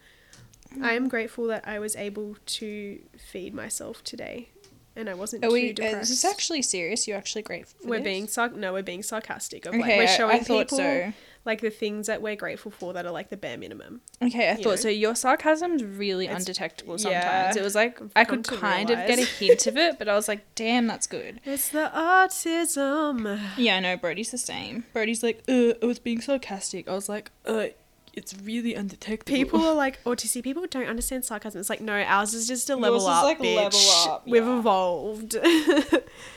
I 0.84 0.94
am 0.94 1.08
grateful 1.08 1.48
that 1.48 1.68
I 1.68 1.80
was 1.80 1.96
able 1.96 2.36
to 2.46 3.00
feed 3.18 3.54
myself 3.56 4.04
today, 4.04 4.50
and 4.96 5.10
I 5.10 5.14
wasn't 5.14 5.44
Are 5.46 5.48
too 5.48 5.54
we? 5.54 5.70
Uh, 5.72 5.74
depressed. 5.74 6.12
is 6.12 6.22
this 6.22 6.26
actually 6.32 6.62
serious? 6.62 7.08
You're 7.08 7.18
actually 7.18 7.42
grateful. 7.44 7.80
For 7.82 7.88
we're 7.90 7.98
this? 8.00 8.04
being 8.04 8.28
sarc- 8.28 8.56
no, 8.56 8.74
we're 8.74 8.84
being 8.84 9.02
sarcastic. 9.02 9.66
Of 9.66 9.74
like 9.74 9.82
Okay, 9.84 9.98
we're 9.98 10.04
I- 10.04 10.06
showing 10.18 10.36
I 10.36 10.40
thought 10.40 10.66
people 10.66 10.78
so. 10.80 11.14
Like 11.48 11.62
the 11.62 11.72
things 11.72 12.06
that 12.06 12.22
we're 12.22 12.36
grateful 12.36 12.70
for 12.72 12.94
that 12.94 13.06
are 13.08 13.12
like 13.12 13.30
the 13.32 13.38
bare 13.38 13.58
minimum. 13.58 14.02
Okay, 14.22 14.52
I 14.52 14.56
thought 14.56 14.66
know. 14.66 14.76
so. 14.76 14.90
Your 14.90 15.16
sarcasm's 15.16 15.84
really 15.84 16.26
It's- 16.26 16.42
undetectable 16.42 16.98
yeah, 17.00 17.22
sometimes. 17.50 17.56
it 17.58 17.64
was 17.64 17.74
like 17.74 18.00
I 18.16 18.24
could 18.26 18.44
kind 18.48 18.92
of 18.92 18.98
get 19.08 19.18
a 19.18 19.26
hint 19.26 19.66
of 19.66 19.78
it, 19.78 19.98
but 19.98 20.08
I 20.08 20.14
was 20.14 20.28
like, 20.28 20.46
damn, 20.54 20.86
that's 20.86 21.08
good. 21.08 21.42
It's 21.46 21.70
the 21.70 21.90
autism. 21.96 23.40
Yeah, 23.58 23.78
I 23.78 23.80
know. 23.80 23.98
Brody's 23.98 24.32
the 24.32 24.38
same. 24.38 24.86
Brody's 24.94 25.24
like, 25.24 25.44
uh, 25.48 25.74
I 25.82 25.86
was 25.86 26.00
being 26.00 26.22
sarcastic. 26.22 26.88
I 26.88 26.94
was 26.94 27.10
like, 27.10 27.32
uh, 27.46 27.68
it's 28.14 28.34
really 28.44 28.74
undetectable. 28.74 29.36
People 29.38 29.64
are 29.66 29.74
like 29.86 30.04
autistic. 30.04 30.44
People 30.44 30.66
don't 30.70 30.88
understand 30.88 31.24
sarcasm. 31.26 31.60
It's 31.60 31.70
like 31.70 31.82
no, 31.82 31.94
ours 32.02 32.34
is 32.34 32.48
just 32.48 32.70
a 32.70 32.76
level 32.76 32.98
is 33.00 33.06
up, 33.06 33.24
like 33.24 33.40
bitch. 33.40 33.56
level 33.56 34.12
up, 34.12 34.28
We've 34.28 34.48
evolved. 34.48 35.36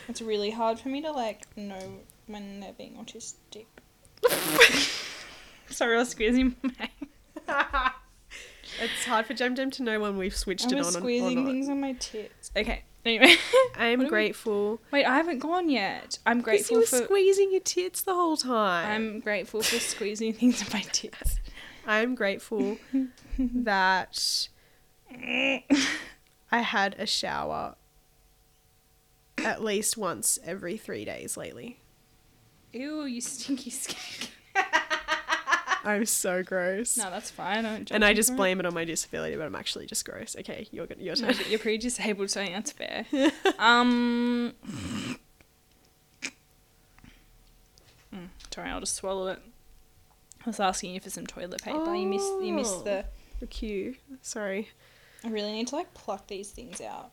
It's 0.09 0.21
really 0.21 0.51
hard 0.51 0.79
for 0.81 0.89
me 0.89 1.01
to 1.03 1.13
like 1.13 1.45
know 1.57 2.01
when 2.27 2.61
they're 2.61 2.73
being 2.73 2.95
autistic. 2.95 3.67
Sorry, 5.71 5.95
I 5.97 5.99
was 5.99 6.11
squeezing 6.11 6.57
my. 6.63 6.91
it's 8.83 9.05
hard 9.05 9.27
for 9.27 9.35
Gem 9.35 9.55
Gem 9.55 9.71
to 9.73 9.83
know 9.83 10.01
when 10.01 10.17
we've 10.19 10.35
switched 10.37 10.67
I 10.67 10.77
it 10.77 10.79
was 10.79 10.97
on 10.97 11.03
squeezing 11.03 11.45
things 11.47 11.69
on 11.69 11.81
my 11.81 11.93
tits. 11.95 12.51
Okay. 12.57 12.85
Anyway, 13.05 13.35
I'm 13.79 14.01
are 14.01 14.05
we- 14.05 14.09
grateful. 14.11 14.81
wait, 14.91 15.07
I 15.07 15.17
haven't 15.17 15.39
gone 15.39 15.71
yet. 15.71 16.19
I'm 16.27 16.39
Because 16.39 16.71
you 16.71 16.77
grateful 16.77 16.99
were 16.99 17.03
for. 17.03 17.05
squeezing 17.07 17.51
your 17.51 17.63
tits 17.63 18.03
the 18.03 18.15
whole 18.15 18.37
time. 18.37 18.87
I'm 18.91 19.21
grateful 19.21 19.63
for 19.63 19.79
squeezing 19.79 20.35
things 20.35 20.61
on 20.63 20.69
my 20.73 20.83
tits. 20.93 21.41
I'm 21.87 22.15
grateful 22.15 22.77
that 23.39 24.49
I 25.11 25.63
had 26.59 26.95
a 26.99 27.07
shower 27.07 27.77
at 29.39 29.65
least 29.65 29.97
once 29.97 30.39
every 30.45 30.77
three 30.77 31.07
days 31.07 31.39
lately. 31.39 31.81
Ew, 32.73 33.05
you 33.05 33.21
stinky 33.21 33.71
skank. 33.71 34.29
I'm 35.83 36.05
so 36.05 36.43
gross. 36.43 36.97
No, 36.99 37.09
that's 37.11 37.31
fine. 37.31 37.65
I 37.65 37.77
don't 37.77 37.91
and 37.91 38.05
I 38.05 38.13
just 38.13 38.29
for 38.31 38.35
it. 38.35 38.37
blame 38.37 38.61
it 38.61 38.67
on 38.67 38.75
my 38.75 38.85
disability, 38.85 39.35
but 39.37 39.47
I'm 39.47 39.55
actually 39.55 39.87
just 39.87 40.05
gross. 40.05 40.37
Okay, 40.39 40.69
you're 40.71 40.87
go- 40.87 40.95
your 40.99 41.15
No, 41.17 41.29
turn. 41.29 41.37
but 41.39 41.49
you're 41.49 41.59
pretty 41.59 41.79
disabled, 41.79 42.31
so 42.31 42.45
that's 42.45 42.73
fair. 42.73 43.07
um. 43.59 44.53
Mm, 48.15 48.29
sorry, 48.53 48.69
I'll 48.71 48.81
just 48.81 48.97
swallow 48.97 49.29
it. 49.29 49.39
I 50.45 50.49
was 50.51 50.61
asking 50.61 50.95
you 50.95 51.01
for 51.01 51.11
some 51.11 51.27
toilet 51.27 51.63
paper. 51.63 51.95
You 51.95 52.07
missed. 52.07 52.33
You 52.43 52.53
missed 52.53 52.85
the. 52.85 53.05
The 53.41 53.47
cue. 53.47 53.97
Sorry. 54.21 54.69
I 55.25 55.29
really 55.29 55.53
need 55.53 55.69
to 55.69 55.77
like 55.77 55.93
pluck 55.95 56.27
these 56.27 56.51
things 56.51 56.81
out. 56.81 57.11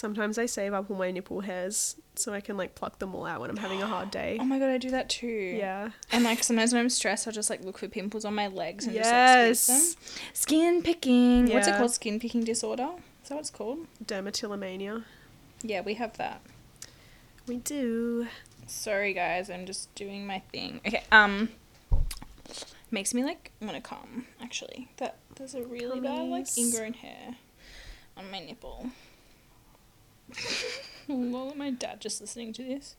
Sometimes 0.00 0.38
I 0.38 0.46
save 0.46 0.72
up 0.72 0.90
all 0.90 0.96
my 0.96 1.10
nipple 1.10 1.40
hairs 1.42 1.94
so 2.14 2.32
I 2.32 2.40
can 2.40 2.56
like 2.56 2.74
pluck 2.74 2.98
them 3.00 3.14
all 3.14 3.26
out 3.26 3.42
when 3.42 3.50
I'm 3.50 3.58
having 3.58 3.82
a 3.82 3.86
hard 3.86 4.10
day. 4.20 4.38
Oh 4.40 4.44
my 4.46 4.58
god, 4.58 4.70
I 4.70 4.78
do 4.78 4.88
that 4.92 5.10
too. 5.10 5.26
Yeah. 5.26 5.90
And 6.10 6.24
like 6.24 6.42
sometimes 6.42 6.72
when 6.72 6.80
I'm 6.80 6.88
stressed, 6.88 7.26
I'll 7.26 7.34
just 7.34 7.50
like 7.50 7.62
look 7.62 7.76
for 7.76 7.86
pimples 7.86 8.24
on 8.24 8.34
my 8.34 8.46
legs 8.46 8.86
and 8.86 8.94
just 8.96 9.10
like 9.10 9.14
Yes. 9.14 9.60
squeeze 9.60 9.94
them. 9.94 10.04
Skin 10.32 10.82
picking. 10.82 11.50
What's 11.52 11.68
it 11.68 11.76
called? 11.76 11.90
Skin 11.90 12.18
picking 12.18 12.44
disorder. 12.44 12.88
Is 13.22 13.28
that 13.28 13.34
what 13.34 13.40
it's 13.40 13.50
called? 13.50 13.80
Dermatillomania. 14.02 15.04
Yeah, 15.62 15.82
we 15.82 15.92
have 15.94 16.16
that. 16.16 16.40
We 17.46 17.56
do. 17.58 18.26
Sorry 18.66 19.12
guys, 19.12 19.50
I'm 19.50 19.66
just 19.66 19.94
doing 19.94 20.26
my 20.26 20.38
thing. 20.50 20.80
Okay, 20.86 21.02
um 21.12 21.50
makes 22.90 23.12
me 23.12 23.22
like 23.22 23.50
wanna 23.60 23.82
come, 23.82 24.24
actually. 24.40 24.88
That 24.96 25.18
there's 25.36 25.54
a 25.54 25.62
really 25.62 26.00
bad 26.00 26.26
like 26.28 26.46
ingrown 26.56 26.94
hair 26.94 27.36
on 28.16 28.30
my 28.30 28.40
nipple. 28.40 28.86
Lol, 31.08 31.54
my 31.54 31.70
dad 31.70 32.00
just 32.00 32.20
listening 32.20 32.52
to 32.54 32.62
this. 32.62 32.94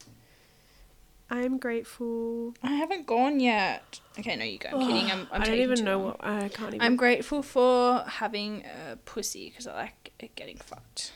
I'm 1.29 1.59
grateful. 1.59 2.53
I 2.61 2.73
haven't 2.73 3.07
gone 3.07 3.39
yet. 3.39 4.01
Okay, 4.19 4.35
no, 4.35 4.43
you 4.43 4.57
go. 4.57 4.69
I'm 4.73 4.79
kidding. 4.87 5.09
I'm, 5.11 5.27
I'm 5.31 5.41
I 5.41 5.45
don't 5.45 5.59
even 5.59 5.85
know 5.85 5.97
long. 5.99 6.07
what 6.07 6.17
I 6.25 6.49
can't 6.49 6.73
even. 6.73 6.81
I'm 6.81 6.97
grateful 6.97 7.41
for 7.41 8.03
having 8.05 8.65
a 8.65 8.97
pussy 8.97 9.49
because 9.49 9.65
I 9.65 9.73
like 9.75 10.11
it 10.19 10.35
getting 10.35 10.57
fucked. 10.57 11.13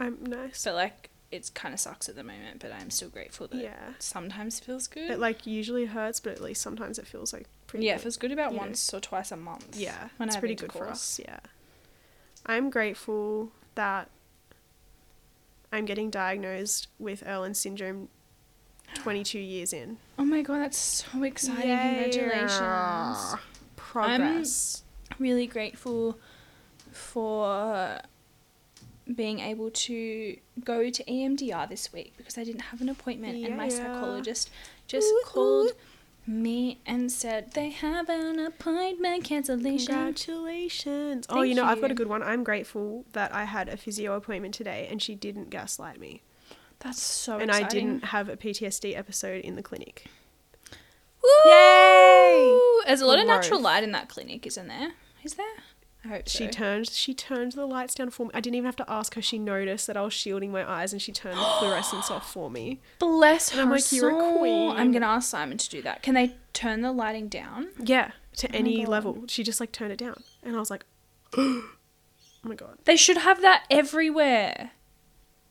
I'm 0.00 0.18
nice. 0.24 0.64
But 0.64 0.74
like, 0.74 1.10
it 1.30 1.50
kind 1.52 1.74
of 1.74 1.80
sucks 1.80 2.08
at 2.08 2.16
the 2.16 2.24
moment. 2.24 2.60
But 2.60 2.72
I'm 2.72 2.88
still 2.88 3.10
grateful 3.10 3.46
that 3.48 3.58
Yeah. 3.58 3.90
it 3.90 4.02
sometimes 4.02 4.58
feels 4.58 4.86
good. 4.86 5.10
It 5.10 5.18
like 5.18 5.46
usually 5.46 5.84
hurts, 5.84 6.18
but 6.18 6.32
at 6.32 6.40
least 6.40 6.62
sometimes 6.62 6.98
it 6.98 7.06
feels 7.06 7.34
like 7.34 7.46
pretty. 7.66 7.84
yeah, 7.84 7.96
it 7.96 8.00
feels 8.00 8.16
good 8.16 8.32
about 8.32 8.52
you 8.52 8.56
know. 8.56 8.62
once 8.64 8.94
or 8.94 9.00
twice 9.00 9.30
a 9.32 9.36
month. 9.36 9.76
Yeah, 9.76 10.08
when 10.16 10.30
it's 10.30 10.38
pretty 10.38 10.54
good 10.54 10.72
for 10.72 10.88
us. 10.88 11.20
Yeah, 11.22 11.40
I'm 12.46 12.70
grateful 12.70 13.52
that 13.74 14.08
I'm 15.72 15.86
getting 15.86 16.10
diagnosed 16.10 16.88
with 16.98 17.24
Irlen 17.26 17.56
syndrome 17.56 18.08
22 18.94 19.38
years 19.38 19.72
in. 19.72 19.96
Oh 20.18 20.24
my 20.24 20.42
god, 20.42 20.58
that's 20.58 20.76
so 20.76 21.22
exciting! 21.22 21.62
Congratulations. 21.62 23.34
Progress. 23.76 24.82
I'm 25.10 25.16
really 25.18 25.46
grateful 25.46 26.18
for 26.90 28.00
being 29.14 29.40
able 29.40 29.70
to 29.70 30.36
go 30.64 30.90
to 30.90 31.04
EMDR 31.04 31.68
this 31.68 31.92
week 31.92 32.12
because 32.16 32.38
I 32.38 32.44
didn't 32.44 32.62
have 32.62 32.80
an 32.80 32.88
appointment 32.88 33.44
and 33.44 33.56
my 33.56 33.68
psychologist 33.68 34.50
just 34.86 35.12
Ooh, 35.12 35.22
called 35.26 35.66
ooh. 35.68 35.74
Me 36.26 36.80
and 36.86 37.10
said 37.10 37.52
they 37.52 37.70
have 37.70 38.08
an 38.08 38.38
appointment 38.38 39.24
cancellation. 39.24 39.94
Congratulations. 39.94 41.26
oh, 41.28 41.42
you 41.42 41.54
know, 41.54 41.64
I've 41.64 41.80
got 41.80 41.90
a 41.90 41.94
good 41.94 42.08
one. 42.08 42.22
I'm 42.22 42.44
grateful 42.44 43.04
that 43.12 43.34
I 43.34 43.44
had 43.44 43.68
a 43.68 43.76
physio 43.76 44.14
appointment 44.14 44.54
today 44.54 44.88
and 44.90 45.02
she 45.02 45.14
didn't 45.14 45.50
gaslight 45.50 45.98
me. 45.98 46.22
That's 46.80 47.00
so 47.00 47.38
and 47.38 47.50
exciting. 47.50 47.66
I 47.66 47.68
didn't 47.68 48.04
have 48.06 48.28
a 48.28 48.36
PTSD 48.36 48.96
episode 48.96 49.44
in 49.44 49.56
the 49.56 49.62
clinic. 49.62 50.06
Woo! 51.22 51.50
Yay! 51.50 52.58
There's 52.86 53.00
a 53.00 53.06
lot 53.06 53.20
of 53.20 53.26
natural 53.26 53.60
light 53.60 53.84
in 53.84 53.92
that 53.92 54.08
clinic, 54.08 54.46
isn't 54.46 54.66
there? 54.66 54.92
Is 55.22 55.34
there? 55.34 55.46
I 56.04 56.08
hope 56.08 56.28
She 56.28 56.46
so. 56.46 56.50
turned 56.50 56.88
she 56.88 57.14
turned 57.14 57.52
the 57.52 57.64
lights 57.66 57.94
down 57.94 58.10
for 58.10 58.24
me. 58.26 58.30
I 58.34 58.40
didn't 58.40 58.56
even 58.56 58.66
have 58.66 58.76
to 58.76 58.90
ask 58.90 59.14
her. 59.14 59.22
She 59.22 59.38
noticed 59.38 59.86
that 59.86 59.96
I 59.96 60.02
was 60.02 60.12
shielding 60.12 60.50
my 60.50 60.68
eyes 60.68 60.92
and 60.92 61.00
she 61.00 61.12
turned 61.12 61.38
the 61.38 61.44
fluorescence 61.60 62.10
off 62.10 62.32
for 62.32 62.50
me. 62.50 62.80
Bless 62.98 63.50
her 63.50 63.60
And 63.60 63.68
I'm 63.68 63.70
like, 63.76 63.92
"You're 63.92 64.10
a 64.10 64.36
queen. 64.38 64.70
I'm 64.76 64.90
gonna 64.90 65.06
ask 65.06 65.30
Simon 65.30 65.58
to 65.58 65.68
do 65.70 65.80
that. 65.82 66.02
Can 66.02 66.14
they 66.14 66.34
turn 66.52 66.80
the 66.82 66.90
lighting 66.92 67.28
down? 67.28 67.68
Yeah, 67.78 68.10
to 68.38 68.48
oh 68.48 68.50
any 68.52 68.80
Oh 68.80 68.84
God. 68.86 68.90
level. 68.90 69.24
She 69.28 69.42
just 69.44 69.60
like 69.60 69.70
turned 69.70 69.92
it 69.92 69.98
down. 69.98 70.22
And 70.42 70.56
I 70.56 70.58
was 70.58 70.70
like, 70.70 70.84
oh 71.36 71.68
my 72.42 72.56
god. 72.56 72.78
They 72.84 72.96
should 72.96 73.18
have 73.18 73.40
that 73.42 73.64
everywhere. 73.70 74.72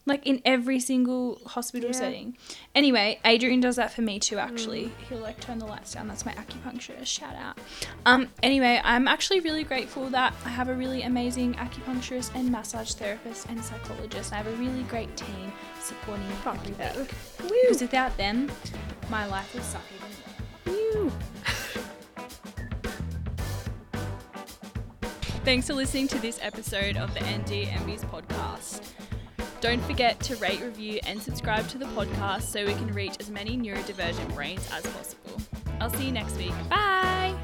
Like 0.06 0.26
in 0.26 0.41
every 0.45 0.80
single 0.80 1.39
hospital 1.45 1.91
Yeah. 1.91 1.95
setting. 1.95 2.38
Anyway, 2.74 3.20
Adrian 3.24 3.60
does 3.60 3.76
that 3.76 3.93
for 3.93 4.02
me 4.02 4.20
too 4.20 4.39
actually. 4.39 4.86
Mm. 4.86 4.91
He'll 5.10 5.20
like 5.20 5.39
turn 5.39 5.60
the 5.60 5.66
lights 5.68 5.93
down. 5.93 6.08
That's 6.08 6.26
my 6.26 6.34
acupuncturist. 6.34 7.06
Shout 7.06 7.36
out. 7.36 7.60
Um 8.06 8.28
anyway, 8.41 8.82
I'm 8.84 9.08
actually 9.08 9.41
really 9.41 9.64
grateful 9.64 10.10
that 10.10 10.34
I 10.43 10.49
have 10.49 10.70
a 10.70 10.74
really 10.74 11.04
amazing 11.04 11.54
acupuncturist 11.54 12.34
and 12.34 12.52
massage 12.52 12.93
therapist 12.93 13.47
and 13.49 13.64
psychologist. 13.64 14.34
I 14.34 14.38
have 14.38 14.47
a 14.47 14.56
really 14.56 14.84
great 14.84 15.16
team 15.16 15.52
supporting 15.80 16.28
me 16.28 16.34
Fuck 16.43 16.58
every 16.68 17.02
week. 17.04 17.12
Woo. 17.43 17.49
Because 17.62 17.82
without 17.82 18.18
them, 18.18 18.52
my 19.10 19.28
life 19.28 19.54
would 19.54 19.64
suck 19.64 19.84
even 20.66 21.04
more. 21.04 21.12
Thanks 25.43 25.68
for 25.68 25.74
listening 25.74 26.08
to 26.10 26.20
this 26.20 26.39
episode 26.41 26.97
of 26.97 27.14
the 27.14 27.20
ND 27.22 27.66
NBs 27.68 28.06
podcast. 28.06 28.82
Don't 29.62 29.82
forget 29.84 30.20
to 30.22 30.36
rate, 30.38 30.59
review, 30.59 30.99
and 31.05 31.22
subscribe 31.22 31.68
to 31.70 31.78
the 31.78 31.86
podcast 31.86 32.43
so 32.43 32.66
we 32.66 32.74
can 32.74 32.88
reach 32.88 33.14
as 33.20 33.30
many 33.30 33.55
neurodivergent 33.55 34.34
brains 34.34 34.68
as 34.74 34.84
possible. 34.88 35.39
I'll 35.80 35.91
see 35.91 36.05
you 36.05 36.12
next 36.12 36.36
week. 36.38 36.53
Bye! 36.68 37.36